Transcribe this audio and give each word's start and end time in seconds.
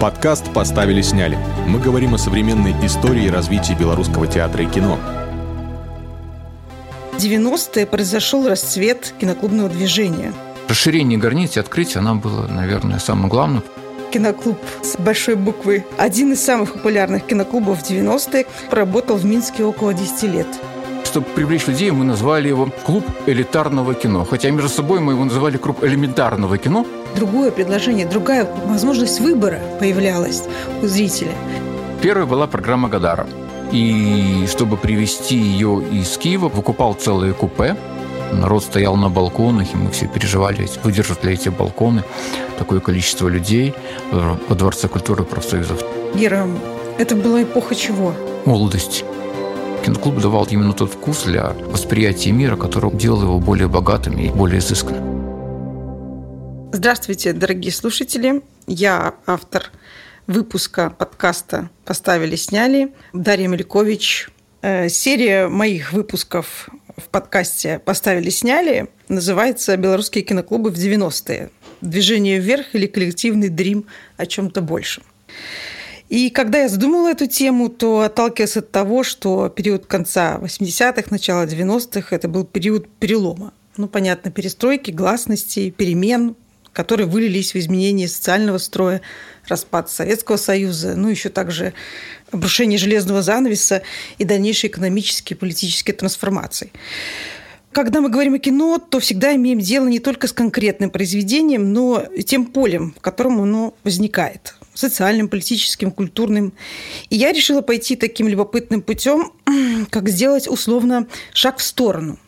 Подкаст 0.00 0.52
«Поставили-сняли». 0.52 1.38
Мы 1.66 1.78
говорим 1.78 2.12
о 2.12 2.18
современной 2.18 2.74
истории 2.84 3.24
и 3.24 3.30
развитии 3.30 3.72
белорусского 3.72 4.26
театра 4.26 4.62
и 4.62 4.66
кино. 4.66 4.98
В 7.12 7.16
90-е 7.16 7.86
произошел 7.86 8.46
расцвет 8.46 9.14
киноклубного 9.18 9.70
движения. 9.70 10.34
Расширение 10.68 11.18
границ 11.18 11.56
и 11.56 11.60
открытие, 11.60 12.00
оно 12.00 12.16
было, 12.16 12.46
наверное, 12.46 12.98
самым 12.98 13.30
главным. 13.30 13.62
Киноклуб 14.12 14.58
с 14.82 14.98
большой 14.98 15.34
буквы. 15.34 15.86
Один 15.96 16.34
из 16.34 16.44
самых 16.44 16.74
популярных 16.74 17.24
киноклубов 17.24 17.80
в 17.80 17.90
90-е 17.90 18.46
работал 18.70 19.16
в 19.16 19.24
Минске 19.24 19.64
около 19.64 19.94
10 19.94 20.22
лет 20.24 20.46
чтобы 21.06 21.26
привлечь 21.34 21.66
людей, 21.66 21.90
мы 21.90 22.04
назвали 22.04 22.48
его 22.48 22.68
«Клуб 22.84 23.04
элитарного 23.26 23.94
кино». 23.94 24.24
Хотя 24.24 24.50
между 24.50 24.68
собой 24.68 25.00
мы 25.00 25.12
его 25.12 25.24
называли 25.24 25.56
«Клуб 25.56 25.82
элементарного 25.84 26.58
кино». 26.58 26.84
Другое 27.14 27.50
предложение, 27.50 28.06
другая 28.06 28.46
возможность 28.66 29.20
выбора 29.20 29.60
появлялась 29.78 30.42
у 30.82 30.86
зрителя. 30.86 31.32
Первая 32.02 32.26
была 32.26 32.46
программа 32.46 32.88
«Гадара». 32.88 33.26
И 33.72 34.46
чтобы 34.48 34.76
привести 34.76 35.36
ее 35.36 35.82
из 35.92 36.16
Киева, 36.18 36.48
выкупал 36.48 36.94
целые 36.94 37.32
купе. 37.32 37.76
Народ 38.32 38.64
стоял 38.64 38.96
на 38.96 39.08
балконах, 39.08 39.72
и 39.72 39.76
мы 39.76 39.90
все 39.90 40.06
переживали, 40.08 40.68
выдержат 40.82 41.24
ли 41.24 41.32
эти 41.32 41.48
балконы 41.48 42.02
такое 42.58 42.80
количество 42.80 43.28
людей 43.28 43.74
во 44.10 44.54
Дворце 44.54 44.88
культуры 44.88 45.24
профсоюзов. 45.24 45.82
Гера, 46.14 46.46
это 46.98 47.14
была 47.14 47.42
эпоха 47.42 47.74
чего? 47.74 48.12
Молодости. 48.44 49.04
Киноклуб 49.84 50.20
давал 50.20 50.46
именно 50.50 50.72
тот 50.72 50.92
вкус 50.92 51.24
для 51.24 51.50
восприятия 51.50 52.32
мира, 52.32 52.56
который 52.56 52.90
делал 52.92 53.22
его 53.22 53.38
более 53.38 53.68
богатым 53.68 54.18
и 54.18 54.28
более 54.30 54.58
изысканным. 54.58 55.26
Здравствуйте, 56.72 57.32
дорогие 57.32 57.72
слушатели. 57.72 58.42
Я 58.66 59.14
автор 59.26 59.70
выпуска 60.26 60.90
подкаста 60.90 61.70
«Поставили, 61.84 62.36
сняли» 62.36 62.92
Дарья 63.12 63.48
Мелькович. 63.48 64.28
Э, 64.62 64.88
серия 64.88 65.48
моих 65.48 65.92
выпусков 65.92 66.68
в 66.96 67.08
подкасте 67.08 67.78
«Поставили, 67.78 68.30
сняли» 68.30 68.88
называется 69.08 69.76
«Белорусские 69.76 70.24
киноклубы 70.24 70.70
в 70.70 70.74
90-е. 70.74 71.50
Движение 71.80 72.40
вверх 72.40 72.74
или 72.74 72.86
коллективный 72.86 73.48
дрим 73.48 73.86
о 74.16 74.26
чем-то 74.26 74.60
большем». 74.60 75.04
И 76.08 76.30
когда 76.30 76.60
я 76.60 76.68
задумала 76.68 77.08
эту 77.08 77.26
тему, 77.26 77.68
то 77.68 78.00
отталкиваясь 78.00 78.56
от 78.56 78.70
того, 78.70 79.02
что 79.02 79.48
период 79.48 79.86
конца 79.86 80.38
80-х, 80.40 81.08
начала 81.10 81.46
90-х– 81.46 82.08
это 82.14 82.28
был 82.28 82.44
период 82.44 82.88
перелома. 82.88 83.52
Ну, 83.76 83.88
понятно, 83.88 84.30
перестройки, 84.30 84.92
гласности, 84.92 85.70
перемен, 85.70 86.36
которые 86.72 87.06
вылились 87.08 87.54
в 87.54 87.58
изменение 87.58 88.06
социального 88.06 88.58
строя, 88.58 89.00
распад 89.48 89.90
Советского 89.90 90.36
Союза, 90.36 90.94
ну, 90.96 91.08
еще 91.08 91.28
также 91.28 91.72
обрушение 92.30 92.78
железного 92.78 93.22
занавеса 93.22 93.82
и 94.18 94.24
дальнейшие 94.24 94.70
экономические 94.70 95.36
и 95.36 95.40
политические 95.40 95.94
трансформации. 95.94 96.70
Когда 97.72 98.00
мы 98.00 98.08
говорим 98.08 98.34
о 98.34 98.38
кино, 98.38 98.78
то 98.78 99.00
всегда 99.00 99.34
имеем 99.34 99.58
дело 99.58 99.86
не 99.88 99.98
только 99.98 100.28
с 100.28 100.32
конкретным 100.32 100.90
произведением, 100.90 101.72
но 101.72 102.00
и 102.00 102.22
тем 102.22 102.46
полем, 102.46 102.94
в 102.96 103.00
котором 103.00 103.40
оно 103.40 103.74
возникает 103.84 104.54
социальным, 104.76 105.28
политическим, 105.28 105.90
культурным. 105.90 106.52
И 107.10 107.16
я 107.16 107.32
решила 107.32 107.62
пойти 107.62 107.96
таким 107.96 108.28
любопытным 108.28 108.82
путем, 108.82 109.32
как 109.90 110.08
сделать 110.08 110.46
условно 110.46 111.08
шаг 111.32 111.58
в 111.58 111.62
сторону 111.62 112.18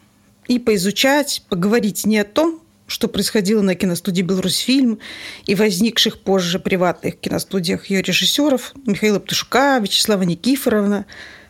и 0.49 0.59
поизучать, 0.59 1.45
поговорить 1.49 2.07
не 2.07 2.19
о 2.19 2.25
том, 2.25 2.61
что 2.87 3.07
происходило 3.07 3.61
на 3.61 3.75
киностудии 3.75 4.23
«Беларусьфильм» 4.23 4.99
и 5.45 5.55
возникших 5.55 6.21
позже 6.21 6.59
приватных 6.59 7.21
киностудиях 7.21 7.91
ее 7.91 8.01
режиссеров 8.01 8.73
Михаила 8.87 9.19
Птушука, 9.19 9.79
Вячеслава 9.79 10.23
Никифоровна, 10.23 11.05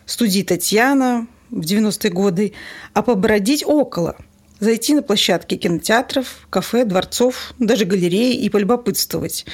студии 0.05 0.41
«Татьяна» 0.41 1.27
в 1.49 1.61
90-е 1.61 2.11
годы, 2.11 2.53
а 2.93 3.01
побродить 3.01 3.63
около– 3.65 4.17
зайти 4.59 4.93
на 4.93 5.01
площадки 5.01 5.55
кинотеатров, 5.55 6.47
кафе, 6.49 6.85
дворцов, 6.85 7.53
даже 7.59 7.85
галереи 7.85 8.35
и 8.35 8.49
полюбопытствовать, 8.49 9.45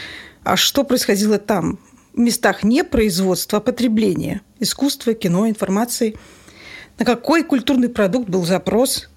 а 0.45 0.56
что 0.56 0.83
происходило 0.83 1.39
там, 1.39 1.79
в 2.13 2.19
местах 2.19 2.63
не 2.63 2.83
производства, 2.83 3.57
а 3.57 3.61
потребления, 3.61 4.41
искусства, 4.59 5.16
кино, 5.16 5.50
информации, 5.50 6.16
на 7.00 7.03
какой 7.03 7.44
культурный 7.44 7.89
продукт 7.89 8.29
был 8.29 8.45
запрос, 8.45 9.09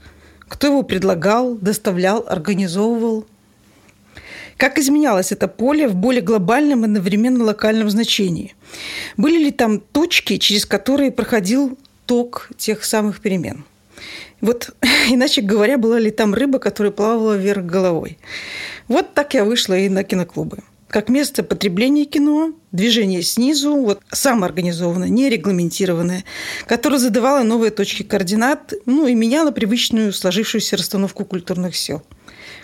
кто 0.49 0.69
его 0.69 0.83
предлагал, 0.83 1.55
доставлял, 1.55 2.25
организовывал. 2.27 3.27
Как 4.57 4.79
изменялось 4.79 5.31
это 5.31 5.47
поле 5.49 5.87
в 5.87 5.95
более 5.95 6.23
глобальном 6.23 6.81
и 6.81 6.85
одновременно 6.87 7.45
локальном 7.45 7.91
значении? 7.91 8.57
Были 9.19 9.45
ли 9.45 9.51
там 9.51 9.81
точки, 9.81 10.39
через 10.39 10.65
которые 10.65 11.13
проходил 11.13 11.79
ток 12.07 12.49
тех 12.57 12.83
самых 12.85 13.21
перемен? 13.21 13.65
Вот, 14.41 14.75
иначе 15.11 15.43
говоря, 15.43 15.77
была 15.77 15.99
ли 15.99 16.11
там 16.11 16.33
рыба, 16.33 16.59
которая 16.59 16.91
плавала 16.91 17.37
вверх 17.37 17.67
головой? 17.67 18.19
Вот 18.89 19.13
так 19.13 19.35
я 19.35 19.45
вышла 19.45 19.77
и 19.77 19.91
на 19.91 20.05
киноклубы 20.05 20.63
как 20.89 21.09
место 21.09 21.43
потребления 21.43 22.05
кино, 22.05 22.53
движение 22.73 23.23
снизу, 23.23 23.77
вот 23.77 24.01
самоорганизованное, 24.11 25.09
нерегламентированное, 25.09 26.25
которое 26.67 26.99
задавало 26.99 27.43
новые 27.43 27.71
точки 27.71 28.03
координат, 28.03 28.73
ну 28.87 29.07
и 29.07 29.15
меняло 29.15 29.51
привычную 29.51 30.13
сложившуюся 30.13 30.77
расстановку 30.77 31.25
культурных 31.25 31.77
сил. 31.77 32.03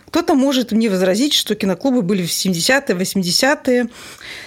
Кто-то 0.07 0.35
может 0.35 0.73
мне 0.73 0.89
возразить, 0.89 1.35
что 1.35 1.55
киноклубы 1.55 2.03
были 2.03 2.25
в 2.25 2.31
70-е, 2.31 2.97
80-е. 2.97 3.89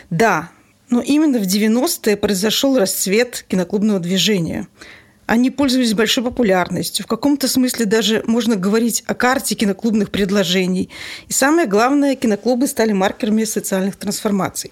Да, 0.10 0.50
но 0.90 1.02
именно 1.02 1.40
в 1.40 1.44
90-е 1.44 2.18
произошел 2.18 2.78
расцвет 2.78 3.46
киноклубного 3.48 4.00
движения– 4.00 4.68
они 5.28 5.52
пользовались 5.52 5.94
большой 5.94 6.24
популярностью. 6.24 7.04
В 7.04 7.08
каком-то 7.08 7.50
смысле 7.50 7.86
даже 7.86 8.24
можно 8.26 8.56
говорить 8.56 9.04
о 9.06 9.14
карте 9.14 9.56
киноклубных 9.56 10.10
предложений. 10.10 10.90
И 11.28 11.34
самое 11.34 11.68
главное, 11.68 12.16
киноклубы 12.16 12.66
стали 12.66 12.94
маркерами 12.94 13.44
социальных 13.44 13.98
трансформаций. 13.98 14.72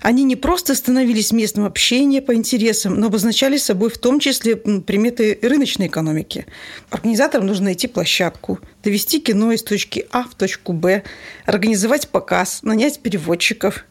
Они 0.00 0.24
не 0.24 0.36
просто 0.36 0.74
становились 0.74 1.32
местом 1.32 1.64
общения 1.64 2.20
по 2.20 2.34
интересам, 2.34 3.00
но 3.00 3.06
обозначали 3.06 3.56
собой 3.56 3.88
в 3.88 3.96
том 3.96 4.20
числе 4.20 4.56
приметы 4.56 5.38
рыночной 5.42 5.86
экономики. 5.86 6.46
Организаторам 6.90 7.46
нужно 7.46 7.64
найти 7.64 7.88
площадку, 7.88 8.60
довести 8.84 9.20
кино 9.20 9.52
из 9.52 9.62
точки 9.62 10.06
А 10.12 10.22
в 10.22 10.34
точку 10.34 10.74
Б, 10.74 11.02
организовать 11.46 12.10
показ, 12.10 12.60
нанять 12.62 13.00
переводчиков. 13.00 13.86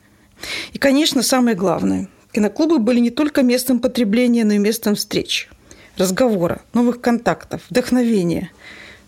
И, 0.73 0.77
конечно, 0.77 1.23
самое 1.23 1.57
главное– 1.57 2.07
киноклубы 2.31 2.77
были 2.77 2.99
не 2.99 3.09
только 3.09 3.41
местом 3.41 3.79
потребления, 3.79 4.45
но 4.45 4.53
и 4.53 4.59
местом 4.59 4.93
встреч– 4.93 5.49
разговора, 5.97 6.61
новых 6.73 7.01
контактов, 7.01 7.61
вдохновения, 7.69 8.51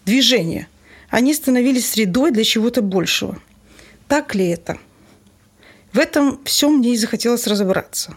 движения. 0.05 0.67
Они 1.09 1.33
становились 1.33 1.89
средой 1.89 2.31
для 2.31 2.43
чего-то 2.43 2.81
большего. 2.81 3.39
Так 4.07 4.35
ли 4.35 4.47
это? 4.49 4.77
В 5.91 5.99
этом 5.99 6.39
всем 6.43 6.77
мне 6.77 6.93
и 6.93 6.97
захотелось 6.97 7.47
разобраться. 7.47 8.15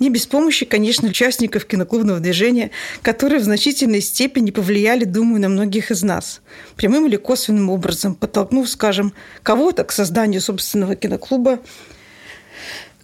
Не 0.00 0.10
без 0.10 0.26
помощи, 0.26 0.66
конечно, 0.66 1.08
участников 1.08 1.66
киноклубного 1.66 2.18
движения, 2.18 2.70
которые 3.02 3.40
в 3.40 3.44
значительной 3.44 4.00
степени 4.00 4.50
повлияли, 4.50 5.04
думаю, 5.04 5.40
на 5.40 5.48
многих 5.48 5.90
из 5.90 6.02
нас. 6.02 6.40
Прямым 6.76 7.06
или 7.06 7.16
косвенным 7.16 7.70
образом, 7.70 8.14
подтолкнув, 8.14 8.68
скажем, 8.68 9.12
кого-то 9.42 9.84
к 9.84 9.92
созданию 9.92 10.40
собственного 10.40 10.96
киноклуба, 10.96 11.60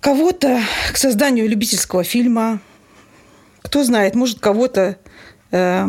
кого-то 0.00 0.60
к 0.92 0.96
созданию 0.96 1.48
любительского 1.48 2.02
фильма, 2.02 2.60
кто 3.62 3.84
знает, 3.84 4.14
может, 4.14 4.40
кого-то 4.40 4.98
э, 5.50 5.86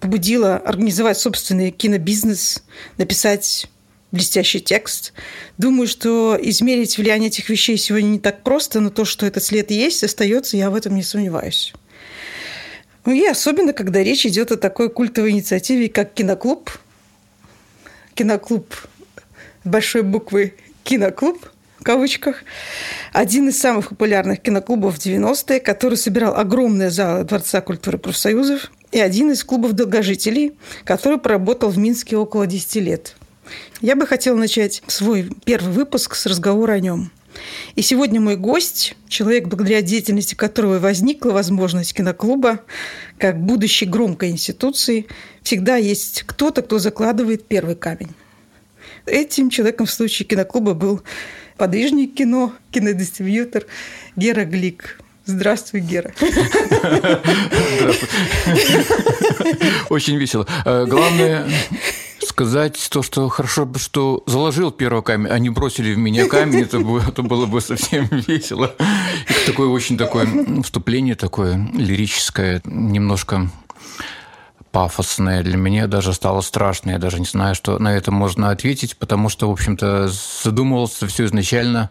побудило 0.00 0.56
организовать 0.56 1.18
собственный 1.18 1.70
кинобизнес, 1.70 2.62
написать 2.96 3.68
блестящий 4.12 4.60
текст. 4.60 5.12
Думаю, 5.58 5.86
что 5.86 6.38
измерить 6.40 6.98
влияние 6.98 7.28
этих 7.28 7.48
вещей 7.48 7.76
сегодня 7.76 8.08
не 8.08 8.18
так 8.18 8.42
просто, 8.42 8.80
но 8.80 8.90
то, 8.90 9.04
что 9.04 9.26
этот 9.26 9.44
след 9.44 9.70
есть, 9.70 10.02
остается, 10.02 10.56
я 10.56 10.70
в 10.70 10.74
этом 10.74 10.94
не 10.94 11.02
сомневаюсь. 11.02 11.72
Ну 13.04 13.12
и 13.12 13.24
особенно, 13.26 13.72
когда 13.72 14.02
речь 14.02 14.26
идет 14.26 14.52
о 14.52 14.56
такой 14.56 14.90
культовой 14.90 15.30
инициативе, 15.30 15.88
как 15.88 16.12
киноклуб. 16.12 16.70
Киноклуб 18.14 18.74
большой 19.64 20.02
буквы 20.02 20.54
«Киноклуб», 20.84 21.50
в 21.80 21.82
кавычках, 21.82 22.44
один 23.12 23.48
из 23.48 23.58
самых 23.58 23.88
популярных 23.88 24.40
киноклубов 24.40 24.96
в 24.96 24.98
90-е, 24.98 25.60
который 25.60 25.96
собирал 25.96 26.36
огромные 26.36 26.90
залы 26.90 27.24
Дворца 27.24 27.62
культуры 27.62 27.96
профсоюзов, 27.96 28.70
и 28.92 29.00
один 29.00 29.30
из 29.32 29.42
клубов 29.44 29.72
долгожителей, 29.72 30.52
который 30.84 31.18
проработал 31.18 31.70
в 31.70 31.78
Минске 31.78 32.16
около 32.16 32.46
10 32.46 32.76
лет. 32.76 33.16
Я 33.80 33.96
бы 33.96 34.06
хотела 34.06 34.36
начать 34.36 34.82
свой 34.88 35.30
первый 35.44 35.72
выпуск 35.72 36.14
с 36.16 36.26
разговора 36.26 36.72
о 36.72 36.80
нем. 36.80 37.10
И 37.76 37.82
сегодня 37.82 38.20
мой 38.20 38.36
гость, 38.36 38.94
человек, 39.08 39.46
благодаря 39.46 39.80
деятельности 39.80 40.34
которого 40.34 40.78
возникла 40.80 41.30
возможность 41.30 41.94
киноклуба, 41.94 42.60
как 43.16 43.40
будущей 43.40 43.86
громкой 43.86 44.30
институции, 44.30 45.06
всегда 45.42 45.76
есть 45.76 46.24
кто-то, 46.26 46.60
кто 46.60 46.78
закладывает 46.78 47.46
первый 47.46 47.76
камень. 47.76 48.10
Этим 49.06 49.48
человеком 49.48 49.86
в 49.86 49.90
случае 49.90 50.26
киноклуба 50.26 50.74
был 50.74 51.02
подвижник 51.60 52.14
кино, 52.14 52.54
кинодистрибьютор 52.70 53.66
Гера 54.16 54.46
Глик. 54.46 54.98
Здравствуй, 55.26 55.80
Гера. 55.82 56.10
Очень 59.90 60.16
весело. 60.16 60.46
Э, 60.64 60.86
главное 60.86 61.46
сказать 62.26 62.88
то, 62.90 63.02
что 63.02 63.28
хорошо, 63.28 63.70
что 63.76 64.22
заложил 64.26 64.70
первый 64.70 65.02
камень, 65.02 65.28
а 65.30 65.38
не 65.38 65.50
бросили 65.50 65.92
в 65.92 65.98
меня 65.98 66.26
камень, 66.28 66.62
это, 66.62 66.80
бы, 66.80 67.02
это 67.06 67.22
было 67.22 67.44
бы 67.44 67.60
совсем 67.60 68.08
весело. 68.10 68.74
И 69.28 69.46
такое 69.46 69.68
очень 69.68 69.98
такое 69.98 70.26
вступление 70.62 71.14
такое 71.14 71.68
лирическое, 71.74 72.62
немножко 72.64 73.50
пафосное 74.72 75.42
для 75.42 75.56
меня 75.56 75.86
даже 75.86 76.12
стало 76.12 76.40
страшно. 76.40 76.90
Я 76.90 76.98
даже 76.98 77.18
не 77.18 77.26
знаю, 77.26 77.54
что 77.54 77.78
на 77.78 77.94
это 77.94 78.10
можно 78.10 78.50
ответить, 78.50 78.96
потому 78.96 79.28
что, 79.28 79.48
в 79.48 79.52
общем-то, 79.52 80.08
задумывался 80.42 81.06
все 81.06 81.24
изначально 81.26 81.90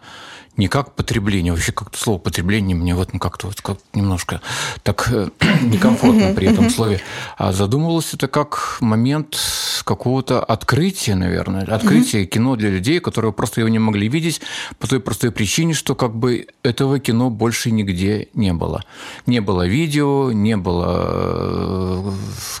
не 0.60 0.68
как 0.68 0.94
потребление, 0.94 1.52
вообще 1.52 1.72
как-то 1.72 1.98
слово 1.98 2.18
потребление 2.18 2.76
мне 2.76 2.94
вот 2.94 3.14
ну, 3.14 3.18
как-то 3.18 3.46
вот 3.46 3.60
как 3.62 3.78
немножко 3.94 4.42
так 4.82 5.08
э, 5.10 5.30
некомфортно 5.62 6.34
при 6.34 6.48
этом 6.48 6.68
слове, 6.76 7.00
а 7.38 7.52
задумывалось 7.52 8.12
это 8.12 8.28
как 8.28 8.76
момент 8.80 9.38
какого-то 9.84 10.44
открытия, 10.44 11.14
наверное, 11.14 11.64
открытия 11.64 12.26
кино 12.26 12.56
для 12.56 12.70
людей, 12.70 13.00
которые 13.00 13.32
просто 13.32 13.60
его 13.60 13.68
не 13.68 13.78
могли 13.78 14.08
видеть 14.08 14.42
по 14.78 14.86
той 14.86 15.00
простой 15.00 15.32
причине, 15.32 15.72
что 15.72 15.94
как 15.94 16.14
бы 16.14 16.46
этого 16.62 16.98
кино 16.98 17.30
больше 17.30 17.70
нигде 17.70 18.28
не 18.34 18.52
было. 18.52 18.84
Не 19.26 19.40
было 19.40 19.66
видео, 19.66 20.30
не 20.32 20.56
было, 20.56 22.12
э, 22.12 22.12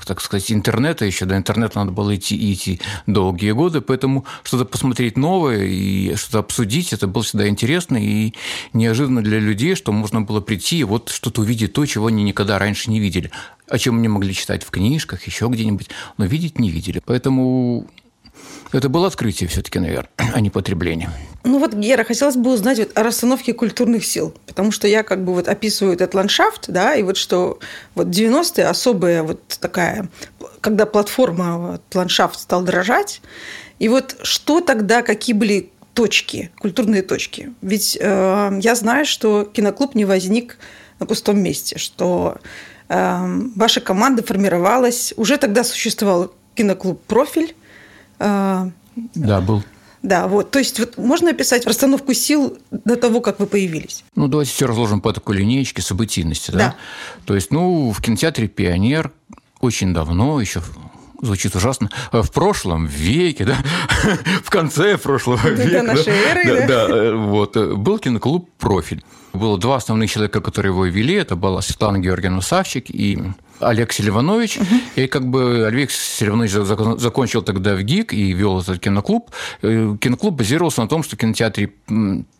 так 0.06 0.20
сказать, 0.20 0.50
интернета. 0.50 1.04
Еще, 1.04 1.26
до 1.26 1.36
интернета 1.36 1.78
надо 1.78 1.92
было 1.92 2.16
идти 2.16 2.52
идти 2.52 2.80
долгие 3.06 3.52
годы, 3.52 3.80
поэтому 3.80 4.24
что-то 4.42 4.64
посмотреть 4.64 5.16
новое 5.16 5.64
и 5.64 6.14
что-то 6.16 6.38
обсудить, 6.38 6.92
это 6.92 7.06
было 7.06 7.22
всегда 7.22 7.48
интересно, 7.48 7.89
интересно 7.90 7.96
и 7.96 8.32
неожиданно 8.72 9.22
для 9.22 9.38
людей, 9.38 9.74
что 9.74 9.92
можно 9.92 10.22
было 10.22 10.40
прийти 10.40 10.78
и 10.78 10.84
вот 10.84 11.08
что-то 11.08 11.42
увидеть 11.42 11.72
то, 11.72 11.84
чего 11.86 12.06
они 12.06 12.22
никогда 12.22 12.58
раньше 12.58 12.90
не 12.90 13.00
видели, 13.00 13.30
о 13.68 13.78
чем 13.78 13.98
они 13.98 14.08
могли 14.08 14.34
читать 14.34 14.62
в 14.62 14.70
книжках, 14.70 15.26
еще 15.26 15.48
где-нибудь, 15.48 15.90
но 16.18 16.24
видеть 16.26 16.58
не 16.58 16.70
видели. 16.70 17.02
Поэтому 17.04 17.86
это 18.72 18.88
было 18.88 19.08
открытие 19.08 19.48
все-таки, 19.48 19.78
наверное, 19.78 20.10
а 20.16 20.40
не 20.40 20.50
потребление. 20.50 21.10
Ну 21.44 21.58
вот, 21.58 21.74
Гера, 21.74 22.04
хотелось 22.04 22.36
бы 22.36 22.52
узнать 22.52 22.78
вот 22.78 22.96
о 22.96 23.02
расстановке 23.02 23.52
культурных 23.52 24.04
сил, 24.04 24.34
потому 24.46 24.72
что 24.72 24.86
я 24.86 25.02
как 25.02 25.24
бы 25.24 25.34
вот 25.34 25.48
описываю 25.48 25.94
этот 25.94 26.14
ландшафт, 26.14 26.66
да, 26.68 26.94
и 26.94 27.02
вот 27.02 27.16
что 27.16 27.58
вот 27.94 28.08
90-е 28.08 28.66
особая 28.66 29.22
вот 29.22 29.40
такая, 29.60 30.08
когда 30.60 30.86
платформа, 30.86 31.58
вот, 31.58 31.82
ландшафт 31.94 32.38
стал 32.38 32.62
дрожать, 32.62 33.22
и 33.78 33.88
вот 33.88 34.16
что 34.22 34.60
тогда, 34.60 35.02
какие 35.02 35.34
были 35.34 35.70
точки, 35.94 36.50
культурные 36.58 37.02
точки. 37.02 37.52
Ведь 37.62 37.98
э, 38.00 38.58
я 38.60 38.74
знаю, 38.74 39.04
что 39.04 39.44
киноклуб 39.44 39.94
не 39.94 40.04
возник 40.04 40.58
на 40.98 41.06
пустом 41.06 41.40
месте, 41.40 41.78
что 41.78 42.38
э, 42.88 43.40
ваша 43.56 43.80
команда 43.80 44.22
формировалась, 44.22 45.14
уже 45.16 45.36
тогда 45.36 45.64
существовал 45.64 46.32
киноклуб 46.54 47.02
«Профиль». 47.04 47.54
Э, 48.18 48.70
да, 49.14 49.40
был. 49.40 49.62
Да, 50.02 50.28
вот. 50.28 50.50
То 50.50 50.58
есть 50.58 50.78
вот 50.78 50.96
можно 50.96 51.30
описать 51.30 51.66
расстановку 51.66 52.14
сил 52.14 52.58
до 52.70 52.96
того, 52.96 53.20
как 53.20 53.38
вы 53.38 53.46
появились? 53.46 54.04
Ну, 54.14 54.28
давайте 54.28 54.52
все 54.52 54.66
разложим 54.66 55.00
по 55.00 55.12
такой 55.12 55.36
линеечке 55.36 55.82
событийности. 55.82 56.50
Да? 56.50 56.58
да. 56.58 56.74
То 57.26 57.34
есть, 57.34 57.50
ну, 57.50 57.90
в 57.90 58.00
кинотеатре 58.00 58.48
«Пионер» 58.48 59.12
очень 59.60 59.92
давно, 59.92 60.40
еще 60.40 60.62
звучит 61.20 61.54
ужасно, 61.54 61.90
в 62.12 62.30
прошлом 62.30 62.86
веке, 62.86 63.44
да, 63.44 63.56
в 64.44 64.50
конце 64.50 64.96
прошлого 64.98 65.48
века. 65.48 65.82
нашей 65.82 66.06
да, 66.06 66.12
эры, 66.12 66.44
да, 66.44 66.66
да? 66.66 66.88
да, 66.88 66.96
э, 66.96 67.14
вот, 67.14 67.56
э, 67.56 67.74
был 67.74 67.98
киноклуб 67.98 68.48
«Профиль». 68.58 69.04
Было 69.32 69.58
два 69.58 69.76
основных 69.76 70.10
человека, 70.10 70.40
которые 70.40 70.72
его 70.72 70.86
вели. 70.86 71.14
Это 71.14 71.36
была 71.36 71.62
Светлана 71.62 71.98
Георгиевна 71.98 72.40
Савчик 72.40 72.90
и 72.90 73.18
Олег 73.60 73.92
Селиванович. 73.92 74.58
Угу. 74.58 74.74
И 74.96 75.06
как 75.06 75.26
бы 75.26 75.66
Олег 75.66 75.90
Селиванович 75.90 76.52
закончил 77.00 77.42
тогда 77.42 77.74
в 77.74 77.82
ГИК 77.82 78.12
и 78.12 78.32
вел 78.32 78.60
этот 78.60 78.80
киноклуб. 78.80 79.30
Э, 79.62 79.96
киноклуб 80.00 80.34
базировался 80.34 80.82
на 80.82 80.88
том, 80.88 81.02
что 81.02 81.16
в 81.16 81.18
кинотеатре 81.18 81.72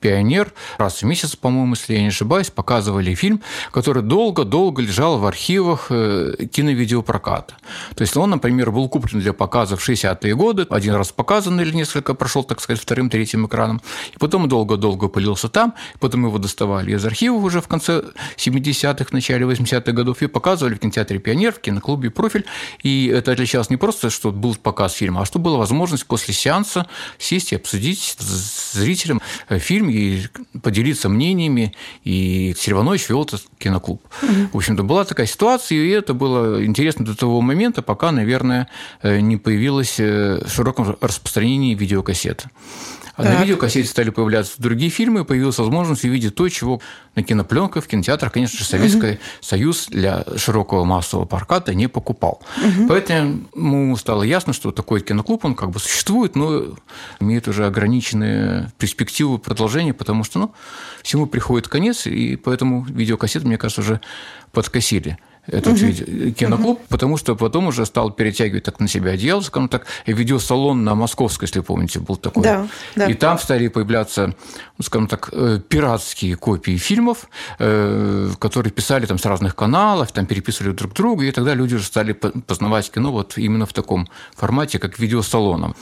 «Пионер» 0.00 0.52
раз 0.78 1.02
в 1.02 1.06
месяц, 1.06 1.37
по-моему, 1.37 1.75
если 1.75 1.94
я 1.94 2.02
не 2.02 2.08
ошибаюсь, 2.08 2.50
показывали 2.50 3.14
фильм, 3.14 3.40
который 3.72 4.02
долго-долго 4.02 4.82
лежал 4.82 5.19
в 5.19 5.26
архивах 5.26 5.87
э, 5.90 6.46
киновидеопроката. 6.50 7.55
То 7.94 8.02
есть 8.02 8.16
он, 8.16 8.31
например, 8.31 8.70
был 8.70 8.88
куплен 8.88 9.20
для 9.20 9.32
показа 9.32 9.76
в 9.76 9.88
60-е 9.88 10.34
годы, 10.34 10.66
один 10.70 10.94
раз 10.94 11.12
показан 11.12 11.61
или 11.61 11.75
несколько 11.75 12.14
прошел, 12.14 12.44
так 12.44 12.61
сказать, 12.61 12.81
вторым, 12.81 13.11
третьим 13.11 13.46
экраном, 13.46 13.81
и 14.14 14.19
потом 14.19 14.49
долго-долго 14.49 15.08
пылился 15.08 15.49
там, 15.49 15.75
потом 15.99 16.26
его 16.26 16.38
доставали 16.38 16.93
из 16.93 17.05
архивов 17.05 17.43
уже 17.43 17.61
в 17.61 17.69
конце 17.69 18.05
70-х, 18.37 19.06
начале 19.12 19.46
80-х 19.46 19.93
годов 19.93 20.23
и 20.23 20.26
показывали 20.26 20.75
в 20.75 20.78
кинотеатре 20.78 21.10
театре 21.11 21.19
«Пионер», 21.19 21.53
в 21.53 21.61
киноклубе 21.61 22.11
«Профиль». 22.11 22.45
И 22.83 23.09
это 23.09 23.33
отличалось 23.33 23.71
не 23.71 23.77
просто, 23.77 24.11
что 24.11 24.31
был 24.31 24.55
показ 24.55 24.93
фильма, 24.93 25.23
а 25.23 25.25
что 25.25 25.39
была 25.39 25.59
возможность 25.59 26.07
после 26.07 26.33
сеанса 26.33 26.87
сесть 27.19 27.53
и 27.53 27.57
обсудить 27.57 28.17
с 28.19 28.75
зрителем 28.75 29.21
э, 29.49 29.59
фильм 29.59 29.91
и 29.91 30.23
поделиться 30.62 31.09
мнениями. 31.09 31.75
И 32.05 32.55
Серванович 32.57 33.09
вел 33.09 33.25
этот 33.25 33.43
киноклуб. 33.59 34.03
Угу. 34.23 34.51
В 34.53 34.57
общем-то, 34.57 34.83
была 34.85 35.05
такая 35.05 35.27
ситуация, 35.27 35.79
и 35.79 35.89
это 35.89 36.15
было 36.15 36.65
интересно 36.65 37.05
до 37.05 37.17
того 37.17 37.41
момента, 37.41 37.83
пока, 37.83 38.12
наверное, 38.12 38.69
э, 39.03 39.19
не 39.21 39.37
появилась 39.37 39.99
э, 39.99 40.43
в 40.45 40.49
широком 40.49 40.97
распространении 41.01 41.75
видеокассета. 41.75 42.51
А 43.17 43.23
так. 43.23 43.35
на 43.35 43.43
видеокассете 43.43 43.89
стали 43.89 44.11
появляться 44.11 44.55
другие 44.59 44.91
фильмы, 44.91 45.25
появилась 45.25 45.59
возможность 45.59 46.05
увидеть 46.05 46.35
то, 46.35 46.49
чего 46.49 46.81
на 47.15 47.23
кинопленках, 47.23 47.85
в 47.85 47.87
кинотеатрах, 47.87 48.33
конечно 48.33 48.59
же, 48.59 48.65
Советский 48.65 49.12
угу. 49.12 49.19
Союз 49.41 49.87
для 49.89 50.25
широкого 50.37 50.85
массового 50.85 51.27
проката 51.27 51.75
не 51.75 51.89
покупал. 51.89 52.43
Угу. 52.57 52.89
Поэтому 52.89 53.97
стало 53.97 54.23
ясно, 54.23 54.53
что 54.53 54.73
такой 54.73 55.01
киноклуб, 55.01 55.45
он 55.45 55.55
как 55.55 55.71
бы 55.71 55.81
существует, 55.81 56.37
но 56.37 56.77
имеет 57.21 57.49
уже 57.49 57.67
ограниченные 57.67 58.71
перспективы 58.79 59.39
продолжения, 59.39 59.95
потому 59.95 60.25
что 60.25 60.39
ну, 60.39 60.55
всему 61.03 61.27
приходит 61.27 61.69
конец, 61.69 62.07
и 62.07 62.37
поэтому 62.37 62.85
видеокассеты, 62.85 63.47
мне 63.47 63.59
кажется, 63.59 63.81
уже 63.81 64.01
подкосили 64.53 65.19
этот 65.46 65.75
угу. 65.75 66.31
киноклуб, 66.32 66.78
угу. 66.78 66.87
потому 66.88 67.16
что 67.16 67.34
потом 67.34 67.66
уже 67.69 67.87
стал 67.87 68.10
перетягивать 68.10 68.64
так 68.64 68.81
на 68.81 68.88
себя 68.88 69.12
одеяло, 69.12 69.40
скажем 69.40 69.69
так, 69.69 69.87
видеосалон 70.06 70.84
на 70.84 70.94
Московской, 70.94 71.46
если 71.46 71.60
помните, 71.60 71.98
был 71.98 72.16
такой. 72.16 72.42
Да, 72.42 72.69
да. 72.96 73.06
И 73.06 73.14
там 73.14 73.38
стали 73.38 73.69
появляться, 73.69 74.34
ну, 74.78 74.84
скажем 74.84 75.08
так, 75.08 75.31
э, 75.32 75.60
пиратские 75.69 76.37
копии 76.37 76.76
фильмов, 76.76 77.28
э, 77.59 78.30
которые 78.38 78.73
писали 78.73 79.06
там 79.06 79.18
с 79.18 79.25
разных 79.25 79.56
каналов, 79.56 80.12
там 80.12 80.26
переписывали 80.26 80.73
друг 80.73 80.92
друга, 80.92 81.25
и 81.25 81.32
тогда 81.32 81.54
люди 81.54 81.75
уже 81.75 81.85
стали 81.85 82.12
познавать 82.12 82.90
кино 82.90 83.11
вот 83.11 83.37
именно 83.37 83.66
в 83.66 83.73
таком 83.73 84.09
формате, 84.35 84.78
как 84.78 84.99
видеосалоном. 84.99 85.75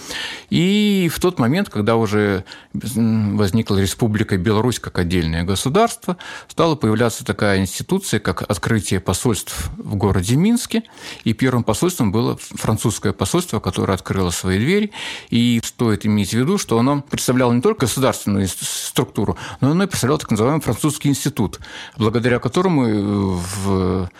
И 0.51 1.11
в 1.13 1.21
тот 1.21 1.39
момент, 1.39 1.69
когда 1.69 1.97
уже 1.97 2.45
возникла 2.73 3.79
Республика 3.79 4.37
Беларусь 4.37 4.79
как 4.79 4.99
отдельное 4.99 5.43
государство, 5.45 6.17
стала 6.49 6.75
появляться 6.77 7.25
такая 7.25 7.61
институция, 7.61 8.21
как 8.21 8.43
открытие 8.49 9.01
посольств 9.01 9.58
в 9.77 9.97
городе 9.97 10.37
Минске, 10.37 10.83
и 11.25 11.33
первым 11.33 11.65
посольством 11.65 12.13
было 12.13 12.37
французское 12.37 13.13
посольство, 13.13 13.61
которое 13.61 13.95
открыло 13.95 14.31
свои 14.31 14.59
двери, 14.59 14.93
и 15.31 15.61
стоит 15.65 16.07
иметь 16.07 16.31
в 16.31 16.35
виду, 16.35 16.59
что 16.59 16.79
оно 16.79 17.03
представляло 17.03 17.53
не 17.53 17.61
только 17.61 17.87
государственную 17.87 18.49
структуру, 18.49 19.37
но 19.61 19.71
оно 19.71 19.85
и 19.85 19.87
представляло 19.87 20.19
так 20.19 20.31
называемый 20.31 20.61
французский 20.61 21.09
институт, 21.09 21.61
благодаря 21.97 22.39
которому 22.39 23.39
в 23.39 24.11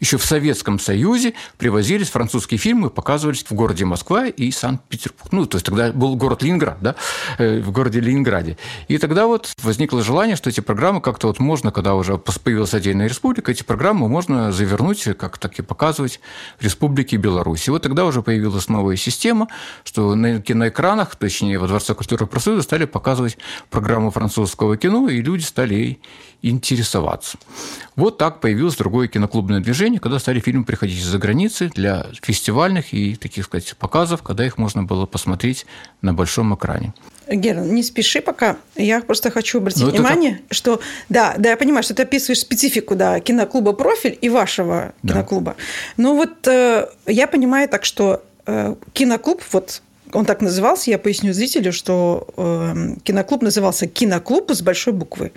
еще 0.00 0.16
в 0.16 0.24
Советском 0.24 0.78
Союзе 0.78 1.34
привозились 1.58 2.08
французские 2.08 2.58
фильмы, 2.58 2.90
показывались 2.90 3.44
в 3.48 3.52
городе 3.52 3.84
Москва 3.84 4.26
и 4.26 4.50
Санкт-Петербург. 4.50 5.30
Ну, 5.30 5.46
то 5.46 5.56
есть 5.56 5.66
тогда 5.66 5.92
был 5.92 6.16
город 6.16 6.42
Ленинград, 6.42 6.78
да, 6.80 6.96
э, 7.38 7.60
в 7.60 7.70
городе 7.70 8.00
Ленинграде. 8.00 8.56
И 8.88 8.98
тогда 8.98 9.26
вот 9.26 9.52
возникло 9.62 10.02
желание, 10.02 10.36
что 10.36 10.48
эти 10.50 10.60
программы 10.60 11.00
как-то 11.00 11.26
вот 11.26 11.38
можно, 11.38 11.70
когда 11.70 11.94
уже 11.94 12.16
появилась 12.18 12.74
отдельная 12.74 13.08
республика, 13.08 13.52
эти 13.52 13.62
программы 13.62 14.08
можно 14.08 14.52
завернуть, 14.52 15.04
как 15.18 15.38
так 15.38 15.58
и 15.58 15.62
показывать 15.62 16.20
в 16.58 16.64
Республике 16.64 17.16
Беларусь. 17.16 17.68
И 17.68 17.70
вот 17.70 17.82
тогда 17.82 18.06
уже 18.06 18.22
появилась 18.22 18.68
новая 18.68 18.96
система, 18.96 19.48
что 19.84 20.14
на 20.14 20.40
киноэкранах, 20.40 21.14
точнее, 21.16 21.58
во 21.58 21.68
Дворце 21.68 21.94
культуры 21.94 22.24
и 22.24 22.28
просвета 22.28 22.62
стали 22.62 22.86
показывать 22.86 23.36
программу 23.68 24.10
французского 24.10 24.76
кино, 24.76 25.08
и 25.08 25.20
люди 25.20 25.42
стали 25.42 26.00
интересоваться. 26.42 27.38
Вот 27.96 28.18
так 28.18 28.40
появилось 28.40 28.76
другое 28.76 29.08
киноклубное 29.08 29.60
движение, 29.60 30.00
когда 30.00 30.18
стали 30.18 30.40
фильмы 30.40 30.64
приходить 30.64 31.00
из-за 31.00 31.18
границы 31.18 31.70
для 31.74 32.06
фестивальных 32.22 32.92
и 32.92 33.14
таких 33.16 33.44
сказать 33.44 33.76
показов, 33.76 34.22
когда 34.22 34.44
их 34.44 34.58
можно 34.58 34.82
было 34.82 35.06
посмотреть 35.06 35.66
на 36.02 36.14
большом 36.14 36.54
экране. 36.54 36.94
Гера, 37.28 37.60
не 37.60 37.82
спеши 37.82 38.20
пока. 38.20 38.56
Я 38.74 39.00
просто 39.02 39.30
хочу 39.30 39.58
обратить 39.58 39.82
Но 39.82 39.86
ну, 39.86 39.92
внимание, 39.92 40.40
как... 40.48 40.56
что 40.56 40.80
да, 41.08 41.34
да, 41.38 41.50
я 41.50 41.56
понимаю, 41.56 41.82
что 41.82 41.94
ты 41.94 42.02
описываешь 42.02 42.40
специфику 42.40 42.96
да, 42.96 43.20
киноклуба 43.20 43.72
профиль 43.72 44.18
и 44.20 44.28
вашего 44.28 44.94
да. 45.02 45.14
киноклуба. 45.14 45.56
Но 45.96 46.16
вот 46.16 46.46
э, 46.48 46.88
я 47.06 47.26
понимаю 47.28 47.68
так, 47.68 47.84
что 47.84 48.22
э, 48.46 48.74
киноклуб 48.92 49.42
вот 49.52 49.82
Он 50.12 50.24
так 50.24 50.40
назывался, 50.40 50.90
я 50.90 50.98
поясню 50.98 51.32
зрителю, 51.32 51.72
что 51.72 52.26
э, 52.36 52.96
киноклуб 53.02 53.42
назывался 53.42 53.86
«Киноклуб» 53.86 54.50
с 54.50 54.62
большой 54.62 54.92
буквы. 54.92 55.32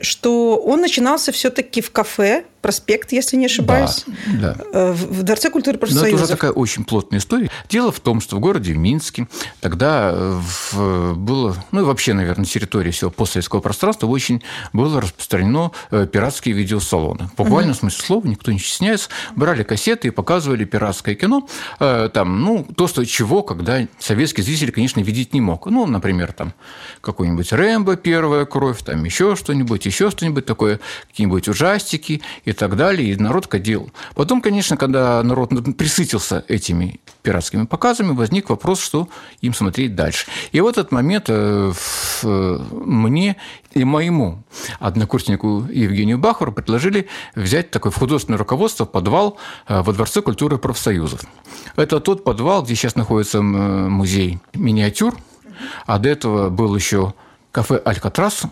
Что 0.00 0.56
он 0.56 0.80
начинался 0.80 1.32
все-таки 1.32 1.80
в 1.80 1.90
кафе 1.90 2.44
проспект, 2.64 3.12
если 3.12 3.36
не 3.36 3.44
ошибаюсь, 3.44 4.06
да, 4.40 4.54
да. 4.54 4.64
Э, 4.72 4.92
в 4.92 5.22
Дворце 5.22 5.50
культуры 5.50 5.76
профсоюзов. 5.76 6.08
Но 6.08 6.16
это 6.16 6.24
уже 6.24 6.32
такая 6.32 6.50
очень 6.50 6.84
плотная 6.84 7.18
история. 7.18 7.50
Дело 7.68 7.92
в 7.92 8.00
том, 8.00 8.22
что 8.22 8.36
в 8.36 8.40
городе 8.40 8.72
Минске 8.72 9.28
тогда 9.60 10.12
э, 10.14 10.40
в, 10.72 11.14
было, 11.14 11.62
ну 11.72 11.82
и 11.82 11.84
вообще, 11.84 12.14
наверное, 12.14 12.44
на 12.44 12.46
территории 12.46 12.90
всего 12.90 13.10
постсоветского 13.10 13.60
пространства 13.60 14.06
очень 14.06 14.42
было 14.72 15.02
распространено 15.02 15.72
э, 15.90 16.06
пиратские 16.10 16.54
видеосалоны. 16.54 17.28
Буквально 17.36 17.72
угу. 17.72 17.76
в 17.76 17.80
смысле 17.80 18.02
слова, 18.06 18.26
никто 18.26 18.50
не 18.50 18.58
стесняется. 18.58 19.10
Брали 19.36 19.62
кассеты 19.62 20.08
и 20.08 20.10
показывали 20.10 20.64
пиратское 20.64 21.14
кино. 21.16 21.46
Там, 21.78 22.40
ну, 22.40 22.66
то, 22.74 22.86
что 22.86 23.04
чего, 23.04 23.42
когда 23.42 23.86
советский 23.98 24.40
зритель, 24.40 24.72
конечно, 24.72 25.00
видеть 25.00 25.34
не 25.34 25.42
мог. 25.42 25.66
Ну, 25.66 25.84
например, 25.84 26.32
там 26.32 26.54
какой-нибудь 27.02 27.52
Рэмбо, 27.52 27.96
первая 27.96 28.46
кровь, 28.46 28.82
там 28.82 29.04
еще 29.04 29.36
что-нибудь, 29.36 29.84
еще 29.84 30.10
что-нибудь 30.10 30.46
такое, 30.46 30.80
какие-нибудь 31.08 31.46
ужастики 31.48 32.22
и 32.46 32.53
так 32.54 32.76
далее, 32.76 33.12
и 33.12 33.16
народ 33.16 33.46
кадил. 33.46 33.90
Потом, 34.14 34.40
конечно, 34.40 34.76
когда 34.76 35.22
народ 35.22 35.50
присытился 35.76 36.44
этими 36.48 37.00
пиратскими 37.22 37.66
показами, 37.66 38.12
возник 38.12 38.50
вопрос, 38.50 38.80
что 38.80 39.08
им 39.40 39.54
смотреть 39.54 39.94
дальше. 39.94 40.26
И 40.52 40.60
в 40.60 40.66
этот 40.66 40.92
момент 40.92 41.26
э, 41.28 41.72
э, 42.22 42.58
мне 42.70 43.36
и 43.72 43.84
моему 43.84 44.42
однокурснику 44.78 45.66
Евгению 45.70 46.18
Бахару 46.18 46.52
предложили 46.52 47.08
взять 47.34 47.70
такое 47.70 47.92
художественное 47.92 48.38
руководство 48.38 48.84
подвал 48.84 49.38
э, 49.66 49.82
во 49.82 49.92
Дворце 49.92 50.22
культуры 50.22 50.58
профсоюзов. 50.58 51.20
Это 51.76 52.00
тот 52.00 52.24
подвал, 52.24 52.62
где 52.62 52.74
сейчас 52.74 52.94
находится 52.94 53.42
музей 53.42 54.38
миниатюр, 54.54 55.16
а 55.86 55.98
до 55.98 56.08
этого 56.08 56.50
был 56.50 56.74
еще 56.74 57.14
кафе 57.54 57.80
«Алькатрас», 57.84 58.42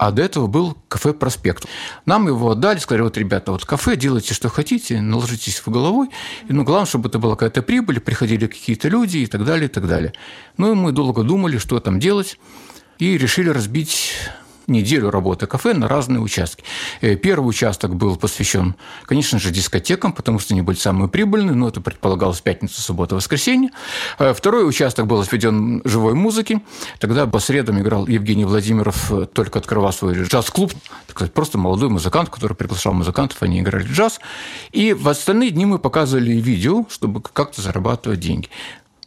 а 0.00 0.12
до 0.12 0.22
этого 0.22 0.46
был 0.46 0.78
кафе 0.88 1.12
«Проспект». 1.12 1.66
Нам 2.06 2.26
его 2.26 2.52
отдали, 2.52 2.78
сказали, 2.78 3.02
вот, 3.02 3.18
ребята, 3.18 3.52
вот 3.52 3.66
кафе, 3.66 3.96
делайте, 3.96 4.32
что 4.32 4.48
хотите, 4.48 5.02
наложитесь 5.02 5.58
в 5.58 5.68
головой, 5.68 6.08
ну, 6.48 6.64
главное, 6.64 6.86
чтобы 6.86 7.10
это 7.10 7.18
была 7.18 7.34
какая-то 7.36 7.60
прибыль, 7.60 8.00
приходили 8.00 8.46
какие-то 8.46 8.88
люди 8.88 9.18
и 9.18 9.26
так 9.26 9.44
далее, 9.44 9.66
и 9.66 9.70
так 9.70 9.86
далее. 9.86 10.14
Ну, 10.56 10.72
и 10.72 10.74
мы 10.74 10.92
долго 10.92 11.22
думали, 11.22 11.58
что 11.58 11.78
там 11.80 12.00
делать, 12.00 12.38
и 12.98 13.18
решили 13.18 13.50
разбить 13.50 14.14
неделю 14.70 15.10
работы 15.10 15.46
кафе 15.46 15.74
на 15.74 15.88
разные 15.88 16.20
участки. 16.20 16.64
Э, 17.00 17.16
первый 17.16 17.48
участок 17.48 17.94
был 17.94 18.16
посвящен, 18.16 18.74
конечно 19.04 19.38
же, 19.38 19.50
дискотекам, 19.50 20.12
потому 20.12 20.38
что 20.38 20.54
они 20.54 20.62
были 20.62 20.76
самые 20.76 21.08
прибыльные, 21.08 21.54
но 21.54 21.68
это 21.68 21.80
предполагалось 21.80 22.40
пятница, 22.40 22.80
суббота, 22.80 23.14
воскресенье. 23.14 23.70
Э, 24.18 24.32
второй 24.32 24.68
участок 24.68 25.06
был 25.06 25.20
отведен 25.20 25.82
живой 25.84 26.14
музыке. 26.14 26.60
Тогда 26.98 27.26
по 27.26 27.38
средам 27.38 27.80
играл 27.80 28.06
Евгений 28.06 28.44
Владимиров, 28.44 29.12
э, 29.12 29.26
только 29.26 29.58
открывал 29.58 29.92
свой 29.92 30.14
джаз-клуб, 30.22 30.72
так 31.06 31.16
сказать, 31.16 31.34
просто 31.34 31.58
молодой 31.58 31.88
музыкант, 31.88 32.30
который 32.30 32.54
приглашал 32.54 32.92
музыкантов, 32.92 33.42
они 33.42 33.60
играли 33.60 33.84
джаз. 33.84 34.20
И 34.72 34.92
в 34.92 35.08
остальные 35.08 35.50
дни 35.50 35.66
мы 35.66 35.78
показывали 35.78 36.32
видео, 36.32 36.86
чтобы 36.88 37.20
как-то 37.20 37.60
зарабатывать 37.60 38.20
деньги. 38.20 38.48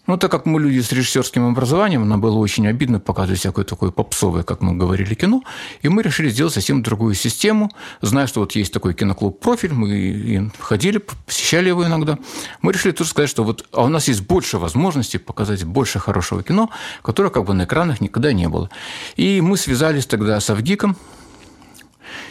Ну, 0.05 0.17
так 0.17 0.29
как 0.31 0.45
мы 0.45 0.59
люди 0.59 0.81
с 0.81 0.91
режиссерским 0.91 1.47
образованием, 1.47 2.07
нам 2.07 2.19
было 2.19 2.37
очень 2.37 2.67
обидно 2.67 2.99
показывать 2.99 3.39
всякое 3.39 3.63
такое 3.63 3.91
попсовое, 3.91 4.43
как 4.43 4.61
мы 4.61 4.75
говорили, 4.75 5.13
кино, 5.13 5.43
и 5.81 5.87
мы 5.87 6.03
решили 6.03 6.29
сделать 6.29 6.53
совсем 6.53 6.83
другую 6.83 7.13
систему. 7.13 7.71
Зная, 8.01 8.27
что 8.27 8.41
вот 8.41 8.51
есть 8.53 8.73
такой 8.73 8.95
киноклуб 8.95 9.39
«Профиль», 9.39 9.71
мы 9.71 10.51
ходили, 10.59 10.97
посещали 10.97 11.69
его 11.69 11.85
иногда, 11.85 12.19
мы 12.61 12.73
решили 12.73 12.91
тоже 12.91 13.11
сказать, 13.11 13.29
что 13.29 13.45
вот 13.45 13.65
а 13.71 13.85
у 13.85 13.87
нас 13.87 14.09
есть 14.09 14.21
больше 14.23 14.57
возможностей 14.57 15.19
показать 15.19 15.63
больше 15.63 15.99
хорошего 15.99 16.43
кино, 16.43 16.69
которое 17.01 17.29
как 17.29 17.45
бы 17.45 17.53
на 17.53 17.63
экранах 17.63 18.01
никогда 18.01 18.33
не 18.33 18.49
было. 18.49 18.69
И 19.15 19.39
мы 19.39 19.55
связались 19.55 20.05
тогда 20.05 20.37
с 20.39 20.49
Авгиком, 20.49 20.97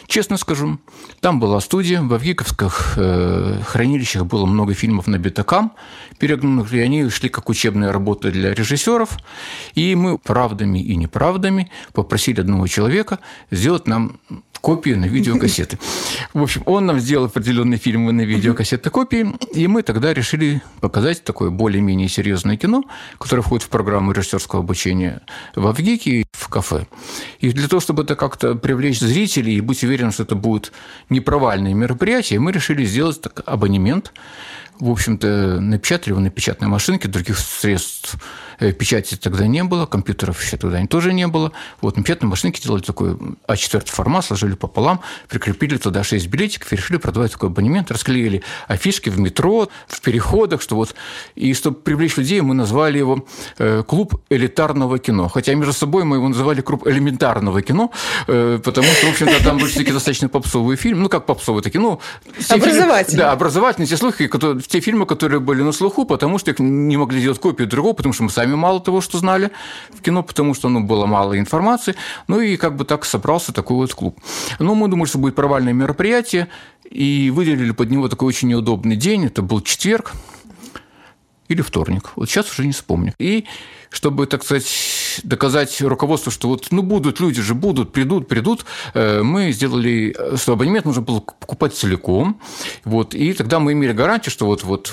Честно 0.07 0.37
скажу, 0.37 0.79
там 1.19 1.39
была 1.39 1.59
студия, 1.59 2.01
в 2.01 2.13
Авгиковских 2.13 2.93
э, 2.97 3.59
хранилищах 3.65 4.25
было 4.25 4.45
много 4.45 4.73
фильмов 4.73 5.07
на 5.07 5.17
битакам, 5.17 5.73
перегнанных, 6.19 6.73
и 6.73 6.79
они 6.79 7.09
шли 7.09 7.29
как 7.29 7.49
учебная 7.49 7.91
работа 7.91 8.31
для 8.31 8.53
режиссеров. 8.53 9.17
И 9.75 9.95
мы 9.95 10.17
правдами 10.17 10.79
и 10.79 10.95
неправдами 10.95 11.71
попросили 11.93 12.41
одного 12.41 12.67
человека 12.67 13.19
сделать 13.51 13.87
нам 13.87 14.19
копии 14.63 14.91
на 14.91 15.03
видеокассеты. 15.03 15.77
В 16.33 16.41
общем, 16.41 16.63
он 16.65 16.85
нам 16.85 16.97
сделал 16.97 17.25
определенные 17.25 17.77
фильмы 17.77 18.13
на 18.13 18.21
видеокассеты 18.21 18.89
копии, 18.89 19.35
и 19.53 19.67
мы 19.67 19.83
тогда 19.83 20.13
решили 20.13 20.61
показать 20.79 21.25
такое 21.25 21.49
более-менее 21.49 22.07
серьезное 22.07 22.55
кино, 22.55 22.85
которое 23.19 23.41
входит 23.41 23.65
в 23.65 23.69
программу 23.69 24.13
режиссерского 24.13 24.61
обучения 24.61 25.21
в 25.53 25.67
Авгике 25.67 26.25
в 26.31 26.47
кафе. 26.47 26.87
И 27.39 27.51
для 27.51 27.67
того, 27.67 27.81
чтобы 27.81 28.03
это 28.03 28.15
как-то 28.15 28.55
привлечь 28.55 29.01
зрителей 29.01 29.57
и 29.57 29.61
быть 29.61 29.83
уверенным, 29.83 30.13
что 30.13 30.23
это 30.23 30.35
будет 30.35 30.71
непровальное 31.09 31.73
мероприятие, 31.73 32.39
мы 32.39 32.53
решили 32.53 32.85
сделать 32.85 33.19
так, 33.19 33.43
абонемент 33.45 34.13
в 34.79 34.89
общем-то, 34.89 35.59
напечатали 35.59 36.13
его 36.13 36.19
на 36.19 36.29
печатной 36.29 36.67
машинке, 36.67 37.07
других 37.07 37.37
средств 37.37 38.15
печати 38.71 39.15
тогда 39.15 39.47
не 39.47 39.63
было, 39.63 39.85
компьютеров 39.85 40.41
еще 40.41 40.57
тогда 40.57 40.83
тоже 40.87 41.13
не 41.13 41.27
было. 41.27 41.51
Вот 41.81 41.97
на 41.97 42.03
печатной 42.03 42.29
машинке 42.29 42.61
делали 42.61 42.81
такой 42.81 43.15
А4 43.47 43.85
формат, 43.85 44.25
сложили 44.25 44.53
пополам, 44.53 45.01
прикрепили 45.27 45.77
туда 45.77 46.03
6 46.03 46.27
билетиков 46.27 46.71
и 46.71 46.75
решили 46.75 46.97
продавать 46.97 47.31
такой 47.31 47.49
абонемент, 47.49 47.91
расклеили 47.91 48.43
афишки 48.67 49.09
в 49.09 49.19
метро, 49.19 49.69
в 49.87 50.01
переходах, 50.01 50.61
что 50.61 50.75
вот... 50.75 50.95
И 51.35 51.53
чтобы 51.53 51.77
привлечь 51.77 52.17
людей, 52.17 52.41
мы 52.41 52.53
назвали 52.53 52.97
его 52.97 53.25
э, 53.57 53.83
«Клуб 53.87 54.21
элитарного 54.29 54.99
кино». 54.99 55.27
Хотя 55.27 55.53
между 55.55 55.73
собой 55.73 56.03
мы 56.03 56.17
его 56.17 56.27
называли 56.27 56.61
«Клуб 56.61 56.87
элементарного 56.87 57.61
кино», 57.61 57.91
э, 58.27 58.59
потому 58.63 58.87
что, 58.87 59.07
в 59.07 59.09
общем-то, 59.11 59.43
там 59.43 59.57
были 59.57 59.71
такие 59.71 59.93
достаточно 59.93 60.29
попсовые 60.29 60.77
фильмы. 60.77 61.03
Ну, 61.03 61.09
как 61.09 61.25
попсовые 61.25 61.63
такие, 61.63 61.81
ну... 61.81 61.99
Образовательные. 62.49 63.17
Да, 63.17 63.31
образовательные, 63.31 63.87
те 63.87 63.97
слухи, 63.97 64.27
которые 64.27 64.61
те 64.61 64.79
фильмы, 64.79 65.05
которые 65.05 65.39
были 65.39 65.61
на 65.63 65.71
слуху, 65.71 66.05
потому 66.05 66.37
что 66.37 66.51
их 66.51 66.59
не 66.59 66.97
могли 66.97 67.19
сделать 67.19 67.39
копию 67.39 67.67
другого, 67.67 67.93
потому 67.93 68.13
что 68.13 68.23
мы 68.23 68.29
сами 68.29 68.52
мало 68.55 68.79
того, 68.79 69.01
что 69.01 69.17
знали 69.17 69.51
в 69.91 70.01
кино, 70.01 70.23
потому 70.23 70.53
что 70.53 70.69
ну, 70.69 70.81
было 70.81 71.05
мало 71.05 71.37
информации. 71.37 71.95
Ну 72.27 72.39
и 72.39 72.57
как 72.57 72.75
бы 72.75 72.85
так 72.85 73.05
собрался 73.05 73.53
такой 73.53 73.77
вот 73.77 73.93
клуб. 73.93 74.19
Но 74.59 74.75
мы 74.75 74.87
думали, 74.87 75.07
что 75.07 75.17
будет 75.17 75.35
провальное 75.35 75.73
мероприятие, 75.73 76.47
и 76.89 77.31
выделили 77.33 77.71
под 77.71 77.89
него 77.89 78.07
такой 78.07 78.27
очень 78.27 78.49
неудобный 78.49 78.95
день. 78.95 79.25
Это 79.25 79.41
был 79.41 79.61
четверг 79.61 80.13
или 81.47 81.61
вторник. 81.61 82.11
Вот 82.15 82.29
сейчас 82.29 82.51
уже 82.51 82.65
не 82.65 82.73
вспомню. 82.73 83.13
И 83.19 83.45
чтобы, 83.89 84.25
так 84.25 84.43
сказать, 84.43 85.21
доказать 85.23 85.81
руководству, 85.81 86.31
что 86.31 86.47
вот, 86.47 86.67
ну, 86.71 86.81
будут 86.81 87.19
люди 87.19 87.41
же, 87.41 87.53
будут, 87.53 87.93
придут, 87.93 88.27
придут, 88.27 88.65
э, 88.93 89.21
мы 89.21 89.51
сделали, 89.51 90.15
что 90.35 90.53
абонемент 90.53 90.85
нужно 90.85 91.03
было 91.03 91.19
покупать 91.19 91.75
целиком, 91.75 92.41
вот, 92.83 93.13
и 93.13 93.33
тогда 93.33 93.59
мы 93.59 93.73
имели 93.73 93.93
гарантию, 93.93 94.31
что 94.31 94.47
вот, 94.47 94.63
вот 94.63 94.91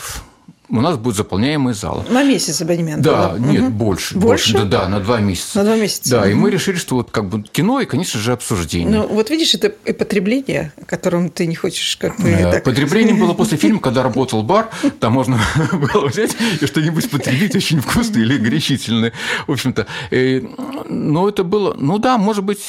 у 0.71 0.81
нас 0.81 0.97
будет 0.97 1.17
заполняемый 1.17 1.75
зал. 1.75 2.05
На 2.09 2.23
месяц 2.23 2.61
абонемент? 2.63 3.03
Да, 3.03 3.33
да? 3.33 3.39
нет, 3.39 3.65
угу. 3.65 3.71
больше. 3.71 4.17
Больше? 4.17 4.53
Да, 4.53 4.65
да, 4.65 4.89
на 4.89 5.01
два 5.01 5.21
месяца. 5.21 5.59
На 5.59 5.65
два 5.65 5.77
месяца. 5.77 6.11
Да, 6.11 6.21
угу. 6.23 6.29
и 6.29 6.35
мы 6.35 6.51
решили, 6.51 6.77
что 6.77 6.97
вот 6.97 7.11
как 7.11 7.29
бы 7.29 7.43
кино 7.43 7.81
и, 7.81 7.87
конечно 7.87 8.21
же, 8.21 8.33
обсуждение. 8.33 8.99
Ну, 8.99 9.07
вот 9.09 9.31
видишь, 9.31 9.55
это 9.55 9.69
и 9.85 9.93
потребление, 9.93 10.73
о 10.81 10.85
котором 10.85 11.31
ты 11.31 11.47
не 11.47 11.55
хочешь 11.55 11.97
как 11.97 12.17
бы... 12.19 12.31
Да, 12.31 12.53
так... 12.53 12.65
Потреблением 12.65 13.19
было 13.19 13.35
после 13.41 13.59
фильма, 13.59 13.81
когда 13.81 14.03
работал 14.03 14.43
бар, 14.43 14.71
там 15.01 15.13
можно 15.13 15.41
было 15.73 16.07
взять 16.07 16.37
и 16.61 16.67
что-нибудь 16.67 17.11
потребить 17.11 17.55
очень 17.57 17.81
вкусное 17.81 18.23
или 18.23 18.39
горячительное. 18.39 19.13
В 19.47 19.53
общем-то, 19.53 19.87
э, 20.11 20.41
но 20.89 21.29
это 21.29 21.45
было, 21.45 21.75
ну 21.79 21.99
да, 21.99 22.19
может 22.19 22.45
быть, 22.45 22.61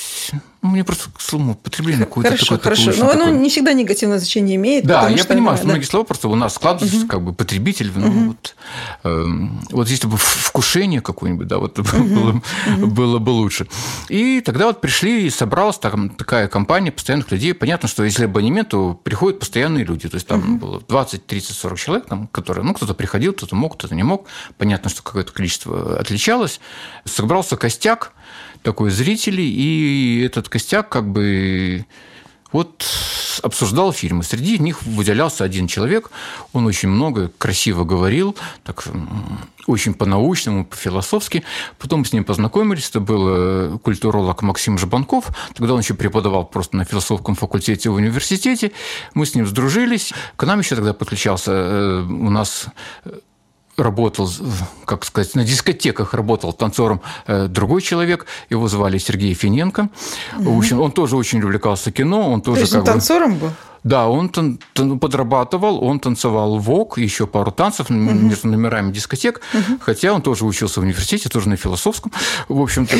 ну, 0.61 0.69
мне 0.69 0.83
просто 0.83 1.09
слово 1.17 1.55
потребление 1.55 2.05
какое-то 2.05 2.31
Хорошо, 2.31 2.57
такое, 2.57 2.75
хорошо. 2.75 2.91
Но 3.03 3.09
оно 3.09 3.29
не 3.31 3.49
всегда 3.49 3.73
негативное 3.73 4.19
значение 4.19 4.57
имеет. 4.57 4.85
Да, 4.85 5.09
я 5.09 5.17
что 5.17 5.29
понимаю, 5.29 5.57
что 5.57 5.65
да. 5.65 5.73
многие 5.73 5.85
слова 5.85 6.05
просто 6.05 6.27
у 6.27 6.35
нас 6.35 6.53
складываются, 6.53 6.99
угу. 6.99 7.07
как 7.07 7.21
бы 7.23 7.33
потребитель, 7.33 7.91
ну, 7.95 8.07
угу. 8.07 8.19
вот, 8.27 8.55
э, 9.03 9.25
вот 9.71 9.87
если 9.87 10.05
бы 10.05 10.17
вкушение 10.17 11.01
какое-нибудь, 11.01 11.47
да, 11.47 11.57
вот 11.57 11.79
угу. 11.79 11.87
было, 12.03 12.41
угу. 12.77 12.87
было 12.87 13.17
бы 13.17 13.31
лучше. 13.31 13.67
И 14.07 14.39
тогда 14.41 14.67
вот 14.67 14.81
пришли 14.81 15.25
и 15.25 15.29
собралась 15.31 15.79
там 15.79 16.09
такая 16.09 16.47
компания 16.47 16.91
постоянных 16.91 17.31
людей. 17.31 17.55
Понятно, 17.55 17.89
что 17.89 18.03
если 18.03 18.25
абонемент, 18.25 18.69
то 18.69 18.93
приходят 18.93 19.39
постоянные 19.39 19.83
люди. 19.83 20.07
То 20.09 20.15
есть 20.15 20.27
там 20.27 20.39
угу. 20.41 20.65
было 20.65 20.81
20, 20.87 21.25
30, 21.25 21.55
40 21.55 21.79
человек, 21.79 22.05
там, 22.05 22.27
которые, 22.27 22.63
ну, 22.63 22.75
кто-то 22.75 22.93
приходил, 22.93 23.33
кто-то 23.33 23.55
мог, 23.55 23.77
кто-то 23.77 23.95
не 23.95 24.03
мог. 24.03 24.27
Понятно, 24.59 24.91
что 24.91 25.01
какое-то 25.01 25.33
количество 25.33 25.97
отличалось. 25.99 26.59
Собрался 27.05 27.57
костяк, 27.57 28.13
такой 28.63 28.91
зрителей, 28.91 29.49
и 29.49 30.23
этот 30.25 30.49
костяк 30.49 30.89
как 30.89 31.11
бы 31.11 31.85
вот 32.51 32.85
обсуждал 33.43 33.93
фильмы. 33.93 34.23
Среди 34.23 34.59
них 34.59 34.83
выделялся 34.83 35.43
один 35.43 35.67
человек. 35.67 36.11
Он 36.53 36.65
очень 36.65 36.89
много 36.89 37.31
красиво 37.37 37.85
говорил, 37.85 38.35
так 38.63 38.83
очень 39.67 39.93
по-научному, 39.93 40.65
по-философски. 40.65 41.43
Потом 41.79 42.03
с 42.03 42.13
ним 42.13 42.23
познакомились. 42.23 42.89
Это 42.89 42.99
был 42.99 43.27
э, 43.29 43.77
культуролог 43.81 44.41
Максим 44.41 44.77
Жбанков. 44.77 45.29
Тогда 45.55 45.73
он 45.73 45.79
еще 45.79 45.93
преподавал 45.93 46.45
просто 46.45 46.75
на 46.75 46.83
философском 46.83 47.35
факультете 47.35 47.89
в 47.89 47.93
университете. 47.93 48.71
Мы 49.13 49.25
с 49.25 49.35
ним 49.35 49.47
сдружились. 49.47 50.13
К 50.35 50.43
нам 50.45 50.59
еще 50.59 50.75
тогда 50.75 50.93
подключался 50.93 51.51
э, 51.51 52.01
у 52.01 52.29
нас 52.29 52.67
работал, 53.81 54.29
как 54.85 55.05
сказать, 55.05 55.35
на 55.35 55.43
дискотеках 55.43 56.13
работал 56.13 56.53
танцором 56.53 57.01
э, 57.27 57.47
другой 57.47 57.81
человек, 57.81 58.25
его 58.49 58.67
звали 58.67 58.97
Сергей 58.97 59.33
Финенко. 59.33 59.89
Угу. 60.37 60.53
В 60.53 60.57
общем, 60.57 60.81
он 60.81 60.91
тоже 60.91 61.15
очень 61.15 61.41
увлекался 61.41 61.91
кино, 61.91 62.31
он 62.31 62.41
тоже 62.41 62.57
То 62.57 62.61
есть 62.61 62.75
он 62.75 62.83
танцором 62.83 63.35
был? 63.37 63.51
Да, 63.83 64.07
он 64.07 64.29
тан- 64.29 64.59
подрабатывал, 64.99 65.83
он 65.83 65.99
танцевал 65.99 66.59
вок, 66.59 66.99
еще 66.99 67.25
пару 67.25 67.51
танцев 67.51 67.89
угу. 67.89 67.97
между 67.99 68.47
номерами 68.47 68.91
дискотек, 68.91 69.41
угу. 69.53 69.79
хотя 69.79 70.13
он 70.13 70.21
тоже 70.21 70.45
учился 70.45 70.79
в 70.79 70.83
университете, 70.83 71.29
тоже 71.29 71.49
на 71.49 71.55
философском, 71.55 72.11
в 72.47 72.61
общем-то. 72.61 72.95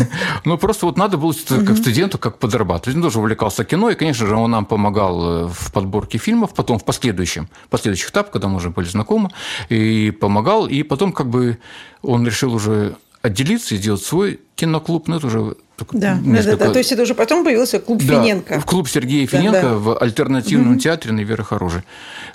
Но 0.44 0.56
просто 0.56 0.86
вот 0.86 0.96
надо 0.96 1.18
было 1.18 1.34
как 1.48 1.76
студенту 1.76 2.18
как 2.18 2.38
подрабатывать. 2.38 2.96
Он 2.96 3.02
тоже 3.02 3.18
увлекался 3.18 3.64
кино, 3.64 3.90
и, 3.90 3.94
конечно 3.94 4.26
же, 4.26 4.34
он 4.36 4.50
нам 4.50 4.64
помогал 4.64 5.44
э, 5.44 5.48
в 5.48 5.70
подборке 5.72 6.18
фильмов, 6.18 6.54
потом 6.54 6.78
в 6.78 6.84
последующем, 6.84 7.48
последующих 7.68 8.10
этапах, 8.10 8.32
когда 8.32 8.48
мы 8.48 8.56
уже 8.56 8.70
были 8.70 8.86
знакомы, 8.86 9.30
и 9.68 10.10
помогал, 10.10 10.66
и 10.66 10.82
потом 10.82 11.12
как 11.12 11.28
бы 11.28 11.58
он 12.02 12.26
решил 12.26 12.54
уже 12.54 12.96
отделиться 13.22 13.74
и 13.74 13.78
сделать 13.78 14.02
свой 14.02 14.40
киноклуб, 14.56 15.08
но 15.08 15.16
это 15.16 15.26
уже 15.28 15.56
да, 15.92 16.18
несколько... 16.22 16.56
да, 16.56 16.66
да, 16.66 16.72
то 16.72 16.78
есть 16.78 16.92
это 16.92 17.02
уже 17.02 17.14
потом 17.14 17.44
появился 17.44 17.80
клуб 17.80 18.02
да, 18.04 18.22
Финенко. 18.22 18.60
В 18.60 18.66
клуб 18.66 18.88
Сергея 18.88 19.26
Финенко 19.26 19.62
да, 19.62 19.68
да. 19.70 19.74
в 19.76 19.98
альтернативном 19.98 20.72
угу. 20.72 20.80
театре 20.80 21.12
на 21.12 21.20
Веры 21.20 21.44
Хороже. 21.44 21.84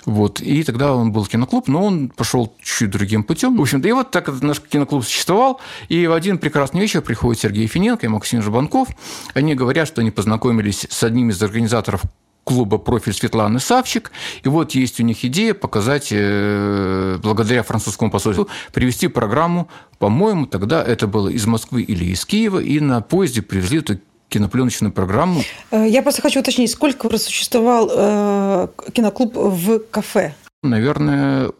Вот. 0.04 0.40
И 0.40 0.62
тогда 0.64 0.94
он 0.94 1.12
был 1.12 1.24
киноклуб, 1.26 1.68
но 1.68 1.84
он 1.84 2.08
пошел 2.08 2.54
чуть 2.62 2.90
другим 2.90 3.24
путем. 3.24 3.56
В 3.56 3.60
общем-то, 3.60 3.88
и 3.88 3.92
вот 3.92 4.10
так 4.10 4.28
наш 4.42 4.60
киноклуб 4.60 5.04
существовал. 5.04 5.60
И 5.88 6.06
в 6.06 6.12
один 6.12 6.38
прекрасный 6.38 6.80
вечер 6.80 7.00
приходит 7.00 7.40
Сергей 7.40 7.66
Финенко 7.66 8.06
и 8.06 8.08
Максим 8.08 8.42
Жабанков. 8.42 8.88
Они 9.34 9.54
говорят, 9.54 9.88
что 9.88 10.00
они 10.00 10.10
познакомились 10.10 10.86
с 10.88 11.02
одним 11.02 11.30
из 11.30 11.42
организаторов 11.42 12.02
клуба 12.48 12.78
«Профиль» 12.78 13.12
Светланы 13.12 13.60
Савчик. 13.60 14.10
И 14.42 14.48
вот 14.48 14.72
есть 14.72 15.00
у 15.00 15.02
них 15.02 15.22
идея 15.22 15.52
показать, 15.52 16.08
э, 16.10 17.18
благодаря 17.22 17.62
французскому 17.62 18.10
посольству, 18.10 18.48
привести 18.72 19.08
программу, 19.08 19.68
по-моему, 19.98 20.46
тогда 20.46 20.82
это 20.82 21.06
было 21.06 21.28
из 21.28 21.46
Москвы 21.46 21.82
или 21.82 22.06
из 22.06 22.24
Киева, 22.24 22.58
и 22.58 22.80
на 22.80 23.02
поезде 23.02 23.42
привезли 23.42 23.80
эту 23.80 23.98
кинопленочную 24.30 24.92
программу. 24.92 25.42
Э, 25.70 25.86
я 25.86 26.00
просто 26.02 26.22
хочу 26.22 26.40
уточнить, 26.40 26.70
сколько 26.70 27.10
просуществовал 27.10 27.90
э, 27.92 28.68
киноклуб 28.94 29.36
в 29.36 29.80
кафе? 29.90 30.34
Наверное, 30.62 31.50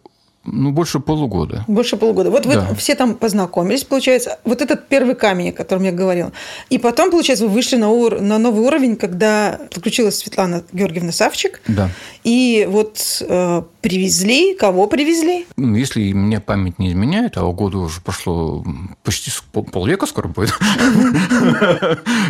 ну, 0.53 0.73
больше 0.73 1.01
полугода. 1.01 1.65
Больше 1.69 1.97
полугода. 1.97 2.31
Вот 2.31 2.45
да. 2.45 2.67
вы 2.69 2.75
все 2.77 2.95
там 2.95 3.15
познакомились, 3.15 3.85
получается. 3.85 4.39
Вот 4.45 4.63
этот 4.63 4.89
первый 4.89 5.15
камень, 5.15 5.51
о 5.51 5.53
котором 5.53 5.85
я 5.85 5.93
говорила. 5.93 6.33
И 6.71 6.79
потом, 6.79 7.11
получается, 7.11 7.47
вы 7.47 7.53
вышли 7.53 7.77
на, 7.77 7.91
ур... 7.91 8.21
на 8.21 8.39
новый 8.39 8.65
уровень, 8.65 8.97
когда 8.97 9.61
подключилась 9.73 10.19
Светлана 10.19 10.63
Георгиевна 10.73 11.13
Савчик. 11.13 11.61
Да. 11.69 11.91
И 12.25 12.67
вот 12.71 13.23
э, 13.27 13.63
привезли, 13.81 14.55
кого 14.55 14.87
привезли? 14.87 15.47
Ну, 15.57 15.75
если 15.75 16.13
мне 16.13 16.41
память 16.41 16.79
не 16.79 16.91
изменяет, 16.91 17.37
а 17.37 17.43
года 17.53 17.79
уже 17.79 18.01
прошло 18.01 18.65
почти 19.03 19.31
полвека 19.73 20.07
скоро 20.07 20.29
будет. 20.29 20.55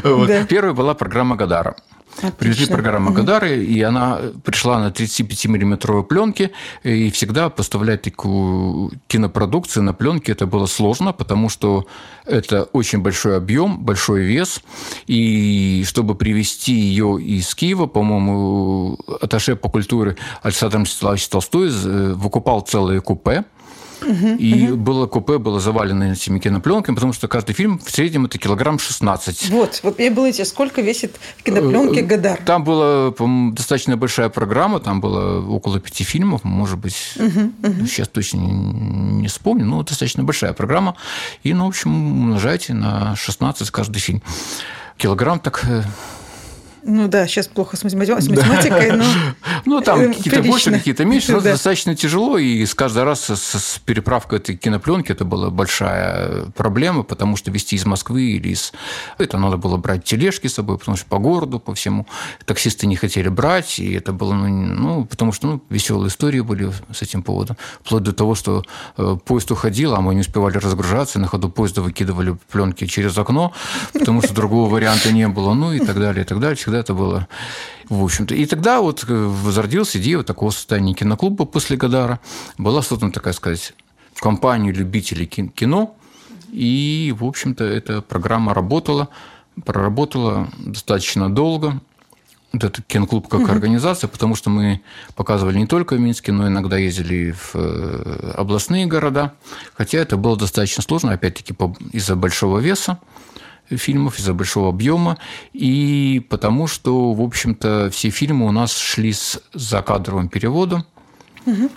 Первая 0.48 0.72
была 0.72 0.94
программа 0.94 1.37
Гадара. 1.37 1.76
Отлично. 2.18 2.37
Привезли 2.38 2.66
программу 2.66 3.12
Гадары, 3.12 3.64
и 3.64 3.80
она 3.82 4.18
пришла 4.44 4.80
на 4.80 4.88
35-миллиметровой 4.88 6.02
пленке, 6.02 6.50
и 6.82 7.10
всегда 7.10 7.48
поставлять 7.48 8.02
такую 8.02 8.92
кинопродукцию 9.06 9.84
на 9.84 9.94
пленке 9.94 10.32
это 10.32 10.46
было 10.46 10.66
сложно, 10.66 11.12
потому 11.12 11.48
что 11.48 11.87
это 12.25 12.64
очень 12.64 13.00
большой 13.00 13.37
объем, 13.37 13.78
большой 13.78 14.22
вес, 14.22 14.62
и 15.06 15.84
чтобы 15.87 16.16
привезти 16.16 16.72
ее 16.72 17.20
из 17.22 17.54
Киева, 17.54 17.87
по-моему, 17.87 18.98
аташе 19.20 19.54
по 19.54 19.68
культуре 19.68 20.16
Александр 20.42 20.78
Мстиславович 20.78 21.28
Толстой 21.28 21.68
э, 21.68 22.12
выкупал 22.14 22.62
целые 22.62 23.00
купе, 23.00 23.44
Угу, 24.00 24.37
и 24.38 24.69
угу. 24.69 24.76
было 24.76 25.07
купе, 25.07 25.38
было 25.38 25.61
завалено 25.61 26.12
этими 26.12 26.38
кинопленками, 26.38 26.95
потому 26.95 27.12
что 27.12 27.28
каждый 27.28 27.55
фильм 27.55 27.78
в 27.78 27.90
среднем 27.90 28.26
это 28.26 28.38
килограмм 28.38 28.78
16. 28.78 29.50
Вот, 29.50 29.81
вот 29.83 29.99
я 29.99 30.11
было 30.11 30.33
сколько 30.45 30.83
весит 30.83 31.17
в 31.38 31.43
кинопленке 31.43 32.02
Гадар? 32.02 32.38
Там 32.45 32.64
была 32.64 33.12
достаточно 33.52 33.97
большая 33.97 34.28
программа, 34.28 34.81
там 34.81 35.01
было 35.01 35.44
около 35.46 35.81
пяти 35.81 36.05
фильмов, 36.05 36.44
может 36.44 36.79
быть, 36.79 37.14
угу, 37.16 37.53
угу. 37.62 37.87
сейчас 37.87 38.09
точно 38.09 38.38
не 38.38 39.29
вспомню, 39.29 39.64
но 39.64 39.83
достаточно 39.83 40.22
большая 40.22 40.53
программа. 40.53 40.96
И, 41.42 41.53
ну, 41.55 41.64
в 41.64 41.68
общем, 41.68 41.94
умножайте 41.94 42.75
на 42.75 43.16
16 43.16 43.70
каждый 43.70 43.99
фильм. 43.99 44.22
Килограмм 44.96 45.38
так 45.38 45.64
э, 45.68 45.83
ну 46.83 47.09
да, 47.09 47.27
сейчас 47.27 47.49
плохо 47.49 47.77
с 47.77 47.85
математикой, 47.85 48.93
но 48.93 49.05
Ну, 49.64 49.81
там 49.81 50.01
э, 50.01 50.14
какие-то 50.14 50.43
больше, 50.43 50.71
какие-то 50.71 51.05
меньше, 51.05 51.33
но 51.33 51.41
достаточно 51.41 51.95
тяжело, 51.95 52.38
и 52.38 52.64
с 52.64 52.75
каждый 52.75 53.05
раз 53.05 53.29
с 53.29 53.81
переправкой 53.85 54.38
этой 54.38 54.57
кинопленки 54.57 55.12
это 55.12 55.25
была 55.25 55.51
большая 55.51 56.47
проблема, 56.57 57.03
потому 57.03 57.37
что 57.37 57.51
везти 57.51 57.77
из 57.77 57.85
Москвы 57.85 58.23
или 58.23 58.49
из... 58.49 58.73
Это 59.19 59.38
надо 59.38 59.57
было 59.57 59.77
брать 59.77 60.05
тележки 60.05 60.47
с 60.47 60.55
собой, 60.55 60.79
потому 60.79 60.97
что 60.97 61.07
по 61.07 61.19
городу, 61.19 61.59
по 61.59 61.75
всему. 61.75 62.07
Таксисты 62.45 62.87
не 62.87 62.97
хотели 62.97 63.29
брать, 63.29 63.79
и 63.79 63.93
это 63.93 64.12
было, 64.12 64.33
ну, 64.33 64.49
ну 64.75 65.05
потому 65.05 65.33
что 65.33 65.47
ну, 65.47 65.62
веселые 65.71 66.09
истории 66.09 66.41
были 66.41 66.71
с 66.93 67.03
этим 67.03 67.23
поводом. 67.23 67.57
Вплоть 67.83 68.03
до 68.03 68.12
того, 68.12 68.35
что 68.35 68.64
э, 68.97 69.17
поезд 69.25 69.51
уходил, 69.51 69.95
а 69.95 70.01
мы 70.01 70.14
не 70.14 70.21
успевали 70.21 70.59
разгружаться, 70.59 71.19
на 71.19 71.27
ходу 71.27 71.49
поезда 71.49 71.83
выкидывали 71.83 72.37
пленки 72.51 72.87
через 72.87 73.17
окно, 73.19 73.53
потому 73.93 74.23
что 74.23 74.35
другого 74.35 74.71
варианта 74.71 75.12
не 75.12 75.29
было, 75.29 75.55
ну 75.55 75.73
и 75.73 75.79
так 75.79 75.99
далее, 75.99 76.25
и 76.25 76.27
так 76.27 76.41
далее 76.41 76.57
всегда 76.68 76.81
это 76.81 76.92
было, 76.92 77.28
в 77.88 78.04
общем-то. 78.04 78.35
И 78.35 78.44
тогда 78.44 78.81
вот 78.81 79.04
э, 79.09 79.14
возродилась 79.14 79.96
идея 79.96 80.18
вот 80.18 80.26
такого 80.26 80.50
состояния 80.50 80.92
киноклуба 80.92 81.46
после 81.46 81.78
Гадара. 81.78 82.20
Была 82.59 82.83
создана, 82.83 83.11
такая 83.11 83.33
сказать, 83.33 83.72
компания 84.20 84.70
любителей 84.70 85.24
кино, 85.26 85.96
и, 86.52 87.14
в 87.18 87.24
общем-то, 87.24 87.64
эта 87.64 88.02
программа 88.02 88.52
работала, 88.52 89.09
проработала 89.64 90.48
достаточно 90.59 91.35
долго. 91.35 91.81
Вот 92.52 92.64
этот 92.64 92.87
киноклуб 92.87 93.28
как 93.28 93.48
организация, 93.48 94.09
потому 94.09 94.35
что 94.35 94.50
мы 94.50 94.81
показывали 95.14 95.59
не 95.59 95.66
только 95.66 95.94
в 95.96 96.00
Минске, 96.00 96.33
но 96.33 96.48
иногда 96.48 96.76
ездили 96.76 97.33
в 97.33 97.54
э, 97.54 98.33
областные 98.37 98.87
города. 98.87 99.33
Хотя 99.74 99.98
это 99.98 100.16
было 100.18 100.37
достаточно 100.37 100.83
сложно, 100.83 101.12
опять-таки, 101.12 101.54
из-за 101.92 102.16
большого 102.16 102.59
веса 102.59 102.98
фильмов 103.70 104.18
из-за 104.18 104.35
большого 104.35 104.68
объема, 104.68 105.18
и 105.52 106.24
потому 106.28 106.66
что, 106.66 107.12
в 107.12 107.22
общем-то, 107.22 107.90
все 107.90 108.11
фильмы 108.11 108.46
у 108.46 108.52
нас 108.52 108.76
шли 108.76 109.12
с 109.12 109.40
закадровым 109.52 110.28
переводом, 110.28 110.85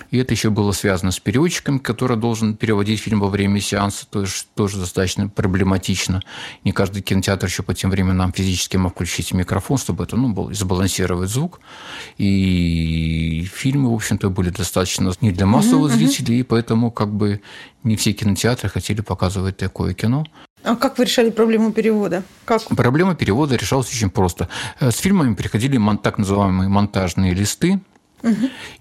и 0.10 0.18
это 0.18 0.34
еще 0.34 0.50
было 0.50 0.72
связано 0.72 1.12
с 1.12 1.20
переводчиком, 1.20 1.80
который 1.80 2.18
должен 2.18 2.56
переводить 2.56 3.00
фильм 3.00 3.20
во 3.20 3.28
время 3.28 3.60
сеанса, 3.60 4.06
тоже, 4.10 4.34
тоже 4.56 4.78
достаточно 4.78 5.30
проблематично. 5.30 6.22
Не 6.64 6.72
каждый 6.72 7.02
кинотеатр 7.02 7.48
еще 7.48 7.64
по 7.64 7.74
тем 7.74 7.90
временам 7.90 8.34
физически 8.34 8.78
мог 8.78 8.94
включить 8.94 9.34
микрофон, 9.34 9.78
чтобы 9.78 10.04
это 10.04 10.18
ну, 10.18 10.34
было, 10.34 10.54
сбалансировать 10.54 11.30
звук. 11.30 11.62
И 12.18 13.48
фильмы, 13.54 13.92
в 13.92 13.96
общем-то, 13.96 14.30
были 14.30 14.50
достаточно 14.50 15.12
не 15.22 15.32
для 15.32 15.46
массовых 15.46 15.92
угу, 15.92 15.98
зрителей, 15.98 16.40
и 16.40 16.44
поэтому 16.44 16.92
как 16.92 17.14
бы 17.14 17.42
не 17.84 17.96
все 17.96 18.14
кинотеатры 18.14 18.70
хотели 18.70 19.02
показывать 19.02 19.58
такое 19.58 19.94
кино. 19.94 20.26
А 20.64 20.76
как 20.76 20.98
вы 20.98 21.06
решали 21.06 21.32
проблему 21.32 21.72
перевода? 21.72 22.24
Как? 22.46 22.64
Проблема 22.68 23.16
перевода 23.16 23.56
решалась 23.56 23.90
очень 23.90 24.10
просто. 24.10 24.48
Э, 24.80 24.92
с 24.92 24.98
фильмами 24.98 25.34
приходили 25.34 25.80
так 26.04 26.18
называемые 26.18 26.70
монтажные 26.70 27.34
листы, 27.34 27.80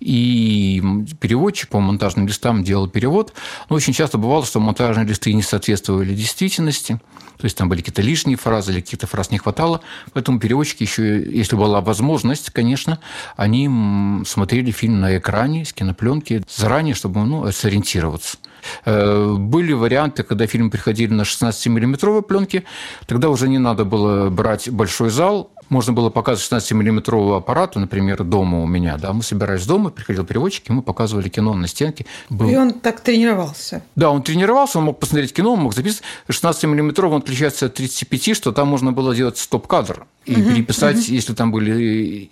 и 0.00 0.82
переводчик 1.20 1.68
по 1.70 1.80
монтажным 1.80 2.26
листам 2.26 2.62
делал 2.62 2.88
перевод. 2.88 3.32
Но 3.68 3.76
очень 3.76 3.92
часто 3.92 4.18
бывало, 4.18 4.44
что 4.44 4.60
монтажные 4.60 5.06
листы 5.06 5.32
не 5.32 5.42
соответствовали 5.42 6.14
действительности. 6.14 7.00
То 7.38 7.46
есть 7.46 7.56
там 7.56 7.70
были 7.70 7.80
какие-то 7.80 8.02
лишние 8.02 8.36
фразы 8.36 8.72
или 8.72 8.80
каких-то 8.80 9.06
фраз 9.06 9.30
не 9.30 9.38
хватало. 9.38 9.80
Поэтому 10.12 10.38
переводчики 10.38 10.82
еще, 10.82 11.22
если 11.22 11.56
была 11.56 11.80
возможность, 11.80 12.50
конечно, 12.50 12.98
они 13.36 14.22
смотрели 14.26 14.70
фильм 14.72 15.00
на 15.00 15.16
экране 15.16 15.64
с 15.64 15.72
кинопленки 15.72 16.42
заранее, 16.54 16.94
чтобы 16.94 17.24
ну, 17.24 17.50
сориентироваться. 17.50 18.36
Э, 18.84 19.34
были 19.38 19.72
варианты, 19.72 20.22
когда 20.22 20.46
фильмы 20.46 20.70
приходили 20.70 21.12
на 21.12 21.22
16-миллиметровой 21.22 22.22
пленке, 22.22 22.64
тогда 23.06 23.28
уже 23.28 23.48
не 23.48 23.58
надо 23.58 23.84
было 23.84 24.30
брать 24.30 24.68
большой 24.70 25.10
зал, 25.10 25.50
можно 25.70 25.92
было 25.92 26.10
показывать 26.10 26.64
16-миллиметрового 26.64 27.38
аппарата, 27.38 27.78
например, 27.78 28.24
дома 28.24 28.60
у 28.60 28.66
меня. 28.66 28.98
Да, 28.98 29.12
мы 29.12 29.22
собирались 29.22 29.66
дома, 29.66 29.90
приходил 29.90 30.24
переводчик, 30.24 30.68
мы 30.68 30.82
показывали 30.82 31.28
кино 31.28 31.54
на 31.54 31.68
стенке. 31.68 32.06
Был... 32.28 32.50
И 32.50 32.56
он 32.56 32.72
так 32.72 33.00
тренировался? 33.00 33.82
Да, 33.94 34.10
он 34.10 34.22
тренировался, 34.22 34.78
он 34.78 34.86
мог 34.86 34.98
посмотреть 34.98 35.32
кино, 35.32 35.52
он 35.52 35.60
мог 35.60 35.74
записывать. 35.74 36.02
16-миллиметровый 36.28 37.14
он 37.14 37.22
отличается 37.22 37.66
от 37.66 37.74
35, 37.74 38.36
что 38.36 38.52
там 38.52 38.66
можно 38.66 38.92
было 38.92 39.14
делать 39.14 39.38
стоп-кадр 39.38 40.06
и 40.26 40.34
угу, 40.34 40.50
переписать, 40.50 40.96
угу. 40.96 41.14
если 41.14 41.34
там 41.34 41.52
были 41.52 42.30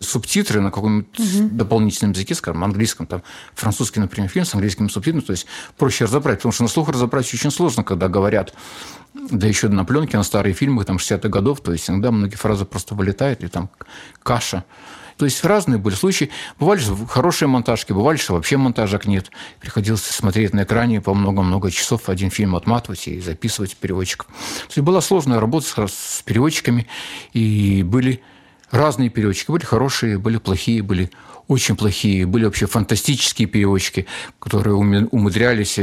субтитры 0.00 0.60
на 0.60 0.70
каком-нибудь 0.70 1.18
угу. 1.18 1.48
дополнительном 1.50 2.12
языке, 2.12 2.34
скажем, 2.34 2.62
английском, 2.62 3.06
там, 3.06 3.22
французский, 3.54 4.00
например, 4.00 4.28
фильм 4.28 4.44
с 4.44 4.54
английскими 4.54 4.88
субтитрами, 4.88 5.22
то 5.22 5.32
есть 5.32 5.46
проще 5.76 6.04
разобрать, 6.04 6.38
потому 6.38 6.52
что 6.52 6.62
на 6.62 6.68
слух 6.68 6.88
разобрать 6.88 7.32
очень 7.32 7.50
сложно, 7.50 7.82
когда 7.82 8.08
говорят, 8.08 8.54
да 9.14 9.46
еще 9.46 9.68
на 9.68 9.84
пленке, 9.84 10.16
на 10.16 10.22
старые 10.22 10.54
фильмы, 10.54 10.84
там, 10.84 10.96
60-х 10.96 11.28
годов, 11.28 11.60
то 11.60 11.72
есть 11.72 11.90
иногда 11.90 12.10
многие 12.10 12.36
фразы 12.36 12.64
просто 12.64 12.94
вылетают, 12.94 13.42
и 13.42 13.48
там 13.48 13.70
каша, 14.22 14.64
То 15.16 15.24
есть 15.24 15.44
разные 15.44 15.78
были 15.78 15.96
случаи. 15.96 16.30
Бывали 16.60 16.80
хорошие 17.08 17.48
монтажки, 17.48 17.92
бывали, 17.92 18.18
что 18.18 18.34
вообще 18.34 18.56
монтажек 18.56 19.06
нет. 19.06 19.32
Приходилось 19.60 20.02
смотреть 20.02 20.54
на 20.54 20.62
экране 20.62 21.00
по 21.00 21.12
много-много 21.12 21.72
часов 21.72 22.08
один 22.08 22.30
фильм 22.30 22.54
отматывать 22.54 23.08
и 23.08 23.20
записывать 23.20 23.76
переводчиков. 23.76 24.26
То 24.28 24.68
есть 24.68 24.78
была 24.78 25.00
сложная 25.00 25.40
работа 25.40 25.88
с 25.88 26.22
переводчиками, 26.24 26.86
и 27.32 27.82
были 27.82 28.22
разные 28.70 29.10
переводчики. 29.10 29.50
Были 29.50 29.64
хорошие, 29.64 30.18
были 30.18 30.38
плохие, 30.38 30.82
были 30.82 31.10
очень 31.46 31.76
плохие, 31.76 32.26
были 32.26 32.44
вообще 32.44 32.66
фантастические 32.66 33.48
переводчики, 33.48 34.06
которые 34.38 34.74
умудрялись 34.74 35.78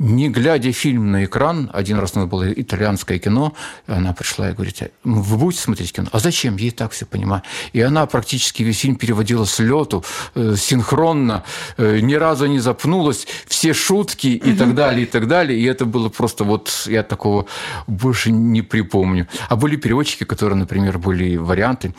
не 0.00 0.30
глядя 0.30 0.72
фильм 0.72 1.12
на 1.12 1.26
экран, 1.26 1.70
один 1.74 1.98
раз 1.98 2.12
у 2.14 2.20
нас 2.20 2.28
было 2.28 2.50
итальянское 2.50 3.18
кино, 3.18 3.52
она 3.86 4.14
пришла 4.14 4.48
и 4.48 4.54
говорит, 4.54 4.82
вы 5.04 5.36
будете 5.36 5.62
смотреть 5.62 5.92
кино? 5.92 6.08
А 6.10 6.18
зачем? 6.18 6.56
Ей 6.56 6.70
так 6.70 6.92
все 6.92 7.04
понимаю. 7.04 7.42
И 7.74 7.82
она 7.82 8.06
практически 8.06 8.62
весь 8.62 8.78
фильм 8.78 8.96
переводила 8.96 9.44
с 9.44 9.58
лету, 9.58 10.02
э, 10.34 10.54
синхронно, 10.56 11.44
э, 11.76 12.00
ни 12.00 12.14
разу 12.14 12.46
не 12.46 12.60
запнулась, 12.60 13.26
все 13.46 13.74
шутки 13.74 14.28
и 14.28 14.54
так 14.54 14.74
далее, 14.74 15.02
и 15.02 15.06
так 15.06 15.28
далее. 15.28 15.60
И 15.60 15.64
это 15.64 15.84
было 15.84 16.08
просто 16.08 16.44
вот, 16.44 16.84
я 16.86 17.02
такого 17.02 17.44
больше 17.86 18.32
не 18.32 18.62
припомню. 18.62 19.28
А 19.50 19.56
были 19.56 19.76
переводчики, 19.76 20.24
которые, 20.24 20.56
например, 20.56 20.98
были 20.98 21.36
варианты. 21.36 21.94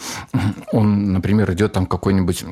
Он, 0.71 1.13
например, 1.13 1.51
идет 1.53 1.73
там 1.73 1.85
какой-нибудь, 1.85 2.45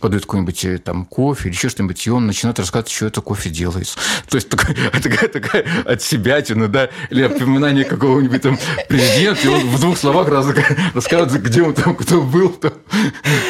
подает 0.00 0.22
какой-нибудь 0.22 0.64
э, 0.64 0.78
там 0.78 1.04
кофе 1.04 1.50
или 1.50 1.54
еще 1.54 1.68
что-нибудь, 1.68 2.06
и 2.06 2.10
он 2.10 2.26
начинает 2.26 2.58
рассказывать, 2.58 2.90
что 2.90 3.06
это 3.06 3.20
кофе 3.20 3.50
делается. 3.50 3.98
То 4.30 4.36
есть 4.36 4.48
такая, 4.48 4.69
такая 5.32 5.64
от 5.84 6.02
себя 6.02 6.40
да, 6.40 6.88
или 7.10 7.22
опоминание 7.22 7.84
какого-нибудь 7.84 8.42
там 8.42 8.58
президента, 8.88 9.42
и 9.44 9.48
он 9.48 9.60
в 9.68 9.80
двух 9.80 9.98
словах 9.98 10.28
рассказывает, 10.28 11.42
где 11.42 11.62
он 11.62 11.74
там, 11.74 11.94
кто 11.94 12.22
был, 12.22 12.50
там, 12.50 12.72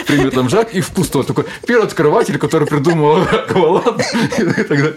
например, 0.09 0.31
там 0.35 0.49
Жак 0.49 0.75
и 0.75 0.81
вкус 0.81 1.09
тот 1.09 1.27
такой 1.27 1.45
первый 1.67 1.87
открыватель, 1.87 2.39
который 2.39 2.67
придумал 2.67 3.23
акваланг 3.23 4.01
и 4.39 4.45
так 4.45 4.69
далее. 4.69 4.95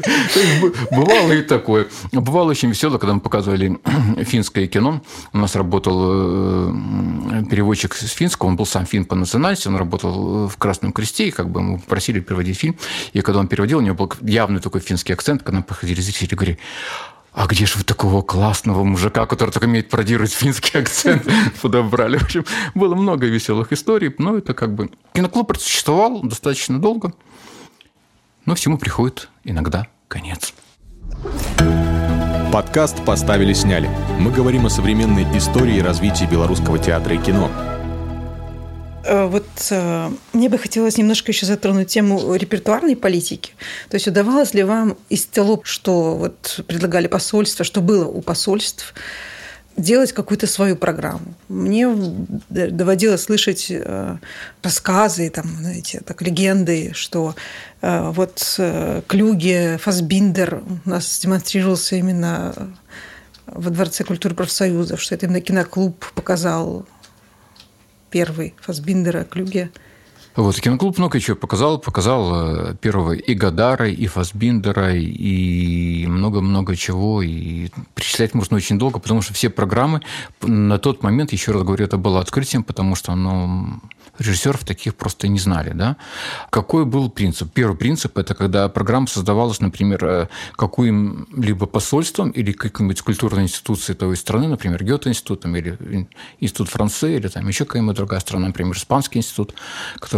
Бывало 0.92 1.32
и 1.32 1.42
такое. 1.42 1.88
Бывало 2.12 2.52
очень 2.52 2.70
весело, 2.70 2.98
когда 2.98 3.14
мы 3.14 3.20
показывали 3.20 3.80
финское 4.24 4.68
кино. 4.68 5.02
У 5.34 5.38
нас 5.38 5.56
работал 5.56 6.72
э, 6.72 7.44
переводчик 7.50 7.94
с 7.94 8.12
финского, 8.12 8.50
он 8.50 8.56
был 8.56 8.66
сам 8.66 8.86
фин 8.86 9.06
по 9.06 9.16
национальности, 9.16 9.68
он 9.68 9.76
работал 9.76 10.48
в 10.48 10.58
Красном 10.58 10.94
Кресте, 10.94 11.28
и 11.28 11.32
как 11.32 11.50
бы 11.50 11.62
мы 11.62 11.80
просили 11.80 12.20
переводить 12.20 12.58
фильм. 12.58 12.76
И 13.14 13.22
когда 13.22 13.40
он 13.40 13.48
переводил, 13.48 13.80
у 13.80 13.82
него 13.82 13.96
был 13.96 14.12
явный 14.22 14.62
такой 14.62 14.82
финский 14.82 15.14
акцент, 15.14 15.44
когда 15.44 15.60
мы 15.60 15.64
проходили 15.64 16.02
зрители 16.04 16.36
говорили, 16.36 16.60
а 17.34 17.48
где 17.48 17.66
же 17.66 17.80
вы 17.80 17.84
такого 17.84 18.22
классного 18.22 18.84
мужика, 18.84 19.26
который 19.26 19.50
только 19.50 19.66
умеет 19.66 19.90
пародировать 19.90 20.32
финский 20.32 20.78
акцент, 20.80 21.28
подобрали? 21.62 22.18
В 22.18 22.24
общем, 22.24 22.46
было 22.76 22.94
много 22.96 23.26
веселых 23.26 23.74
историй, 23.74 24.14
но 24.20 24.38
это 24.38 24.54
как 24.54 24.76
бы... 24.76 24.92
Киноклуб 25.14 25.58
существовал 25.58 26.22
достаточно 26.22 26.80
долго, 26.80 27.14
но 28.46 28.54
всему 28.56 28.78
приходит 28.78 29.30
иногда 29.44 29.88
конец. 30.08 30.54
Подкаст 32.52 33.04
«Поставили-сняли». 33.04 33.90
Мы 34.20 34.30
говорим 34.30 34.68
о 34.68 34.70
современной 34.70 35.24
истории 35.36 35.80
развития 35.80 36.28
белорусского 36.28 36.78
театра 36.78 37.16
и 37.16 37.18
кино– 37.18 37.52
вот 39.06 39.48
э, 39.72 40.12
мне 40.32 40.50
бы 40.50 40.58
хотелось 40.58 40.98
немножко 40.98 41.32
еще 41.32 41.46
затронуть 41.46 41.90
тему 41.90 42.36
репертуарной 42.36 42.96
политики. 42.96 43.52
То 43.90 43.96
есть 43.96 44.08
удавалось 44.08 44.54
ли 44.54 44.64
вам 44.64 44.98
из 45.10 45.26
того, 45.26 45.62
что 45.64 46.16
вот 46.16 46.62
предлагали 46.68 47.08
посольства, 47.08 47.66
что 47.66 47.82
было 47.82 48.06
у 48.06 48.22
посольств, 48.22 48.94
делать 49.76 50.14
какую-то 50.14 50.48
свою 50.48 50.76
программу. 50.76 51.34
Мне 51.50 51.88
доводилось 52.50 53.24
слышать 53.24 53.68
э, 53.70 54.18
рассказы, 54.62 55.30
там, 55.30 55.48
знаете, 55.60 56.02
так, 56.06 56.22
легенды, 56.22 56.92
что 56.94 57.36
вот 57.82 58.62
Клюге, 59.08 59.78
Фасбиндер 59.78 60.64
у 60.86 60.90
нас 60.90 61.20
демонстрировался 61.20 61.98
именно 61.98 62.74
во 63.46 63.70
Дворце 63.70 64.06
культуры 64.06 64.36
профсоюзов, 64.36 65.02
что 65.02 65.16
это 65.16 65.26
именно 65.26 65.42
киноклуб 65.42 66.06
показал 66.16 66.86
первый 68.14 68.54
Фасбиндера, 68.62 69.24
Клюге. 69.24 69.72
Вот, 70.36 70.60
киноклуб 70.60 70.98
много 70.98 71.20
чего 71.20 71.38
показал. 71.38 71.78
Показал 71.78 72.72
э, 72.72 72.76
первого 72.76 73.14
и 73.14 73.34
Гадара, 73.36 73.88
и 73.90 74.08
Фасбиндера, 74.08 74.96
и 74.96 76.08
много-много 76.08 76.76
чего. 76.76 77.22
И 77.22 77.70
перечислять 77.94 78.34
можно 78.34 78.58
очень 78.58 78.80
долго, 78.80 79.00
потому 79.00 79.22
что 79.22 79.34
все 79.34 79.50
программы 79.50 80.02
на 80.42 80.80
тот 80.80 81.04
момент, 81.04 81.34
еще 81.34 81.52
раз 81.52 81.64
говорю, 81.64 81.86
это 81.86 81.98
было 81.98 82.20
открытием, 82.20 82.64
потому 82.64 82.96
что 82.96 83.12
оно 83.12 83.80
режиссеров 84.20 84.64
таких 84.64 84.96
просто 84.96 85.28
не 85.28 85.40
знали. 85.40 85.72
Да? 85.74 85.98
Какой 86.50 86.86
был 86.86 87.10
принцип? 87.10 87.52
Первый 87.52 87.76
принцип– 87.76 88.18
это 88.20 88.36
когда 88.36 88.70
программа 88.70 89.08
создавалась, 89.08 89.60
например, 89.60 90.06
э, 90.06 90.28
каким-либо 90.56 91.66
посольством 91.66 92.30
или 92.30 92.52
какой-нибудь 92.52 93.02
культурной 93.02 93.44
институцией 93.44 93.98
той 93.98 94.16
страны, 94.16 94.48
например, 94.48 94.84
Гёте-институтом 94.84 95.56
или 95.56 96.08
Институт 96.40 96.70
Франции, 96.70 97.16
или 97.16 97.28
там 97.28 97.48
еще 97.48 97.66
какая-нибудь 97.66 97.96
другая 97.96 98.20
страна, 98.20 98.48
например, 98.48 98.76
Испанский 98.76 99.20
институт, 99.20 99.54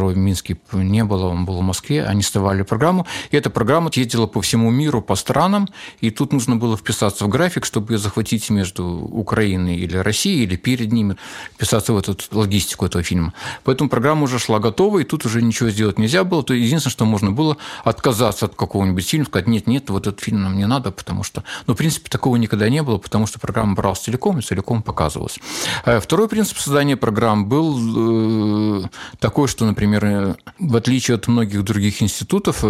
которого 0.06 0.12
в 0.12 0.18
Минске 0.18 0.58
не 0.74 1.04
было, 1.04 1.28
он 1.28 1.46
был 1.46 1.58
в 1.58 1.62
Москве, 1.62 2.06
они 2.06 2.22
создавали 2.22 2.64
программу, 2.64 3.06
и 3.32 3.38
эта 3.38 3.50
программа 3.50 3.90
ездила 3.94 4.28
по 4.28 4.42
всему 4.42 4.72
миру, 4.72 5.02
по 5.02 5.16
странам, 5.16 5.68
и 6.02 6.12
тут 6.12 6.34
нужно 6.34 6.56
было 6.56 6.78
вписаться 6.78 7.26
в 7.26 7.28
график, 7.30 7.66
чтобы 7.66 7.94
ее 7.94 7.98
захватить 7.98 8.50
между 8.50 8.86
Украиной 8.86 9.78
или 9.78 9.98
Россией, 9.98 10.44
или 10.44 10.56
перед 10.56 10.92
ними, 10.92 11.16
вписаться 11.56 11.94
в 11.94 11.98
эту 11.98 12.18
логистику 12.32 12.86
этого 12.86 13.04
фильма. 13.04 13.34
Поэтому 13.64 13.90
программа 13.90 14.24
уже 14.24 14.40
шла 14.40 14.60
готова, 14.60 15.00
и 15.00 15.04
тут 15.04 15.26
уже 15.26 15.42
ничего 15.42 15.70
сделать 15.70 16.00
нельзя 16.00 16.24
было. 16.24 16.44
То 16.44 16.54
единственное, 16.54 16.92
что 16.92 17.06
можно 17.06 17.32
было, 17.32 17.58
отказаться 17.84 18.46
от 18.46 18.56
какого-нибудь 18.56 19.08
фильма, 19.08 19.26
сказать, 19.26 19.48
нет, 19.48 19.68
нет, 19.68 19.90
вот 19.90 20.08
этот 20.08 20.22
фильм 20.22 20.44
нам 20.44 20.58
не 20.58 20.68
надо, 20.68 20.92
потому 20.92 21.24
что... 21.24 21.44
Ну, 21.68 21.74
в 21.74 21.78
принципе, 21.78 22.10
такого 22.10 22.38
никогда 22.38 22.70
не 22.70 22.84
было, 22.84 22.98
потому 22.98 23.28
что 23.28 23.40
программа 23.40 23.76
бралась 23.76 24.00
целиком 24.00 24.40
и 24.40 24.42
целиком 24.42 24.82
показывалась. 24.82 25.40
Э, 25.86 26.00
второй 26.00 26.28
принцип 26.28 26.58
создания 26.58 26.98
программ 26.98 27.46
был 27.46 28.84
э, 28.84 28.88
такой, 29.20 29.48
что, 29.48 29.66
например, 29.66 29.95
э, 30.04 30.36
в 30.60 30.76
отличие 30.76 31.16
от 31.16 31.28
многих 31.28 31.64
других 31.64 32.02
институтов, 32.02 32.64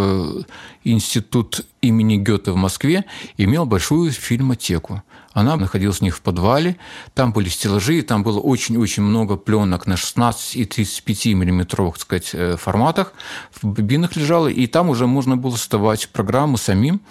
институт 0.83 1.65
имени 1.81 2.17
Гёте 2.17 2.51
в 2.51 2.55
Москве 2.55 3.05
имел 3.37 3.65
большую 3.65 4.11
фильмотеку. 4.11 5.03
Она 5.33 5.57
находилась 5.57 6.01
у 6.01 6.05
них 6.05 6.15
в 6.15 6.21
подвале, 6.21 6.77
там 7.13 7.33
были 7.33 7.49
стеллажи, 7.49 8.01
там 8.03 8.23
было 8.23 8.39
очень-очень 8.39 9.03
много 9.03 9.35
пленок 9.35 9.85
на 9.85 9.97
16 9.97 10.55
и 10.55 10.65
35 10.65 11.25
миллиметровых, 11.35 11.95
так 11.95 12.01
сказать, 12.03 12.29
э, 12.33 12.55
форматах, 12.57 13.13
в 13.51 13.67
бобинах 13.67 14.15
лежало, 14.15 14.47
и 14.47 14.65
там 14.67 14.89
уже 14.89 15.07
можно 15.07 15.35
было 15.35 15.57
создавать 15.57 16.07
программу 16.09 16.55
самим, 16.55 17.01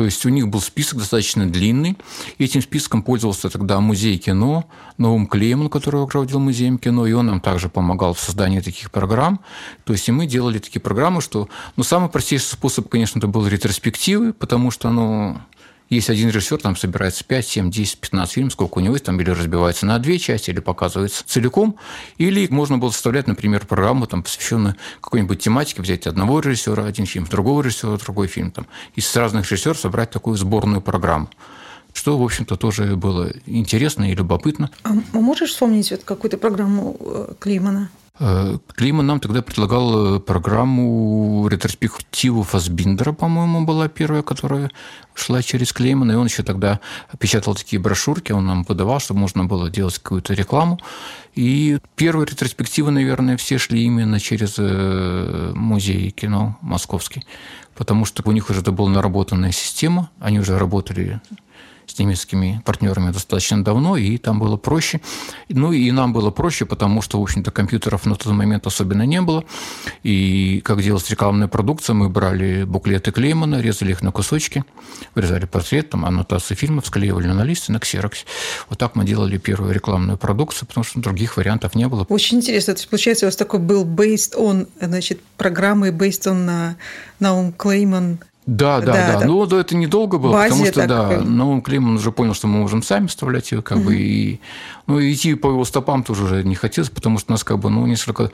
то 0.00 0.06
есть 0.06 0.24
у 0.24 0.30
них 0.30 0.48
был 0.48 0.62
список 0.62 1.00
достаточно 1.00 1.46
длинный. 1.46 1.94
Этим 2.38 2.62
списком 2.62 3.02
пользовался 3.02 3.50
тогда 3.50 3.80
музей 3.80 4.16
кино, 4.16 4.64
Новым 4.96 5.26
Клейман, 5.26 5.68
который 5.68 6.00
руководил 6.00 6.38
музеем 6.38 6.78
кино, 6.78 7.06
и 7.06 7.12
он 7.12 7.26
нам 7.26 7.42
также 7.42 7.68
помогал 7.68 8.14
в 8.14 8.18
создании 8.18 8.60
таких 8.60 8.90
программ. 8.90 9.40
То 9.84 9.92
есть 9.92 10.08
и 10.08 10.12
мы 10.12 10.24
делали 10.24 10.58
такие 10.58 10.80
программы, 10.80 11.20
что... 11.20 11.50
Ну, 11.76 11.82
самый 11.82 12.08
простейший 12.08 12.48
способ, 12.48 12.88
конечно, 12.88 13.18
это 13.18 13.26
был 13.26 13.46
ретроспективы, 13.46 14.32
потому 14.32 14.70
что, 14.70 14.88
ну, 14.88 15.36
есть 15.90 16.08
один 16.08 16.28
режиссер, 16.28 16.58
там 16.58 16.76
собирается 16.76 17.24
5, 17.24 17.46
7, 17.46 17.70
10, 17.70 17.98
15 17.98 18.32
фильмов, 18.32 18.52
сколько 18.52 18.78
у 18.78 18.80
него 18.80 18.94
есть, 18.94 19.04
там 19.04 19.20
или 19.20 19.30
разбивается 19.30 19.86
на 19.86 19.98
две 19.98 20.18
части, 20.18 20.50
или 20.50 20.60
показывается 20.60 21.24
целиком, 21.26 21.76
или 22.16 22.46
можно 22.48 22.78
было 22.78 22.90
составлять, 22.90 23.26
например, 23.26 23.66
программу, 23.66 24.06
там, 24.06 24.22
посвященную 24.22 24.76
какой-нибудь 25.00 25.40
тематике, 25.40 25.82
взять 25.82 26.06
одного 26.06 26.40
режиссера 26.40 26.84
один 26.84 27.06
фильм, 27.06 27.26
другого 27.26 27.62
режиссера 27.62 27.96
другой 27.98 28.28
фильм, 28.28 28.52
там, 28.52 28.66
из 28.94 29.14
разных 29.16 29.50
режиссеров 29.50 29.78
собрать 29.78 30.10
такую 30.10 30.36
сборную 30.36 30.80
программу 30.80 31.28
что, 31.92 32.16
в 32.16 32.22
общем-то, 32.22 32.56
тоже 32.56 32.94
было 32.94 33.32
интересно 33.46 34.10
и 34.10 34.14
любопытно. 34.14 34.70
А 34.84 34.92
можешь 35.12 35.50
вспомнить 35.50 35.90
вот 35.90 36.04
какую-то 36.04 36.38
программу 36.38 36.96
э, 37.00 37.32
Климана? 37.40 37.90
Э, 38.20 38.58
Климан 38.76 39.06
нам 39.06 39.18
тогда 39.18 39.40
предлагал 39.40 40.16
э, 40.16 40.20
программу 40.20 41.48
ретроспективу 41.48 42.42
Фасбиндера, 42.42 43.12
по-моему, 43.12 43.64
была 43.64 43.88
первая, 43.88 44.22
которая 44.22 44.70
шла 45.14 45.42
через 45.42 45.72
Клеймана, 45.72 46.12
и 46.12 46.14
он 46.16 46.26
еще 46.26 46.42
тогда 46.42 46.80
печатал 47.18 47.54
такие 47.54 47.80
брошюрки, 47.80 48.32
он 48.32 48.46
нам 48.46 48.64
подавал, 48.66 49.00
чтобы 49.00 49.20
можно 49.20 49.46
было 49.46 49.70
делать 49.70 49.98
какую-то 49.98 50.34
рекламу. 50.34 50.78
И 51.34 51.78
первые 51.96 52.26
ретроспективы, 52.26 52.90
наверное, 52.90 53.38
все 53.38 53.56
шли 53.56 53.84
именно 53.84 54.20
через 54.20 54.56
э, 54.58 55.52
музей 55.54 56.10
кино 56.10 56.58
московский, 56.60 57.24
потому 57.74 58.04
что 58.04 58.22
у 58.26 58.32
них 58.32 58.50
уже 58.50 58.60
это 58.60 58.70
была 58.70 58.90
наработанная 58.90 59.52
система, 59.52 60.10
они 60.20 60.40
уже 60.40 60.58
работали 60.58 61.22
с 61.90 61.98
немецкими 61.98 62.62
партнерами 62.64 63.10
достаточно 63.10 63.62
давно, 63.62 63.96
и 63.96 64.18
там 64.18 64.38
было 64.38 64.56
проще. 64.56 65.00
Ну 65.48 65.72
и 65.72 65.90
нам 65.90 66.12
было 66.12 66.30
проще, 66.30 66.66
потому 66.66 67.02
что, 67.02 67.18
в 67.18 67.22
общем-то, 67.22 67.50
компьютеров 67.50 68.06
на 68.06 68.14
тот 68.14 68.32
момент 68.32 68.66
особенно 68.66 69.02
не 69.02 69.20
было. 69.20 69.44
И 70.02 70.60
как 70.64 70.82
делалась 70.82 71.10
рекламная 71.10 71.48
продукция, 71.48 71.94
мы 71.94 72.08
брали 72.08 72.64
буклеты 72.64 73.12
Клеймана, 73.12 73.60
резали 73.60 73.92
их 73.92 74.02
на 74.02 74.12
кусочки, 74.12 74.64
вырезали 75.14 75.46
портрет, 75.46 75.90
там, 75.90 76.04
аннотации 76.04 76.54
фильмов, 76.54 76.86
склеивали 76.86 77.28
на 77.28 77.44
листы, 77.44 77.72
на 77.72 77.80
ксероксе. 77.80 78.24
Вот 78.68 78.78
так 78.78 78.94
мы 78.94 79.04
делали 79.04 79.38
первую 79.38 79.74
рекламную 79.74 80.18
продукцию, 80.18 80.68
потому 80.68 80.84
что 80.84 81.00
других 81.00 81.36
вариантов 81.36 81.74
не 81.74 81.88
было. 81.88 82.06
Очень 82.08 82.38
интересно. 82.38 82.74
То 82.74 82.80
есть, 82.80 82.90
получается, 82.90 83.26
у 83.26 83.28
вас 83.28 83.36
такой 83.36 83.60
был 83.60 83.84
based 83.84 84.36
on, 84.36 84.68
значит, 84.80 85.20
программы 85.36 85.88
based 85.90 86.30
on 86.30 86.34
на 86.34 86.76
Наум 87.18 87.52
Клейман 87.52 88.18
да, 88.46 88.80
да, 88.80 88.92
да. 88.92 89.20
да. 89.20 89.26
Ну, 89.26 89.46
да, 89.46 89.60
это 89.60 89.76
недолго 89.76 90.18
было, 90.18 90.32
Базе 90.32 90.50
потому 90.50 90.66
что, 90.66 90.86
да, 90.86 91.08
как... 91.08 91.24
ну, 91.24 91.60
Климан 91.60 91.96
уже 91.96 92.10
понял, 92.10 92.34
что 92.34 92.46
мы 92.46 92.60
можем 92.60 92.82
сами 92.82 93.06
вставлять 93.06 93.52
ее, 93.52 93.62
как 93.62 93.78
угу. 93.78 93.86
бы, 93.86 93.96
и, 93.96 94.40
ну, 94.86 95.00
идти 95.00 95.34
по 95.34 95.48
его 95.48 95.64
стопам 95.64 96.02
тоже 96.02 96.24
уже 96.24 96.42
не 96.42 96.54
хотелось, 96.54 96.90
потому 96.90 97.18
что 97.18 97.32
у 97.32 97.34
нас, 97.34 97.44
как 97.44 97.58
бы, 97.58 97.70
ну, 97.70 97.86
несколько 97.86 98.30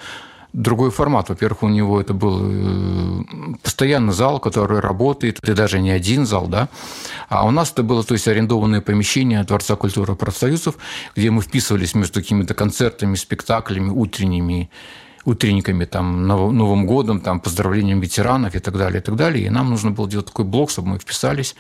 другой 0.53 0.91
формат. 0.91 1.29
Во-первых, 1.29 1.65
у 1.65 1.69
него 1.69 2.01
это 2.01 2.15
был 2.15 2.41
э, 2.43 3.25
постоянный 3.63 4.13
зал, 4.13 4.41
который 4.41 4.81
работает, 4.81 5.39
и 5.47 5.53
даже 5.53 5.81
не 5.81 5.91
один 5.91 6.25
зал, 6.25 6.47
да, 6.47 6.69
а 7.29 7.47
у 7.47 7.51
нас 7.51 7.73
это 7.73 7.83
было, 7.83 8.03
то 8.03 8.15
есть, 8.15 8.27
арендованное 8.27 8.81
помещение 8.81 9.43
Дворца 9.45 9.77
культуры 9.77 10.15
профсоюзов, 10.15 10.77
где 11.15 11.31
мы 11.31 11.43
вписывались 11.43 11.95
между 11.95 12.21
какими-то 12.21 12.55
концертами, 12.55 13.17
спектаклями, 13.17 13.91
утренними 13.91 14.71
утренниками, 15.27 15.85
там, 15.85 16.27
Новым 16.27 16.87
годом, 16.87 17.21
там, 17.21 17.41
поздравлением 17.41 18.01
ветеранов 18.01 18.55
и 18.55 18.61
так 18.61 18.79
далее, 18.79 19.01
и 19.01 19.03
так 19.03 19.17
далее. 19.17 19.47
И 19.47 19.51
нам 19.51 19.69
нужно 19.69 19.91
было 19.91 20.09
делать 20.09 20.27
такой 20.27 20.45
блок, 20.45 20.71
чтобы 20.71 20.89
мы 20.89 20.99
вписались. 20.99 21.57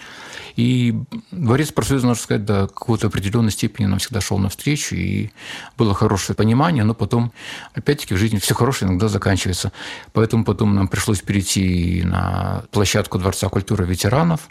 И 0.54 0.94
дворец 1.32 1.72
профсоюза, 1.72 2.06
можно 2.06 2.22
сказать, 2.22 2.44
до 2.44 2.68
какой-то 2.68 3.08
определенной 3.08 3.50
степени 3.50 3.86
нам 3.86 3.98
всегда 3.98 4.20
шел 4.20 4.38
навстречу, 4.38 4.94
и 4.94 5.30
было 5.76 5.94
хорошее 5.94 6.36
понимание, 6.36 6.84
но 6.84 6.94
потом, 6.94 7.32
опять-таки, 7.74 8.14
в 8.14 8.18
жизни 8.18 8.38
все 8.38 8.54
хорошее 8.54 8.88
иногда 8.88 9.08
заканчивается. 9.08 9.72
Поэтому 10.12 10.44
потом 10.44 10.74
нам 10.74 10.86
пришлось 10.86 11.20
перейти 11.20 12.04
на 12.04 12.62
площадку 12.70 13.18
Дворца 13.18 13.48
культуры 13.48 13.84
ветеранов, 13.84 14.48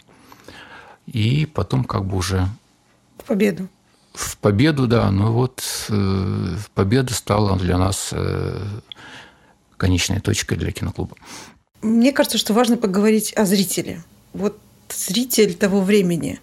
и 1.06 1.46
потом 1.46 1.84
как 1.84 2.04
бы 2.04 2.18
уже... 2.18 2.46
В 3.18 3.24
победу. 3.24 3.68
В 4.16 4.38
победу, 4.38 4.86
да. 4.86 5.10
Ну 5.10 5.32
вот 5.32 5.62
э, 5.90 6.56
победа 6.74 7.12
стала 7.12 7.58
для 7.58 7.76
нас 7.76 8.08
э, 8.12 8.58
конечной 9.76 10.20
точкой 10.20 10.56
для 10.56 10.72
киноклуба. 10.72 11.16
Мне 11.82 12.12
кажется, 12.12 12.38
что 12.38 12.54
важно 12.54 12.78
поговорить 12.78 13.34
о 13.34 13.44
зрителе. 13.44 14.02
Вот 14.32 14.58
зритель 14.88 15.54
того 15.54 15.82
времени. 15.82 16.40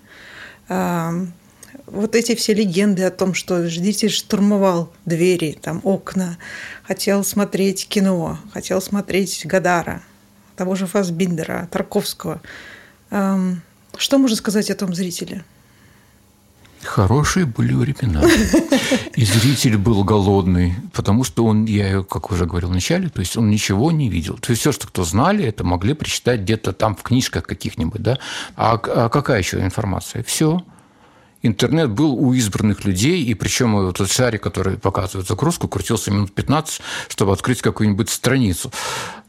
Вот 0.68 2.16
эти 2.16 2.36
все 2.36 2.54
легенды 2.54 3.04
о 3.04 3.12
том, 3.12 3.34
что 3.34 3.68
зритель 3.68 4.12
штурмовал 4.12 4.94
двери, 5.06 5.58
там, 5.60 5.82
окна, 5.84 6.38
хотел 6.84 7.24
смотреть 7.24 7.88
кино, 7.88 8.38
хотел 8.54 8.82
смотреть 8.82 9.46
Гадара, 9.46 10.04
того 10.56 10.76
же 10.76 10.86
Фасбиндера, 10.86 11.68
Тарковского. 11.72 12.42
Что 13.10 14.18
можно 14.18 14.38
сказать 14.38 14.70
о 14.70 14.76
том 14.76 14.94
зрителе? 14.94 15.44
Хорошие 16.84 17.46
были 17.46 17.74
времена. 17.74 18.24
И 19.16 19.26
зритель 19.26 19.78
был 19.78 20.04
голодный, 20.04 20.76
потому 20.94 21.24
что 21.24 21.46
он, 21.46 21.66
я, 21.66 22.04
как 22.04 22.32
уже 22.32 22.46
говорил 22.46 22.70
вначале, 22.70 23.10
то 23.10 23.20
есть 23.20 23.38
он 23.38 23.50
ничего 23.50 23.92
не 23.92 24.10
видел. 24.10 24.38
То 24.38 24.52
есть 24.52 24.62
все, 24.62 24.72
что 24.72 24.88
кто 24.88 25.04
знали, 25.04 25.46
это 25.46 25.64
могли 25.64 25.94
прочитать 25.94 26.42
где-то 26.42 26.74
там 26.74 26.96
в 26.96 27.04
книжках 27.04 27.44
каких-нибудь, 27.44 28.02
да. 28.02 28.20
А, 28.56 28.74
а 28.74 29.10
какая 29.10 29.40
еще 29.40 29.60
информация? 29.60 30.24
Все. 30.24 30.64
Интернет 31.42 31.90
был 31.90 32.14
у 32.14 32.34
избранных 32.34 32.86
людей, 32.86 33.22
и 33.24 33.34
причем 33.34 33.74
вот 33.74 33.96
этот 33.96 34.12
шарик, 34.12 34.42
который 34.42 34.78
показывает 34.78 35.28
загрузку, 35.28 35.68
крутился 35.68 36.10
минут 36.10 36.34
15, 36.34 36.82
чтобы 37.10 37.34
открыть 37.34 37.62
какую-нибудь 37.62 38.10
страницу. 38.10 38.72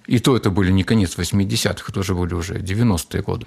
И 0.07 0.19
то 0.19 0.37
это 0.37 0.51
были 0.51 0.71
не 0.71 0.85
конец 0.85 1.17
80-х, 1.17 1.87
это 1.89 2.01
уже 2.01 2.15
были 2.15 2.35
уже 2.35 2.59
90-е 2.59 3.23
годы. 3.23 3.47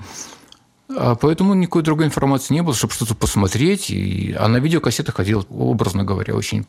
А 0.89 1.15
поэтому 1.15 1.53
никакой 1.53 1.83
другой 1.83 2.05
информации 2.05 2.53
не 2.53 2.61
было, 2.61 2.73
чтобы 2.73 2.93
что-то 2.93 3.15
посмотреть. 3.15 3.89
И... 3.89 4.33
А 4.37 4.47
на 4.47 4.57
видеокассетах 4.57 5.15
ходил, 5.15 5.45
образно 5.49 6.03
говоря, 6.03 6.35
очень 6.35 6.65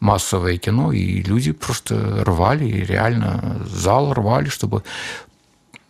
массовое 0.00 0.56
кино, 0.58 0.92
и 0.92 1.22
люди 1.22 1.52
просто 1.52 2.24
рвали, 2.24 2.64
и 2.64 2.84
реально 2.84 3.64
зал 3.66 4.12
рвали, 4.12 4.48
чтобы 4.48 4.82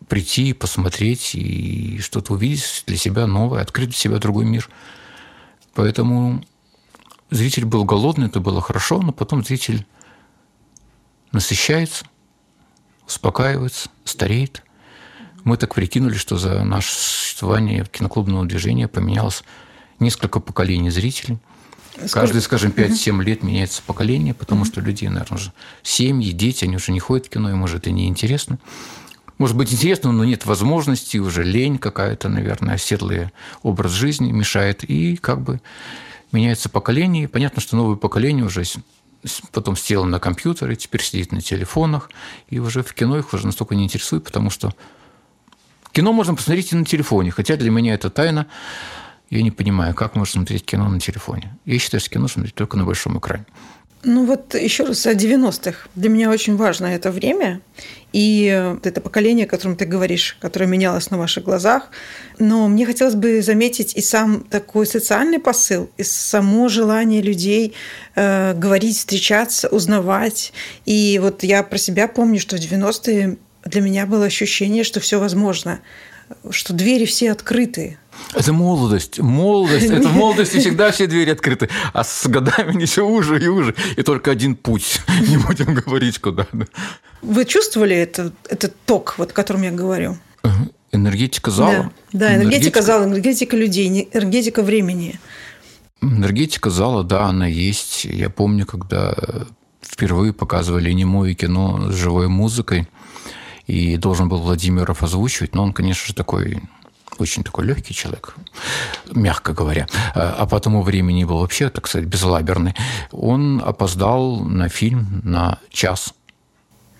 прийти, 0.08 0.52
посмотреть 0.52 1.34
и 1.34 1.98
что-то 2.00 2.34
увидеть 2.34 2.84
для 2.86 2.96
себя 2.96 3.26
новое, 3.26 3.62
открыть 3.62 3.90
для 3.90 3.98
себя 3.98 4.18
другой 4.18 4.44
мир. 4.44 4.68
Поэтому 5.74 6.44
зритель 7.30 7.64
был 7.64 7.84
голодный, 7.84 8.26
это 8.26 8.40
было 8.40 8.60
хорошо, 8.60 9.00
но 9.00 9.12
потом 9.12 9.44
зритель 9.44 9.86
насыщается, 11.32 12.04
успокаивается, 13.06 13.88
стареет– 14.04 14.62
мы 15.44 15.56
так 15.56 15.74
прикинули, 15.74 16.14
что 16.14 16.36
за 16.36 16.64
наше 16.64 16.92
существование 16.92 17.86
киноклубного 17.90 18.44
движения 18.46 18.88
поменялось 18.88 19.44
несколько 20.00 20.40
поколений 20.40 20.90
зрителей. 20.90 21.38
Сколько? 21.94 22.12
Каждые, 22.12 22.42
скажем, 22.42 22.72
5-7 22.72 23.22
лет 23.22 23.42
меняется 23.42 23.82
поколение, 23.86 24.34
потому 24.34 24.62
угу. 24.62 24.70
что 24.70 24.80
люди, 24.80 25.06
наверное, 25.06 25.38
уже 25.38 25.52
семьи, 25.82 26.32
дети, 26.32 26.64
они 26.64 26.76
уже 26.76 26.90
не 26.90 26.98
ходят 26.98 27.26
в 27.26 27.30
кино, 27.30 27.50
им 27.50 27.62
уже 27.62 27.76
это 27.76 27.90
неинтересно. 27.90 28.58
Может 29.38 29.56
быть, 29.56 29.72
интересно, 29.72 30.12
но 30.12 30.24
нет 30.24 30.46
возможности, 30.46 31.18
уже 31.18 31.42
лень 31.42 31.78
какая-то, 31.78 32.28
наверное, 32.28 32.74
оседлый 32.74 33.30
образ 33.62 33.92
жизни 33.92 34.30
мешает. 34.30 34.84
И 34.84 35.16
как 35.16 35.40
бы 35.40 35.60
меняется 36.32 36.68
поколение. 36.68 37.24
И 37.24 37.26
понятно, 37.26 37.60
что 37.60 37.76
новое 37.76 37.96
поколение 37.96 38.44
уже 38.44 38.62
потом 39.52 39.76
села 39.76 40.04
на 40.04 40.20
компьютеры, 40.20 40.76
теперь 40.76 41.02
сидит 41.02 41.32
на 41.32 41.40
телефонах, 41.40 42.10
и 42.48 42.58
уже 42.58 42.82
в 42.82 42.92
кино 42.94 43.18
их 43.18 43.32
уже 43.32 43.46
настолько 43.46 43.74
не 43.74 43.84
интересует, 43.84 44.24
потому 44.24 44.50
что 44.50 44.74
Кино 45.94 46.12
можно 46.12 46.34
посмотреть 46.34 46.72
и 46.72 46.76
на 46.76 46.84
телефоне, 46.84 47.30
хотя 47.30 47.56
для 47.56 47.70
меня 47.70 47.94
это 47.94 48.10
тайна. 48.10 48.48
Я 49.30 49.42
не 49.42 49.52
понимаю, 49.52 49.94
как 49.94 50.16
можно 50.16 50.32
смотреть 50.32 50.64
кино 50.64 50.88
на 50.88 50.98
телефоне. 50.98 51.56
Я 51.66 51.78
считаю, 51.78 52.00
что 52.00 52.10
кино 52.10 52.26
смотреть 52.26 52.54
только 52.54 52.76
на 52.76 52.84
большом 52.84 53.18
экране. 53.20 53.46
Ну 54.02 54.26
вот 54.26 54.54
еще 54.54 54.84
раз 54.84 55.06
о 55.06 55.14
90-х. 55.14 55.88
Для 55.94 56.10
меня 56.10 56.30
очень 56.30 56.56
важно 56.56 56.86
это 56.86 57.12
время 57.12 57.60
и 58.12 58.44
это 58.82 59.00
поколение, 59.00 59.46
о 59.46 59.48
котором 59.48 59.76
ты 59.76 59.86
говоришь, 59.86 60.36
которое 60.40 60.66
менялось 60.66 61.10
на 61.10 61.18
ваших 61.18 61.44
глазах. 61.44 61.90
Но 62.38 62.68
мне 62.68 62.86
хотелось 62.86 63.14
бы 63.14 63.40
заметить 63.40 63.96
и 63.96 64.02
сам 64.02 64.42
такой 64.42 64.86
социальный 64.86 65.38
посыл, 65.38 65.90
и 65.96 66.02
само 66.02 66.68
желание 66.68 67.22
людей 67.22 67.74
э, 68.14 68.52
говорить, 68.54 68.98
встречаться, 68.98 69.68
узнавать. 69.68 70.52
И 70.84 71.18
вот 71.22 71.42
я 71.44 71.62
про 71.62 71.78
себя 71.78 72.06
помню, 72.06 72.40
что 72.40 72.56
в 72.56 72.60
90-е 72.60 73.38
для 73.64 73.80
меня 73.80 74.06
было 74.06 74.26
ощущение, 74.26 74.84
что 74.84 75.00
все 75.00 75.18
возможно, 75.18 75.80
что 76.50 76.72
двери 76.72 77.04
все 77.04 77.32
открыты. 77.32 77.98
Это 78.34 78.52
молодость. 78.52 79.18
Молодость. 79.18 79.86
Это 79.86 80.08
в 80.08 80.14
молодости 80.16 80.58
всегда 80.58 80.90
все 80.90 81.06
двери 81.06 81.30
открыты. 81.30 81.68
А 81.92 82.04
с 82.04 82.26
годами 82.26 82.74
не 82.74 82.84
все 82.86 83.06
уже 83.06 83.42
и 83.42 83.48
уже. 83.48 83.74
И 83.96 84.02
только 84.02 84.30
один 84.30 84.54
путь. 84.54 85.00
Не 85.28 85.36
будем 85.36 85.74
говорить, 85.74 86.18
куда. 86.20 86.46
Вы 87.22 87.44
чувствовали 87.44 87.96
это, 87.96 88.32
этот 88.48 88.76
ток, 88.84 89.14
вот, 89.18 89.30
о 89.30 89.34
котором 89.34 89.62
я 89.62 89.70
говорю? 89.70 90.16
Энергетика 90.92 91.50
зала. 91.50 91.90
Да, 92.12 92.28
да 92.28 92.34
энергетика, 92.36 92.44
энергетика 92.44 92.82
зала, 92.82 93.04
энергетика 93.04 93.56
людей, 93.56 94.08
энергетика 94.12 94.62
времени. 94.62 95.18
Энергетика 96.00 96.70
зала, 96.70 97.02
да, 97.02 97.24
она 97.24 97.46
есть. 97.46 98.04
Я 98.04 98.30
помню, 98.30 98.66
когда 98.66 99.16
впервые 99.82 100.32
показывали 100.32 100.92
немое 100.92 101.34
кино 101.34 101.90
с 101.90 101.94
живой 101.94 102.28
музыкой– 102.28 102.86
и 103.66 103.96
должен 103.96 104.28
был 104.28 104.38
Владимиров 104.38 105.02
озвучивать, 105.02 105.54
но 105.54 105.62
он, 105.62 105.72
конечно 105.72 106.06
же, 106.06 106.14
такой 106.14 106.62
очень 107.18 107.44
такой 107.44 107.66
легкий 107.66 107.94
человек, 107.94 108.34
мягко 109.12 109.52
говоря, 109.52 109.86
а 110.14 110.46
по 110.46 110.58
тому 110.58 110.82
времени 110.82 111.24
был 111.24 111.38
вообще, 111.38 111.70
так 111.70 111.86
сказать, 111.86 112.08
безлаберный. 112.08 112.74
Он 113.12 113.62
опоздал 113.64 114.40
на 114.40 114.68
фильм 114.68 115.20
на 115.22 115.58
час. 115.70 116.12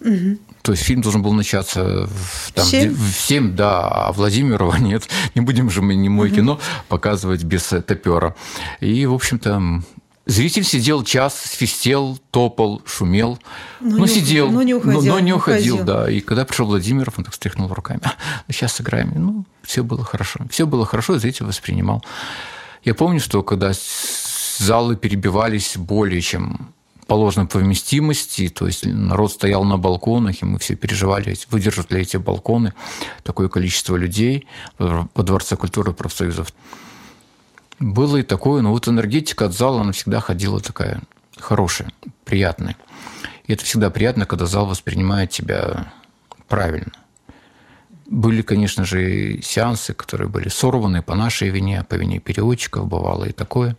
Угу. 0.00 0.38
То 0.62 0.72
есть 0.72 0.84
фильм 0.84 1.02
должен 1.02 1.22
был 1.22 1.32
начаться 1.32 2.06
в, 2.06 2.52
там, 2.52 2.64
7? 2.64 2.94
в 2.94 3.12
7, 3.12 3.56
да, 3.56 3.88
а 3.88 4.12
Владимирова 4.12 4.76
нет. 4.76 5.08
Не 5.34 5.40
будем 5.40 5.70
же 5.70 5.82
мы 5.82 5.94
не 5.94 6.08
мой 6.08 6.28
угу. 6.28 6.36
кино 6.36 6.60
показывать 6.88 7.42
без 7.44 7.64
топера. 7.64 8.34
И, 8.80 9.04
в 9.06 9.14
общем-то, 9.14 9.82
Зритель 10.26 10.64
сидел 10.64 11.04
час, 11.04 11.38
свистел, 11.38 12.18
топал, 12.30 12.80
шумел, 12.86 13.38
но, 13.80 13.98
но 13.98 14.06
не, 14.06 14.08
сидел, 14.08 14.50
но 14.50 14.62
не 14.62 14.72
уходил, 14.72 15.02
но, 15.02 15.14
но 15.14 15.20
не 15.20 15.32
уходил, 15.34 15.74
уходил, 15.74 15.94
да. 15.94 16.10
И 16.10 16.20
когда 16.20 16.46
пришел 16.46 16.66
Владимиров, 16.66 17.18
он 17.18 17.24
так 17.24 17.34
встряхнул 17.34 17.68
руками. 17.68 18.00
«А, 18.04 18.14
сейчас 18.50 18.72
сыграем. 18.72 19.12
Ну, 19.14 19.44
все 19.62 19.84
было 19.84 20.02
хорошо. 20.02 20.40
Все 20.50 20.66
было 20.66 20.86
хорошо, 20.86 21.18
зритель 21.18 21.44
воспринимал. 21.44 22.02
Я 22.84 22.94
помню, 22.94 23.20
что 23.20 23.42
когда 23.42 23.72
залы 24.58 24.96
перебивались 24.96 25.76
более 25.76 26.22
чем 26.22 26.72
положенной 27.06 27.46
по 27.46 27.58
вместимости, 27.58 28.48
то 28.48 28.66
есть 28.66 28.86
народ 28.86 29.32
стоял 29.32 29.64
на 29.64 29.76
балконах, 29.76 30.42
и 30.42 30.46
мы 30.46 30.58
все 30.58 30.74
переживали, 30.74 31.36
выдержат 31.50 31.92
ли 31.92 32.00
эти 32.00 32.16
балконы 32.16 32.72
такое 33.22 33.48
количество 33.48 33.96
людей 33.96 34.46
во 34.78 35.22
Дворце 35.22 35.56
культуры 35.56 35.92
профсоюзов. 35.92 36.48
Было 37.78 38.18
и 38.18 38.22
такое, 38.22 38.62
но 38.62 38.70
вот 38.70 38.88
энергетика 38.88 39.46
от 39.46 39.52
зала, 39.52 39.80
она 39.80 39.92
всегда 39.92 40.20
ходила 40.20 40.60
такая 40.60 41.02
хорошая, 41.38 41.90
приятная. 42.24 42.76
И 43.46 43.52
это 43.52 43.64
всегда 43.64 43.90
приятно, 43.90 44.26
когда 44.26 44.46
зал 44.46 44.66
воспринимает 44.66 45.30
тебя 45.30 45.92
правильно. 46.48 46.92
Были, 48.06 48.42
конечно 48.42 48.84
же, 48.84 49.40
сеансы, 49.42 49.94
которые 49.94 50.28
были 50.28 50.48
сорваны 50.48 51.02
по 51.02 51.14
нашей 51.14 51.48
вине, 51.48 51.84
по 51.88 51.94
вине 51.94 52.20
переводчиков, 52.20 52.86
бывало 52.86 53.24
и 53.24 53.32
такое. 53.32 53.76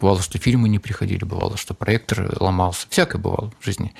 Бывало, 0.00 0.20
что 0.20 0.38
фильмы 0.38 0.68
не 0.68 0.78
приходили, 0.78 1.24
бывало, 1.24 1.56
что 1.56 1.74
проектор 1.74 2.36
ломался. 2.40 2.86
Всякое 2.90 3.18
бывало 3.18 3.52
в 3.58 3.64
жизни. 3.64 3.94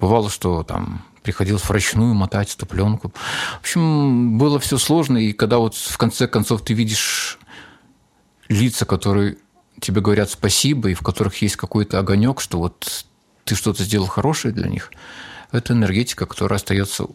Бывало, 0.00 0.30
что 0.30 0.62
там 0.64 1.04
приходилось 1.22 1.68
вручную 1.68 2.14
мотать 2.14 2.54
эту 2.54 2.66
пленку. 2.66 3.12
В 3.56 3.60
общем, 3.60 4.36
было 4.38 4.58
все 4.58 4.78
сложно, 4.78 5.18
и 5.18 5.32
когда 5.32 5.58
вот 5.58 5.74
в 5.74 5.96
конце 5.96 6.26
концов 6.26 6.62
ты 6.62 6.74
видишь 6.74 7.38
лица, 8.48 8.84
которые 8.84 9.36
тебе 9.80 10.00
говорят 10.00 10.30
спасибо, 10.30 10.90
и 10.90 10.94
в 10.94 11.00
которых 11.00 11.40
есть 11.42 11.56
какой-то 11.56 11.98
огонек, 11.98 12.40
что 12.40 12.58
вот 12.58 13.04
ты 13.44 13.54
что-то 13.54 13.84
сделал 13.84 14.06
хорошее 14.06 14.52
для 14.52 14.68
них, 14.68 14.90
это 15.52 15.72
энергетика, 15.72 16.26
которая 16.26 16.58
остается 16.58 17.06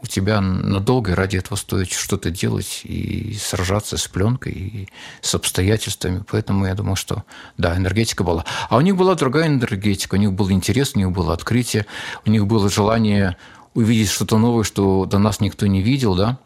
у 0.00 0.06
тебя 0.06 0.40
надолго, 0.40 1.12
и 1.12 1.14
ради 1.14 1.36
этого 1.36 1.56
стоит 1.56 1.90
что-то 1.90 2.30
делать 2.30 2.82
и 2.84 3.36
сражаться 3.40 3.96
с 3.96 4.06
пленкой, 4.06 4.52
и 4.52 4.88
с 5.20 5.34
обстоятельствами. 5.34 6.22
Поэтому 6.30 6.66
я 6.66 6.74
думал, 6.74 6.94
что 6.94 7.24
да, 7.56 7.76
энергетика 7.76 8.22
была. 8.22 8.44
А 8.68 8.76
у 8.76 8.80
них 8.80 8.96
была 8.96 9.14
другая 9.16 9.48
энергетика, 9.48 10.14
у 10.14 10.18
них 10.18 10.32
был 10.32 10.50
интерес, 10.50 10.92
у 10.94 10.98
них 10.98 11.10
было 11.10 11.34
открытие, 11.34 11.86
у 12.24 12.30
них 12.30 12.46
было 12.46 12.70
желание 12.70 13.36
увидеть 13.74 14.10
что-то 14.10 14.38
новое, 14.38 14.64
что 14.64 15.04
до 15.04 15.18
нас 15.18 15.40
никто 15.40 15.66
не 15.66 15.82
видел, 15.82 16.14
да. 16.14 16.38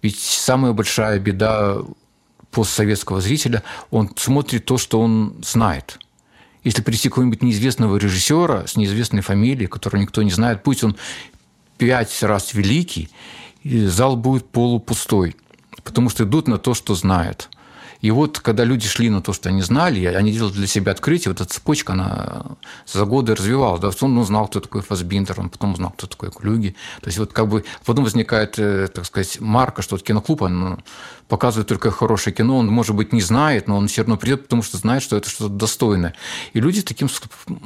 Ведь 0.00 0.18
самая 0.18 0.72
большая 0.72 1.18
беда 1.18 1.78
постсоветского 2.54 3.20
зрителя, 3.20 3.62
он 3.90 4.10
смотрит 4.16 4.64
то, 4.64 4.78
что 4.78 5.00
он 5.00 5.36
знает. 5.42 5.98
Если 6.62 6.80
прийти 6.80 7.08
какого-нибудь 7.08 7.42
неизвестного 7.42 7.96
режиссера 7.96 8.66
с 8.66 8.76
неизвестной 8.76 9.20
фамилией, 9.20 9.66
которого 9.66 10.00
никто 10.00 10.22
не 10.22 10.30
знает, 10.30 10.62
пусть 10.62 10.82
он 10.82 10.96
пять 11.76 12.22
раз 12.22 12.54
великий, 12.54 13.10
зал 13.64 14.16
будет 14.16 14.48
полупустой, 14.48 15.36
потому 15.82 16.08
что 16.08 16.24
идут 16.24 16.48
на 16.48 16.58
то, 16.58 16.72
что 16.72 16.94
знают. 16.94 17.50
И 18.04 18.10
вот, 18.10 18.38
когда 18.40 18.64
люди 18.64 18.86
шли 18.86 19.08
на 19.08 19.22
то, 19.22 19.32
что 19.32 19.48
они 19.48 19.62
знали, 19.62 20.04
они 20.04 20.30
делали 20.30 20.52
для 20.52 20.66
себя 20.66 20.92
открытие, 20.92 21.32
вот 21.32 21.40
эта 21.40 21.50
цепочка, 21.50 21.94
она 21.94 22.44
за 22.86 23.06
годы 23.06 23.34
развивалась. 23.34 23.80
Да, 23.80 23.90
он 24.02 24.18
узнал, 24.18 24.46
кто 24.46 24.60
такой 24.60 24.82
Фасбинтер, 24.82 25.40
он 25.40 25.48
потом 25.48 25.72
узнал, 25.72 25.90
кто 25.92 26.06
такой 26.06 26.30
Клюги. 26.30 26.76
То 27.00 27.06
есть 27.06 27.18
вот 27.18 27.32
как 27.32 27.48
бы 27.48 27.64
потом 27.86 28.04
возникает, 28.04 28.58
э, 28.58 28.88
так 28.88 29.06
сказать, 29.06 29.40
марка, 29.40 29.80
что 29.80 29.94
вот 29.94 30.04
киноклуб, 30.04 30.42
он 30.42 30.84
показывает 31.28 31.66
только 31.66 31.90
хорошее 31.90 32.36
кино, 32.36 32.58
он, 32.58 32.66
может 32.66 32.94
быть, 32.94 33.14
не 33.14 33.22
знает, 33.22 33.68
но 33.68 33.78
он 33.78 33.88
все 33.88 34.02
равно 34.02 34.18
придет, 34.18 34.42
потому 34.42 34.62
что 34.62 34.76
знает, 34.76 35.02
что 35.02 35.16
это 35.16 35.30
что-то 35.30 35.54
достойное. 35.54 36.14
И 36.52 36.60
люди 36.60 36.82
таким 36.82 37.08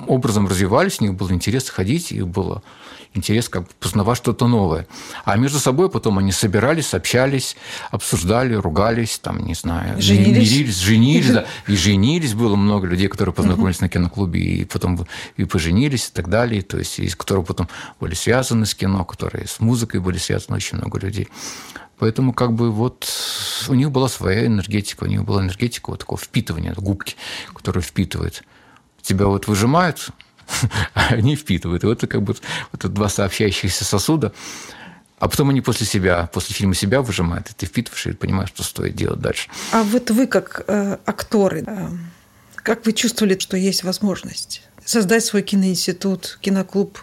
образом 0.07 0.47
развивались, 0.47 1.01
у 1.01 1.05
них 1.05 1.15
был 1.15 1.33
интерес 1.33 1.69
ходить, 1.69 2.13
и 2.13 2.23
было 2.23 2.63
интерес 3.19 3.49
как 3.49 3.63
бы 3.63 3.69
познавать 3.81 4.17
что-то 4.17 4.47
новое. 4.47 4.87
А 5.25 5.37
между 5.37 5.59
собой 5.59 5.91
потом 5.91 6.19
они 6.19 6.33
собирались, 6.33 6.95
общались, 6.95 7.57
обсуждали, 7.91 8.55
ругались, 8.55 9.19
там, 9.19 9.45
не 9.45 9.55
знаю, 9.55 10.01
женились, 10.01 10.51
мирились, 10.51 10.79
женились, 10.79 11.31
да, 11.31 11.47
и 11.67 11.77
женились. 11.77 12.35
Было 12.35 12.57
много 12.57 12.87
людей, 12.87 13.09
которые 13.09 13.35
познакомились 13.35 13.81
на 13.81 13.89
киноклубе 13.89 14.41
и 14.41 14.65
потом 14.65 15.07
и 15.37 15.45
поженились 15.45 16.09
и 16.09 16.13
так 16.13 16.29
далее, 16.29 16.63
то 16.63 16.79
есть 16.79 16.99
из 16.99 17.15
которых 17.15 17.47
потом 17.47 17.69
были 18.01 18.15
связаны 18.15 18.67
с 18.67 18.75
кино, 18.75 19.05
которые 19.05 19.47
с 19.47 19.61
музыкой 19.61 20.01
были 20.01 20.19
связаны 20.19 20.57
очень 20.57 20.79
много 20.79 20.99
людей. 20.99 21.29
Поэтому 21.99 22.33
как 22.33 22.53
бы 22.53 22.71
вот 22.71 23.09
у 23.69 23.75
них 23.75 23.91
была 23.91 24.09
своя 24.09 24.47
энергетика, 24.47 25.05
у 25.05 25.07
них 25.07 25.25
была 25.25 25.43
энергетика 25.43 25.91
вот 25.91 26.01
такого 26.01 26.19
впитывания, 26.19 26.75
губки, 26.75 27.17
которая 27.53 27.83
впитывает. 27.83 28.45
Тебя 29.03 29.27
вот 29.27 29.49
выжимают, 29.49 30.11
они 30.95 31.37
впитывают. 31.37 31.85
И 31.85 31.87
вот 31.87 31.99
это 31.99 32.07
как 32.07 32.23
бы 32.23 32.35
вот 32.73 32.85
это 32.85 32.89
два 32.89 33.09
сообщающихся 33.09 33.85
сосуда. 33.85 34.33
А 35.19 35.29
потом 35.29 35.51
они 35.51 35.61
после 35.61 35.85
себя, 35.85 36.31
после 36.33 36.55
фильма 36.55 36.75
себя 36.75 37.03
выжимают, 37.03 37.51
и 37.51 37.53
ты 37.53 37.67
впитываешь 37.67 38.07
и 38.07 38.13
понимаешь, 38.13 38.51
что 38.51 38.63
стоит 38.63 38.95
делать 38.95 39.21
дальше. 39.21 39.49
А 39.73 39.83
вот 39.83 40.11
вы 40.11 40.29
как 40.29 40.63
э, 40.69 40.97
акторы, 41.05 41.65
э, 41.67 41.89
как 42.55 42.87
вы 42.87 42.93
чувствовали, 42.93 43.37
что 43.37 43.57
есть 43.57 43.83
возможность 43.83 44.63
создать 44.85 45.25
свой 45.25 45.43
киноинститут, 45.43 46.39
киноклуб? 46.41 47.01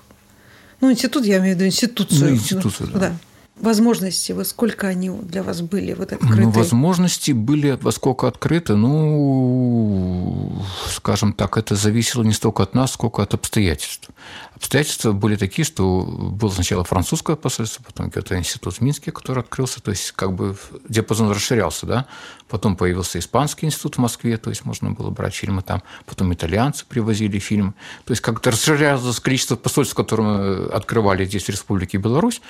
Ну, 0.79 0.91
институт, 0.91 1.25
я 1.25 1.39
имею 1.39 1.55
в 1.55 1.60
виду 1.60 1.67
институцию. 1.67 2.29
Ну, 2.29 2.36
институцию, 2.36 2.89
да. 2.93 2.99
да 2.99 3.17
возможности, 3.59 4.31
вот 4.33 4.47
сколько 4.47 4.87
они 4.87 5.09
для 5.09 5.41
вас 5.43 5.61
были 5.61 5.93
вот 5.93 6.11
открыты? 6.13 6.41
Ну, 6.41 6.49
возможности 6.51 7.31
были 7.31 7.71
во 7.81 7.91
сколько 7.91 8.27
открыты, 8.27 8.75
ну, 8.75 10.61
скажем 10.89 11.33
так, 11.33 11.57
это 11.57 11.75
зависело 11.75 12.23
не 12.23 12.33
столько 12.33 12.63
от 12.63 12.73
нас, 12.73 12.93
сколько 12.93 13.23
от 13.23 13.33
обстоятельств. 13.33 14.09
Обстоятельства 14.55 15.11
были 15.11 15.35
такие, 15.35 15.65
что 15.65 16.03
было 16.03 16.49
сначала 16.49 16.83
французское 16.83 17.35
посольство, 17.35 17.83
потом 17.83 18.07
какой-то 18.07 18.37
институт 18.37 18.75
в 18.75 18.81
Минске, 18.81 19.11
который 19.11 19.39
открылся, 19.39 19.81
то 19.81 19.91
есть 19.91 20.11
как 20.11 20.33
бы 20.33 20.55
диапазон 20.89 21.31
расширялся, 21.31 21.85
да. 21.85 22.05
Потом 22.47 22.75
появился 22.75 23.19
испанский 23.19 23.65
институт 23.65 23.95
в 23.95 23.99
Москве, 23.99 24.37
то 24.37 24.49
есть 24.49 24.65
можно 24.65 24.91
было 24.91 25.09
брать 25.09 25.33
фильмы 25.33 25.61
там, 25.61 25.81
потом 26.05 26.33
итальянцы 26.33 26.85
привозили 26.87 27.39
фильмы. 27.39 27.73
То 28.05 28.11
есть 28.11 28.21
как-то 28.21 28.51
расширялось 28.51 29.19
количество 29.19 29.55
посольств, 29.55 29.95
которые 29.95 30.67
открывали 30.67 31.25
здесь 31.25 31.45
в 31.45 31.49
Республике 31.49 31.97
Беларусь, 31.97 32.41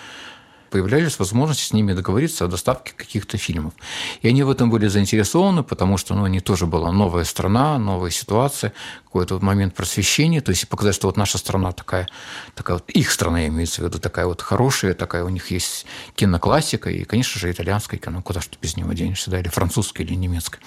появлялись 0.70 1.20
возможности 1.20 1.70
с 1.70 1.74
ними 1.74 1.94
договориться 1.94 2.46
о 2.46 2.48
доставке 2.48 2.94
каких-то 2.96 3.38
фильмов. 3.38 3.74
И 4.22 4.28
они 4.28 4.44
в 4.44 4.50
этом 4.50 4.70
были 4.70 4.88
заинтересованы, 4.88 5.64
потому 5.64 5.98
что 5.98 6.16
ну, 6.16 6.24
они 6.24 6.40
тоже 6.40 6.66
была 6.66 6.92
новая 6.92 7.24
страна, 7.24 7.78
новая 7.78 8.12
ситуация, 8.12 8.74
какой-то 9.06 9.40
момент 9.40 9.74
просвещения, 9.74 10.42
то 10.42 10.50
есть 10.50 10.68
показать, 10.68 10.96
что 10.96 11.08
вот 11.08 11.16
наша 11.16 11.38
страна 11.38 11.72
такая, 11.72 12.10
такая 12.54 12.78
вот 12.78 12.90
их 12.90 13.12
страна 13.12 13.48
имеется 13.48 13.82
в 13.82 13.86
виду, 13.86 14.00
такая 14.00 14.26
вот 14.26 14.42
хорошая, 14.42 14.94
такая 14.94 15.24
у 15.24 15.30
них 15.30 15.52
есть 15.52 15.86
киноклассика, 16.16 16.90
и, 16.90 17.06
конечно 17.06 17.40
же, 17.40 17.50
итальянское 17.50 17.98
кино, 17.98 18.22
куда 18.22 18.42
что 18.42 18.58
без 18.62 18.76
него 18.76 18.92
денешься, 18.94 19.32
да, 19.32 19.40
или 19.40 19.48
французское, 19.48 20.06
или 20.06 20.16
немецкое. 20.16 20.62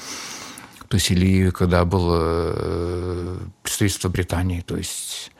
То 0.88 0.94
есть, 0.94 1.10
или 1.10 1.50
когда 1.50 1.84
было 1.84 2.54
э, 2.56 3.38
представительство 3.62 4.08
Британии, 4.08 4.62
то 4.62 4.76
есть 4.76 5.30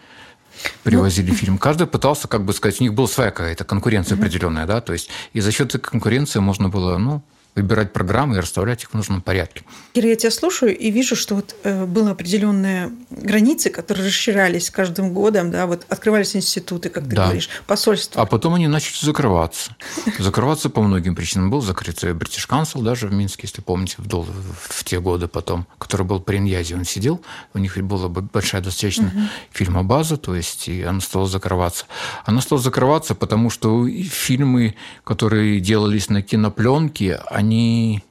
привозили 0.83 1.31
ну, 1.31 1.37
фильм. 1.37 1.59
Каждый 1.59 1.87
пытался, 1.87 2.29
как 2.29 2.45
бы 2.45 2.53
сказать, 2.53 2.81
у 2.81 2.85
них 2.85 2.95
была 2.95 3.09
своя 3.09 3.31
какая-то 3.31 3.65
конкуренция 3.65 4.17
угу. 4.17 4.25
определенная, 4.25 4.67
да, 4.67 4.81
то 4.81 4.93
есть 4.93 5.09
и 5.33 5.41
за 5.41 5.53
счет 5.53 5.75
этой 5.75 5.81
конкуренции 5.81 6.39
можно 6.41 6.69
было, 6.69 6.99
ну, 6.99 7.23
выбирать 7.55 7.93
программы 7.93 8.37
и 8.37 8.41
расставлять 8.41 8.85
их 8.85 8.91
в 8.91 8.95
нужном 8.95 9.21
порядке. 9.21 9.63
Кира, 9.93 10.09
я 10.09 10.17
тебя 10.17 10.31
слушаю 10.31 10.77
и 10.77 10.91
вижу, 10.91 11.17
что 11.17 11.35
вот 11.35 11.57
э, 11.65 11.85
были 11.85 12.11
определенные 12.11 12.93
границы, 13.11 13.71
которые 13.71 14.07
расширялись 14.07 14.71
каждым 14.71 15.13
годом, 15.13 15.51
да, 15.51 15.67
вот 15.67 15.85
открывались 15.89 16.37
институты, 16.37 16.89
как 16.89 17.05
ты 17.05 17.17
да. 17.17 17.25
говоришь, 17.25 17.49
посольства. 17.67 18.23
А 18.23 18.27
потом 18.27 18.55
они 18.55 18.69
начали 18.69 19.05
закрываться. 19.05 19.77
Закрываться 20.19 20.71
по 20.71 20.83
многим 20.83 21.15
причинам. 21.15 21.51
Был 21.51 21.61
закрыт 21.61 22.03
British 22.03 22.49
Council 22.49 22.83
даже 22.83 23.09
в 23.09 23.13
Минске, 23.13 23.43
если 23.45 23.61
помните, 23.61 23.97
в, 23.99 24.07
дол, 24.07 24.27
в 24.61 24.85
те 24.85 25.01
годы 25.01 25.27
потом, 25.27 25.67
который 25.79 26.07
был 26.07 26.21
при 26.21 26.37
Иньязе, 26.37 26.77
он 26.77 26.85
сидел, 26.85 27.21
у 27.55 27.59
них 27.59 27.77
была 27.79 28.09
большая 28.09 28.61
достаточно 28.61 29.09
угу. 29.09 29.21
фильмобаза, 29.51 30.17
то 30.17 30.35
есть 30.35 30.69
и 30.69 30.83
она 30.83 31.01
стала 31.01 31.27
закрываться. 31.27 31.87
Она 32.25 32.41
стала 32.41 32.61
закрываться, 32.61 33.15
потому 33.15 33.51
что 33.51 33.89
фильмы, 33.89 34.77
которые 35.05 35.61
делались 35.61 36.09
на 36.09 36.23
кинопленке, 36.23 37.21
они 37.39 38.03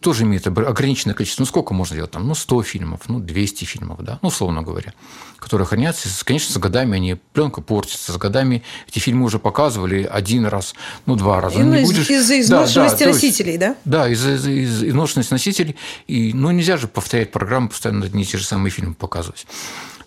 тоже 0.00 0.22
имеют 0.22 0.46
ограниченное 0.46 1.14
количество. 1.14 1.42
Ну, 1.42 1.46
сколько 1.46 1.74
можно 1.74 1.96
делать 1.96 2.12
там? 2.12 2.26
Ну, 2.26 2.34
100 2.34 2.62
фильмов, 2.62 3.00
ну, 3.08 3.18
200 3.18 3.64
фильмов, 3.64 3.98
да, 4.00 4.18
ну, 4.22 4.28
условно 4.28 4.62
говоря, 4.62 4.94
которые 5.38 5.66
хранятся. 5.66 6.08
Конечно, 6.24 6.54
с 6.54 6.56
годами 6.56 6.96
они, 6.96 7.16
пленка 7.32 7.60
портится, 7.60 8.12
с 8.12 8.16
годами 8.16 8.62
эти 8.86 9.00
фильмы 9.00 9.26
уже 9.26 9.38
показывали 9.38 10.04
один 10.04 10.46
раз, 10.46 10.74
ну, 11.04 11.16
два 11.16 11.40
раза. 11.40 11.58
Ну, 11.58 11.74
из- 11.74 11.86
будешь... 11.86 12.08
Из-за 12.08 12.40
изношенности 12.40 13.00
да, 13.00 13.06
да, 13.06 13.12
носителей, 13.12 13.58
да? 13.58 13.76
Да, 13.84 14.08
из-за, 14.08 14.34
из 14.36 14.46
из 14.46 14.84
изношенности 14.84 15.32
носителей. 15.32 15.76
И, 16.06 16.32
ну, 16.32 16.50
нельзя 16.52 16.76
же 16.76 16.88
повторять 16.88 17.32
программу, 17.32 17.68
постоянно 17.68 18.06
одни 18.06 18.22
и 18.22 18.26
те 18.26 18.38
же 18.38 18.44
самые 18.44 18.70
фильмы 18.70 18.94
показывать. 18.94 19.46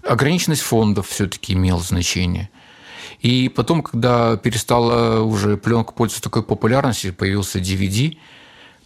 Ограниченность 0.04 0.62
фондов 0.62 1.10
все-таки 1.10 1.54
имела 1.54 1.82
значение– 1.82 2.50
и 3.22 3.50
потом, 3.50 3.84
когда 3.84 4.36
перестала 4.38 5.22
уже 5.22 5.58
пленка 5.58 5.94
пользоваться 5.94 6.24
такой 6.24 6.44
популярностью, 6.44 7.14
появился 7.14 7.60
DVD, 7.60 8.18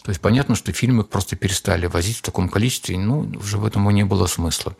то 0.04 0.10
есть 0.12 0.22
понятно, 0.22 0.54
что 0.56 0.72
фильмы 0.72 1.04
просто 1.04 1.36
перестали 1.36 1.88
возить 1.88 2.18
в 2.18 2.22
таком 2.22 2.48
количестве, 2.48 3.00
ну, 3.00 3.28
уже 3.40 3.58
в 3.58 3.66
этом 3.66 3.90
не 3.90 4.04
было 4.04 4.28
смысла. 4.28 4.76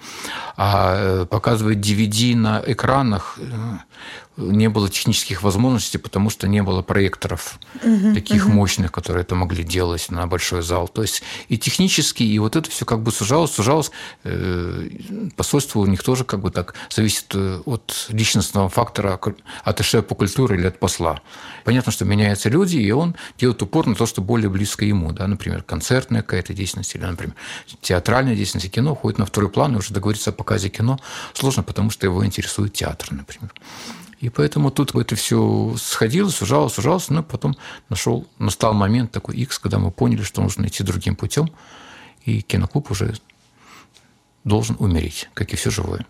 А 0.56 1.24
э, 1.24 1.26
показывать 1.26 1.80
DVD 1.80 2.36
на 2.36 2.62
экранах 2.64 3.40
э, 3.40 3.52
не 4.38 4.70
было 4.70 4.90
технических 4.90 5.44
возможностей, 5.44 5.98
потому 5.98 6.30
что 6.30 6.48
не 6.48 6.62
было 6.62 6.82
проекторов 6.82 7.60
угу, 7.84 8.14
таких 8.14 8.46
угу. 8.46 8.54
мощных, 8.54 8.92
которые 8.92 9.24
это 9.24 9.36
могли 9.36 9.64
делать 9.64 10.10
на 10.10 10.28
большой 10.28 10.62
зал. 10.62 10.88
То 10.88 11.02
есть 11.02 11.24
и 11.48 11.58
технически, 11.58 12.24
и 12.24 12.38
вот 12.40 12.56
это 12.56 12.70
все 12.70 12.86
как 12.86 13.02
бы 13.02 13.12
сужалось, 13.12 13.52
сужалось. 13.52 13.92
Э, 14.24 14.88
посольство 15.36 15.80
у 15.80 15.86
них 15.86 16.04
тоже 16.04 16.24
как 16.24 16.42
бы 16.42 16.52
так 16.52 16.76
зависит 16.90 17.36
от 17.36 18.08
личностного 18.10 18.70
фактора, 18.70 19.20
от 19.64 19.82
эше 19.82 20.02
по 20.02 20.16
культуре 20.16 20.58
или 20.58 20.68
от 20.68 20.80
посла. 20.80 21.22
Понятно, 21.64 21.92
что 21.92 22.06
меняются 22.06 22.50
люди, 22.50 22.78
и 22.78 22.92
он 22.92 23.16
делает 23.40 23.62
упор 23.62 23.88
на 23.88 23.96
то, 23.96 24.06
что 24.06 24.22
более 24.22 24.50
близко 24.50 24.86
ему 24.86 25.12
да, 25.16 25.28
например, 25.28 25.64
концертная 25.64 26.22
какая-то 26.22 26.54
деятельность 26.54 26.94
или, 26.96 27.04
например, 27.04 27.36
театральная 27.82 28.36
деятельность, 28.36 28.70
кино 28.72 28.92
уходит 28.92 29.18
на 29.18 29.26
второй 29.26 29.50
план, 29.50 29.74
и 29.74 29.78
уже 29.78 29.94
договориться 29.94 30.30
о 30.30 30.34
показе 30.34 30.70
кино 30.70 31.00
сложно, 31.34 31.64
потому 31.64 31.90
что 31.90 32.06
его 32.06 32.26
интересует 32.26 32.74
театр, 32.74 33.08
например. 33.12 33.52
И 34.20 34.30
поэтому 34.30 34.72
тут 34.72 34.96
это 34.96 35.16
все 35.16 35.76
сходилось, 35.78 36.36
сужалось, 36.36 36.74
сужалось, 36.74 37.10
но 37.10 37.24
потом 37.24 37.56
нашел, 37.90 38.28
настал 38.40 38.74
момент 38.74 39.12
такой 39.12 39.36
X, 39.36 39.60
когда 39.60 39.78
мы 39.78 39.92
поняли, 39.92 40.24
что 40.24 40.42
нужно 40.42 40.68
идти 40.68 40.84
другим 40.84 41.16
путем, 41.16 41.52
и 42.24 42.42
киноклуб 42.42 42.92
уже 42.92 43.16
должен 44.44 44.78
умереть, 44.80 45.30
как 45.34 45.52
и 45.54 45.56
все 45.56 45.70
живое. 45.70 46.06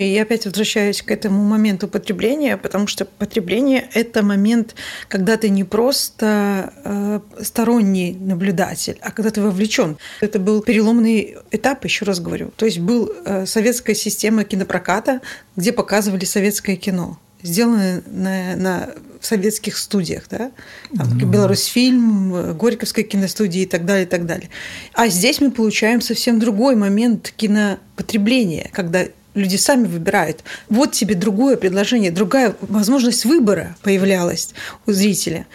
И 0.00 0.06
я 0.06 0.22
опять 0.22 0.46
возвращаюсь 0.46 1.02
к 1.02 1.10
этому 1.10 1.44
моменту 1.44 1.86
потребления, 1.86 2.56
потому 2.56 2.86
что 2.86 3.04
потребление– 3.04 3.86
это 3.94 4.22
момент, 4.22 4.74
когда 5.08 5.36
ты 5.36 5.50
не 5.50 5.62
просто 5.62 6.72
э, 6.84 7.20
сторонний 7.42 8.14
наблюдатель, 8.14 8.98
а 9.02 9.10
когда 9.10 9.30
ты 9.30 9.42
вовлечен. 9.42 9.98
Это 10.22 10.38
был 10.38 10.62
переломный 10.62 11.36
этап, 11.50 11.84
еще 11.84 12.06
раз 12.06 12.18
говорю. 12.18 12.50
То 12.56 12.64
есть 12.64 12.78
был 12.78 13.12
э, 13.26 13.44
советская 13.44 13.94
система 13.94 14.44
кинопроката, 14.44 15.20
где 15.54 15.70
показывали 15.70 16.24
советское 16.24 16.76
кино 16.76 17.18
сделаны 17.42 18.02
на, 18.06 18.56
на 18.56 18.88
советских 19.20 19.76
студиях, 19.76 20.24
да, 20.30 20.50
там, 20.96 21.08
mm-hmm. 21.08 21.30
Беларусьфильм, 21.30 22.56
Горьковская 22.56 23.04
киностудия 23.04 23.62
и 23.62 23.66
так 23.66 23.84
далее, 23.84 24.06
и 24.06 24.08
так 24.08 24.26
далее. 24.26 24.48
А 24.94 25.08
здесь 25.08 25.40
мы 25.40 25.50
получаем 25.50 26.00
совсем 26.00 26.38
другой 26.38 26.76
момент 26.76 27.32
кинопотребления, 27.36 28.70
когда 28.72 29.04
люди 29.34 29.56
сами 29.56 29.86
выбирают. 29.86 30.42
Вот 30.68 30.92
тебе 30.92 31.14
другое 31.14 31.56
предложение, 31.56 32.10
другая 32.10 32.56
возможность 32.60 33.24
выбора 33.24 33.76
появлялась 33.82 34.54
у 34.86 34.92
зрителя. 34.92 35.46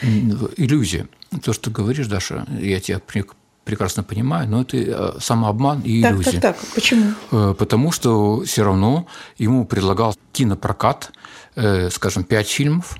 Иллюзия. 0.57 1.07
То, 1.43 1.51
что 1.51 1.65
ты 1.65 1.71
говоришь, 1.71 2.07
Даша, 2.07 2.45
я 2.59 2.79
тебя 2.79 3.01
прекрасно 3.65 4.03
понимаю, 4.03 4.47
но 4.47 4.61
это 4.61 4.77
э, 4.77 5.19
самообман 5.19 5.81
и 5.81 6.01
иллюзия. 6.01 6.31
Так, 6.31 6.41
так, 6.41 6.57
так. 6.57 6.57
Почему? 6.75 7.13
Э, 7.31 7.53
потому 7.57 7.91
что 7.91 8.43
все 8.43 8.63
равно 8.63 9.07
ему 9.37 9.65
предлагал 9.65 10.15
кинопрокат, 10.31 11.11
э, 11.55 11.89
скажем, 11.89 12.23
пять 12.23 12.49
фильмов, 12.49 12.97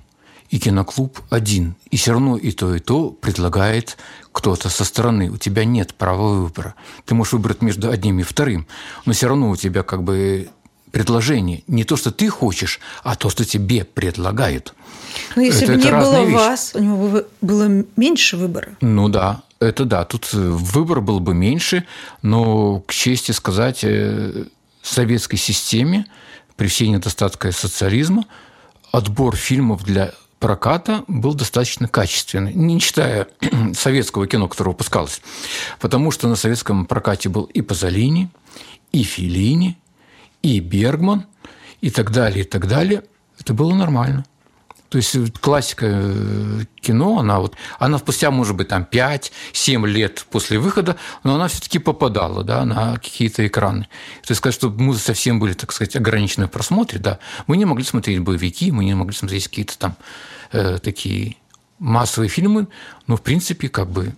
и 0.50 0.60
киноклуб 0.60 1.20
один. 1.30 1.76
И 1.90 1.98
все 1.98 2.12
равно 2.12 2.38
и 2.38 2.52
то, 2.52 2.76
и 2.76 2.80
то 2.80 3.10
предлагает 3.10 3.98
кто-то 4.32 4.70
со 4.70 4.84
стороны. 4.86 5.30
У 5.30 5.38
тебя 5.38 5.66
нет 5.66 5.94
права 5.96 6.36
выбора. 6.42 6.76
Ты 7.06 7.16
можешь 7.16 7.34
выбрать 7.34 7.62
между 7.62 7.90
одним 7.90 8.20
и 8.20 8.24
вторым, 8.24 8.68
но 9.06 9.14
все 9.14 9.28
равно 9.28 9.50
у 9.50 9.56
тебя 9.56 9.84
как 9.84 10.04
бы 10.04 10.50
предложение. 10.92 11.64
Не 11.68 11.84
то, 11.84 11.98
что 11.98 12.12
ты 12.12 12.30
хочешь, 12.30 12.80
а 13.04 13.16
то, 13.16 13.30
что 13.30 13.44
тебе 13.44 13.84
предлагают. 13.84 14.74
Но 15.36 15.42
если 15.42 15.64
это, 15.64 15.74
бы 15.74 15.84
не 15.84 15.92
было 15.92 16.24
вещи. 16.24 16.34
вас, 16.34 16.72
у 16.74 16.80
него 16.80 17.08
бы 17.08 17.28
было 17.42 17.84
меньше 17.98 18.38
выбора. 18.38 18.78
Ну 18.82 19.10
да, 19.10 19.42
это 19.60 19.84
да. 19.84 20.06
Тут 20.06 20.30
э, 20.34 20.38
выбор 20.38 21.02
был 21.02 21.20
бы 21.20 21.34
меньше, 21.34 21.86
но, 22.22 22.80
к 22.80 22.94
чести 22.94 23.34
сказать, 23.34 23.84
э, 23.84 24.46
советской 24.82 25.38
системе, 25.38 26.06
при 26.56 26.68
всей 26.68 26.88
недостатке 26.88 27.52
социализма, 27.52 28.24
отбор 28.98 29.36
фильмов 29.36 29.84
для 29.84 30.14
проката 30.40 31.04
был 31.08 31.34
достаточно 31.34 31.88
качественный, 31.88 32.54
не 32.54 32.80
считая 32.80 33.28
советского 33.74 34.28
кино, 34.28 34.48
которое 34.48 34.72
выпускалось. 34.72 35.22
Потому 35.80 36.12
что 36.12 36.28
на 36.28 36.36
советском 36.36 36.86
прокате 36.86 37.30
был 37.30 37.44
и 37.44 37.62
Пазолини, 37.62 38.30
и 38.92 39.04
Филини, 39.04 39.78
и 40.42 40.60
Бергман, 40.60 41.26
и 41.82 41.90
так 41.90 42.12
далее, 42.12 42.46
и 42.46 42.48
так 42.48 42.68
далее, 42.68 43.04
это 43.40 43.54
было 43.54 43.74
нормально. 43.74 44.26
То 44.96 45.00
есть 45.00 45.40
классика 45.42 45.88
э, 45.90 46.62
кино, 46.80 47.20
она 47.20 47.42
вот, 47.42 47.58
она 47.80 47.98
спустя, 47.98 48.32
может 48.32 48.56
быть, 48.56 48.70
там 48.70 48.88
5-7 48.90 49.86
лет 49.86 50.26
после 50.32 50.58
выхода, 50.58 50.96
но 51.26 51.36
она 51.36 51.50
все-таки 51.50 51.80
попадала 51.80 52.46
да, 52.46 52.64
на 52.64 52.94
какие-то 52.94 53.46
экраны. 53.46 53.90
То 54.22 54.32
есть 54.32 54.38
сказать, 54.38 54.56
что 54.56 54.70
мы 54.70 54.96
совсем 54.96 55.38
были, 55.38 55.52
так 55.52 55.74
сказать, 55.74 55.98
ограничены 55.98 56.48
в 56.48 56.52
просмотре, 56.52 57.00
да, 57.00 57.20
мы 57.46 57.58
не 57.58 57.66
могли 57.66 57.84
смотреть 57.84 58.20
боевики, 58.20 58.72
мы 58.72 58.86
не 58.86 58.94
могли 58.94 59.14
смотреть 59.14 59.50
какие-то 59.50 59.78
там 59.78 59.98
э, 60.54 60.78
такие 60.82 61.36
массовые 61.78 62.30
фильмы, 62.30 62.70
но, 63.06 63.18
в 63.18 63.22
принципе, 63.22 63.68
как 63.68 63.90
бы 63.90 64.14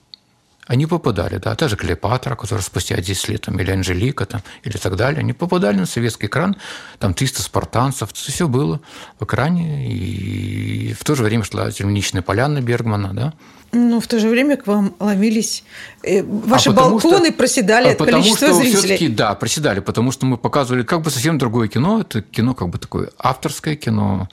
они 0.68 0.86
попадали, 0.86 1.38
да, 1.38 1.55
та 1.55 1.68
же 1.68 1.76
Клеопатра, 1.76 2.36
которая 2.36 2.63
спустя 2.63 2.97
10 2.97 3.30
лет, 3.30 3.41
там, 3.41 3.59
или 3.59 3.72
Анжелика, 3.72 4.26
там, 4.26 4.41
или 4.63 4.78
так 4.78 4.95
далее, 4.95 5.20
они 5.20 5.34
попадали 5.34 5.78
на 5.78 5.86
советский 5.86 6.28
экран, 6.28 6.55
там 6.99 7.13
300 7.13 7.41
спартанцев, 7.41 8.11
все 8.13 8.47
было 8.47 8.82
в 9.20 9.24
экране, 9.24 9.89
и 9.89 10.93
в 10.93 11.03
то 11.03 11.15
же 11.15 11.24
время 11.24 11.43
шла 11.43 11.72
«Земляничная 11.72 12.22
поляна» 12.22 12.61
Бергмана, 12.61 13.13
да, 13.13 13.34
ну, 13.74 13.99
в 13.99 14.07
то 14.07 14.20
же 14.20 14.30
время 14.30 14.55
к 14.55 14.65
вам 14.65 14.95
ломились 14.99 15.63
э, 16.01 16.24
ваши 16.24 16.70
а 16.70 16.74
балконы, 16.74 17.28
что, 17.28 17.34
проседали 17.34 17.89
от 17.89 17.97
потому 17.97 18.24
количества 18.24 18.47
что 18.47 18.55
зрителей. 18.55 18.80
Все-таки, 18.80 19.07
да, 19.09 19.36
проседали, 19.36 19.82
потому 19.82 20.11
что 20.11 20.26
мы 20.26 20.38
показывали 20.38 20.84
как 20.84 21.01
бы 21.01 21.11
совсем 21.11 21.38
другое 21.38 21.68
кино. 21.68 21.99
Это 21.99 22.22
кино 22.22 22.53
как 22.53 22.70
бы 22.70 22.78
такое 22.78 23.09
авторское 23.20 23.76
кино, 23.76 24.30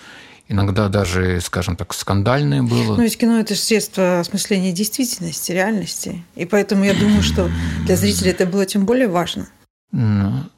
иногда 0.49 0.88
даже, 0.88 1.40
скажем 1.40 1.76
так, 1.76 1.95
скандальное 1.95 2.62
было. 2.62 2.97
Но 2.97 3.03
ведь 3.03 3.16
кино– 3.18 3.38
это 3.40 3.55
же 3.55 3.61
средство 3.61 4.20
осмысления 4.20 4.72
действительности, 4.72 5.53
реальности. 5.53 6.24
И 6.36 6.45
поэтому 6.45 6.84
я 6.84 6.95
думаю, 6.95 7.22
что 7.22 7.51
для 7.84 7.97
зрителей 7.97 8.30
это 8.30 8.47
было 8.47 8.66
тем 8.66 8.84
более 8.84 9.09
важно. 9.09 9.49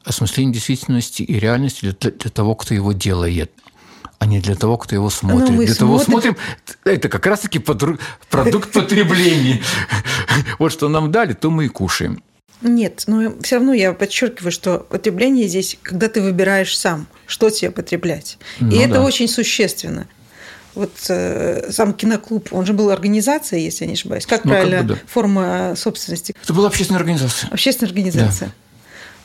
Осмысление 0.03 0.53
действительности 0.53 1.21
и 1.21 1.39
реальности 1.39 1.95
для, 1.99 2.11
для 2.11 2.31
того, 2.31 2.55
кто 2.55 2.73
его 2.73 2.93
делает 2.93 3.51
а 4.19 4.25
не 4.25 4.39
для 4.39 4.55
того, 4.55 4.77
кто 4.77 4.95
его 4.95 5.09
смотрит. 5.09 5.51
Ну, 5.51 5.57
для 5.57 5.67
смотрим... 5.67 5.77
того 5.77 5.99
смотрим, 5.99 6.37
это 6.83 7.07
как 7.07 7.25
раз-таки 7.27 7.59
продукт 7.59 8.71
потребления. 8.71 9.61
Вот 10.59 10.71
что 10.71 10.89
нам 10.89 11.11
дали, 11.11 11.33
то 11.33 11.49
мы 11.49 11.65
и 11.65 11.67
кушаем. 11.67 12.23
Нет, 12.61 13.03
но 13.07 13.33
все 13.41 13.57
равно 13.57 13.73
я 13.73 13.93
подчеркиваю, 13.93 14.51
что 14.51 14.79
потребление 14.79 15.47
здесь, 15.47 15.77
когда 15.81 16.09
ты 16.09 16.21
выбираешь 16.21 16.77
сам, 16.77 17.07
что 17.27 17.49
тебе 17.49 17.71
потреблять. 17.71 18.37
Ну, 18.59 18.69
и 18.69 18.77
да. 18.77 18.83
это 18.83 19.01
очень 19.01 19.27
существенно. 19.27 20.07
Вот 20.73 20.91
э, 21.09 21.71
сам 21.71 21.93
киноклуб, 21.93 22.49
он 22.51 22.65
же 22.65 22.73
был 22.73 22.91
организацией, 22.91 23.63
если 23.63 23.85
я 23.85 23.87
не 23.87 23.93
ошибаюсь. 23.93 24.25
Как 24.25 24.45
ну, 24.45 24.51
правильно 24.51 24.77
как 24.77 24.85
бы, 24.85 24.93
да. 24.93 24.99
форма 25.07 25.73
собственности? 25.75 26.35
Это 26.43 26.53
была 26.53 26.67
общественная 26.67 26.99
организация. 26.99 27.49
Общественная 27.49 27.89
организация. 27.89 28.47
Да. 28.47 28.53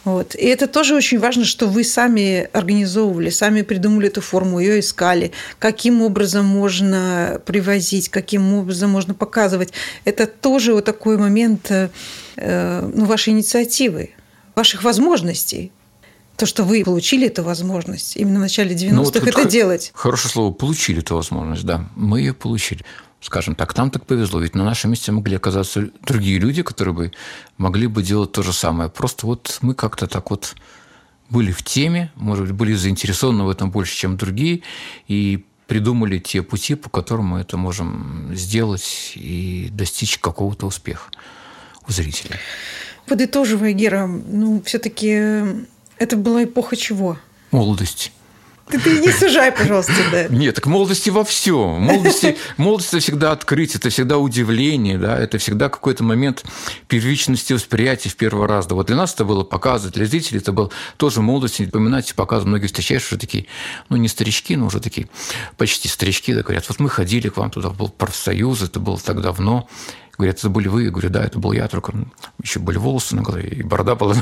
Вот. 0.04 0.34
И 0.34 0.44
это 0.46 0.66
тоже 0.66 0.94
очень 0.96 1.18
важно, 1.18 1.44
что 1.44 1.68
вы 1.68 1.84
сами 1.84 2.48
организовывали, 2.52 3.30
сами 3.30 3.62
придумали 3.62 4.08
эту 4.08 4.20
форму, 4.20 4.58
ее 4.58 4.80
искали, 4.80 5.30
каким 5.58 6.02
образом 6.02 6.44
можно 6.44 7.40
привозить, 7.46 8.08
каким 8.08 8.52
образом 8.54 8.90
можно 8.90 9.14
показывать. 9.14 9.72
Это 10.04 10.26
тоже 10.26 10.74
вот 10.74 10.84
такой 10.84 11.18
момент 11.18 11.70
э, 11.70 11.88
ну, 12.36 13.04
вашей 13.04 13.30
инициативы, 13.30 14.10
ваших 14.56 14.82
возможностей. 14.82 15.70
То, 16.36 16.46
что 16.46 16.64
вы 16.64 16.82
получили 16.82 17.28
эту 17.28 17.44
возможность 17.44 18.16
именно 18.16 18.38
в 18.38 18.42
начале 18.42 18.74
90-х 18.74 18.94
ну, 18.94 19.04
вот 19.04 19.16
это 19.16 19.44
делать. 19.44 19.92
Хорошее 19.94 20.32
слово 20.32 20.52
«получили» 20.52 20.98
эту 20.98 21.14
возможность, 21.14 21.64
да. 21.64 21.88
Мы 21.94 22.20
ее 22.20 22.34
получили 22.34 22.84
скажем 23.22 23.54
так, 23.54 23.74
нам 23.76 23.90
так 23.90 24.04
повезло, 24.04 24.40
ведь 24.40 24.54
на 24.54 24.64
нашем 24.64 24.90
месте 24.90 25.12
могли 25.12 25.36
оказаться 25.36 25.88
другие 26.02 26.38
люди, 26.38 26.62
которые 26.62 26.94
бы 26.94 27.12
могли 27.56 27.86
бы 27.86 28.02
делать 28.02 28.32
то 28.32 28.42
же 28.42 28.52
самое. 28.52 28.90
Просто 28.90 29.26
вот 29.26 29.58
мы 29.62 29.74
как-то 29.74 30.06
так 30.06 30.30
вот 30.30 30.54
были 31.30 31.52
в 31.52 31.62
теме, 31.62 32.12
может 32.16 32.46
быть, 32.46 32.54
были 32.54 32.74
заинтересованы 32.74 33.44
в 33.44 33.48
этом 33.48 33.70
больше, 33.70 33.96
чем 33.96 34.16
другие, 34.16 34.62
и 35.06 35.46
придумали 35.66 36.18
те 36.18 36.42
пути, 36.42 36.74
по 36.74 36.90
которым 36.90 37.26
мы 37.26 37.40
это 37.40 37.56
можем 37.56 38.30
сделать 38.34 39.12
и 39.14 39.70
достичь 39.72 40.18
какого-то 40.18 40.66
успеха 40.66 41.10
у 41.88 41.92
зрителей. 41.92 42.36
Подытоживая, 43.06 43.72
Гера, 43.72 44.06
ну, 44.06 44.62
все-таки 44.66 45.42
это 45.96 46.16
была 46.16 46.44
эпоха 46.44 46.76
чего? 46.76 47.16
Молодости. 47.52 48.10
Ты, 48.68 48.78
ты 48.78 49.00
не 49.00 49.12
сужай, 49.12 49.52
пожалуйста, 49.52 49.92
да. 50.10 50.28
Нет, 50.28 50.54
так 50.54 50.66
молодости 50.66 51.10
во 51.10 51.24
всем. 51.24 51.82
Молодости, 51.82 52.36
молодость– 52.56 52.88
это 52.94 53.00
всегда 53.00 53.32
открытие, 53.32 53.78
это 53.78 53.90
всегда 53.90 54.18
удивление, 54.18 54.98
да, 54.98 55.18
это 55.18 55.38
всегда 55.38 55.68
какой-то 55.68 56.04
момент 56.04 56.44
первичности 56.88 57.52
восприятия 57.52 58.08
в 58.08 58.16
первый 58.16 58.46
раз. 58.46 58.66
Да, 58.66 58.74
вот 58.74 58.86
для 58.86 58.96
нас 58.96 59.12
это 59.14 59.24
было 59.24 59.44
показывать, 59.44 59.94
для 59.94 60.06
зрителей 60.06 60.38
это 60.38 60.52
был 60.52 60.72
тоже 60.96 61.20
молодость, 61.20 61.70
поминать, 61.70 62.14
показывать. 62.14 62.48
Многие 62.48 62.66
встречаешь 62.66 63.06
уже 63.06 63.18
такие, 63.18 63.46
ну, 63.88 63.96
не 63.96 64.08
старички, 64.08 64.56
но 64.56 64.66
уже 64.66 64.80
такие 64.80 65.08
почти 65.56 65.88
старички, 65.88 66.32
да, 66.32 66.42
говорят, 66.42 66.68
вот 66.68 66.80
мы 66.80 66.88
ходили 66.88 67.28
к 67.28 67.36
вам 67.36 67.50
туда, 67.50 67.70
был 67.70 67.88
профсоюз, 67.88 68.62
это 68.62 68.80
было 68.80 68.98
так 68.98 69.20
давно, 69.20 69.68
Говорят, 70.22 70.38
это 70.38 70.48
были 70.50 70.68
вы? 70.68 70.84
Я 70.84 70.90
говорю, 70.90 71.10
да, 71.10 71.24
это 71.24 71.38
был 71.40 71.50
я, 71.50 71.66
только 71.66 71.92
еще 72.40 72.60
были 72.60 72.78
волосы 72.78 73.16
на 73.16 73.22
голове, 73.22 73.48
и 73.48 73.62
борода 73.64 73.96
была, 73.96 74.14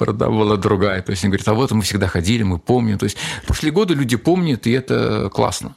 борода 0.00 0.28
была 0.28 0.56
другая. 0.56 1.02
То 1.02 1.12
есть 1.12 1.22
они 1.22 1.30
говорят, 1.30 1.46
а 1.46 1.54
вот 1.54 1.70
мы 1.70 1.82
всегда 1.82 2.08
ходили, 2.08 2.42
мы 2.42 2.58
помним. 2.58 2.98
То 2.98 3.04
есть 3.04 3.16
прошли 3.46 3.70
годы, 3.70 3.94
люди 3.94 4.16
помнят, 4.16 4.66
и 4.66 4.72
это 4.72 5.30
классно. 5.32 5.76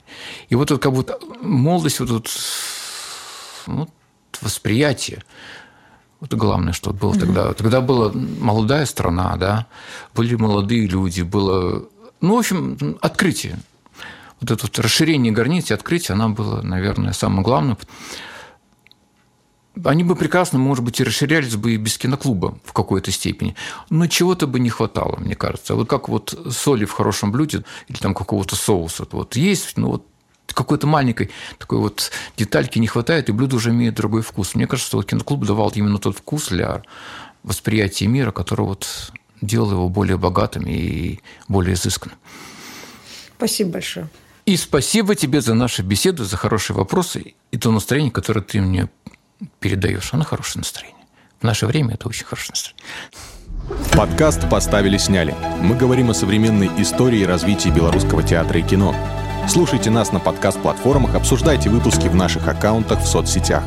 И 0.50 0.56
вот 0.56 0.70
как 0.70 0.92
будто 0.92 1.20
молодость, 1.42 2.00
вот 2.00 2.30
ну, 3.68 3.88
восприятие. 4.42 5.24
Вот 6.20 6.34
главное, 6.34 6.74
что 6.74 6.94
было 6.94 7.16
тогда. 7.16 7.54
Тогда 7.54 7.80
была 7.80 8.12
молодая 8.14 8.88
страна, 8.88 9.36
да, 9.38 9.68
были 10.16 10.34
молодые 10.36 10.88
люди, 10.88 11.22
было, 11.22 11.86
ну, 12.22 12.36
в 12.36 12.40
общем, 12.40 12.98
открытие. 13.02 13.60
Вот 14.40 14.50
это 14.50 14.64
вот 14.64 14.80
расширение 14.80 15.32
границ 15.32 15.70
и 15.70 15.76
открытие, 15.76 16.14
оно 16.14 16.30
было, 16.30 16.64
наверное, 16.64 17.14
самое 17.14 17.44
главное. 17.44 17.78
Они 19.84 20.04
бы 20.04 20.16
прекрасно, 20.16 20.60
может 20.60 20.84
быть, 20.84 21.00
и 21.00 21.04
расширялись 21.04 21.56
бы 21.56 21.74
и 21.74 21.78
без 21.78 21.98
киноклуба 21.98 22.58
в 22.64 22.74
какой-то 22.74 23.12
степени. 23.12 23.56
Но 23.90 24.08
чего-то 24.08 24.48
бы 24.48 24.60
не 24.60 24.70
хватало, 24.70 25.18
мне 25.18 25.36
кажется. 25.36 25.76
Вот 25.76 25.88
как 25.88 26.10
вот 26.10 26.38
соли 26.52 26.86
в 26.86 26.92
хорошем 26.92 27.32
блюде 27.32 27.64
или 27.88 27.98
там 27.98 28.14
какого-то 28.14 28.56
соуса. 28.56 29.08
Вот 29.12 29.36
есть, 29.36 29.78
ну 29.78 29.92
вот 29.92 30.06
какой-то 30.54 30.86
маленькой 30.86 31.32
такой 31.58 31.80
вот 31.80 32.12
детальки 32.36 32.78
не 32.80 32.88
хватает, 32.88 33.30
и 33.30 33.32
блюдо 33.32 33.56
уже 33.56 33.70
имеет 33.70 33.96
другой 33.96 34.22
вкус. 34.22 34.56
Мне 34.56 34.68
кажется, 34.68 34.90
что 34.90 35.02
киноклуб 35.04 35.46
давал 35.46 35.72
именно 35.74 35.98
тот 35.98 36.18
вкус 36.18 36.50
для 36.50 36.84
восприятия 37.44 38.08
мира, 38.08 38.32
который 38.32 38.66
вот 38.66 39.12
делал 39.42 39.72
его 39.72 39.90
более 39.90 40.18
богатым 40.18 40.66
и 40.68 41.20
более 41.48 41.76
изысканным. 41.76 42.18
Спасибо 43.38 43.72
большое. 43.72 44.10
И 44.46 44.58
спасибо 44.58 45.16
тебе 45.16 45.42
за 45.42 45.54
нашу 45.54 45.84
беседу, 45.84 46.26
за 46.26 46.36
хорошие 46.36 46.76
вопросы 46.76 47.36
и 47.52 47.58
то 47.58 47.72
настроение, 47.72 48.12
которое 48.12 48.42
ты 48.42 48.60
мне 48.60 48.90
передаешь. 49.60 50.14
Оно 50.14 50.24
хорошее 50.24 50.62
настроение. 50.62 51.06
В 51.40 51.44
наше 51.44 51.66
время 51.66 51.96
это 51.96 52.08
очень 52.08 52.26
хорошее 52.26 52.52
настроение. 52.52 52.84
Подкаст 53.96 54.50
«Поставили-сняли». 54.50 55.36
Мы 55.62 55.76
говорим 55.76 56.10
о 56.10 56.14
современной 56.14 56.70
истории 56.82 57.20
и 57.20 57.26
развитии 57.26 57.70
белорусского 57.70 58.24
театра 58.24 58.60
и 58.60 58.64
кино. 58.64 58.96
Слушайте 59.48 59.90
нас 59.90 60.12
на 60.12 60.20
подкаст-платформах, 60.20 61.16
обсуждайте 61.16 61.70
выпуски 61.70 62.08
в 62.08 62.16
наших 62.16 62.48
аккаунтах 62.48 63.00
в 63.02 63.08
соцсетях. 63.08 63.64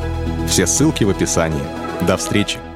Все 0.47 0.67
ссылки 0.67 1.03
в 1.03 1.09
описании. 1.09 1.63
До 2.07 2.17
встречи! 2.17 2.74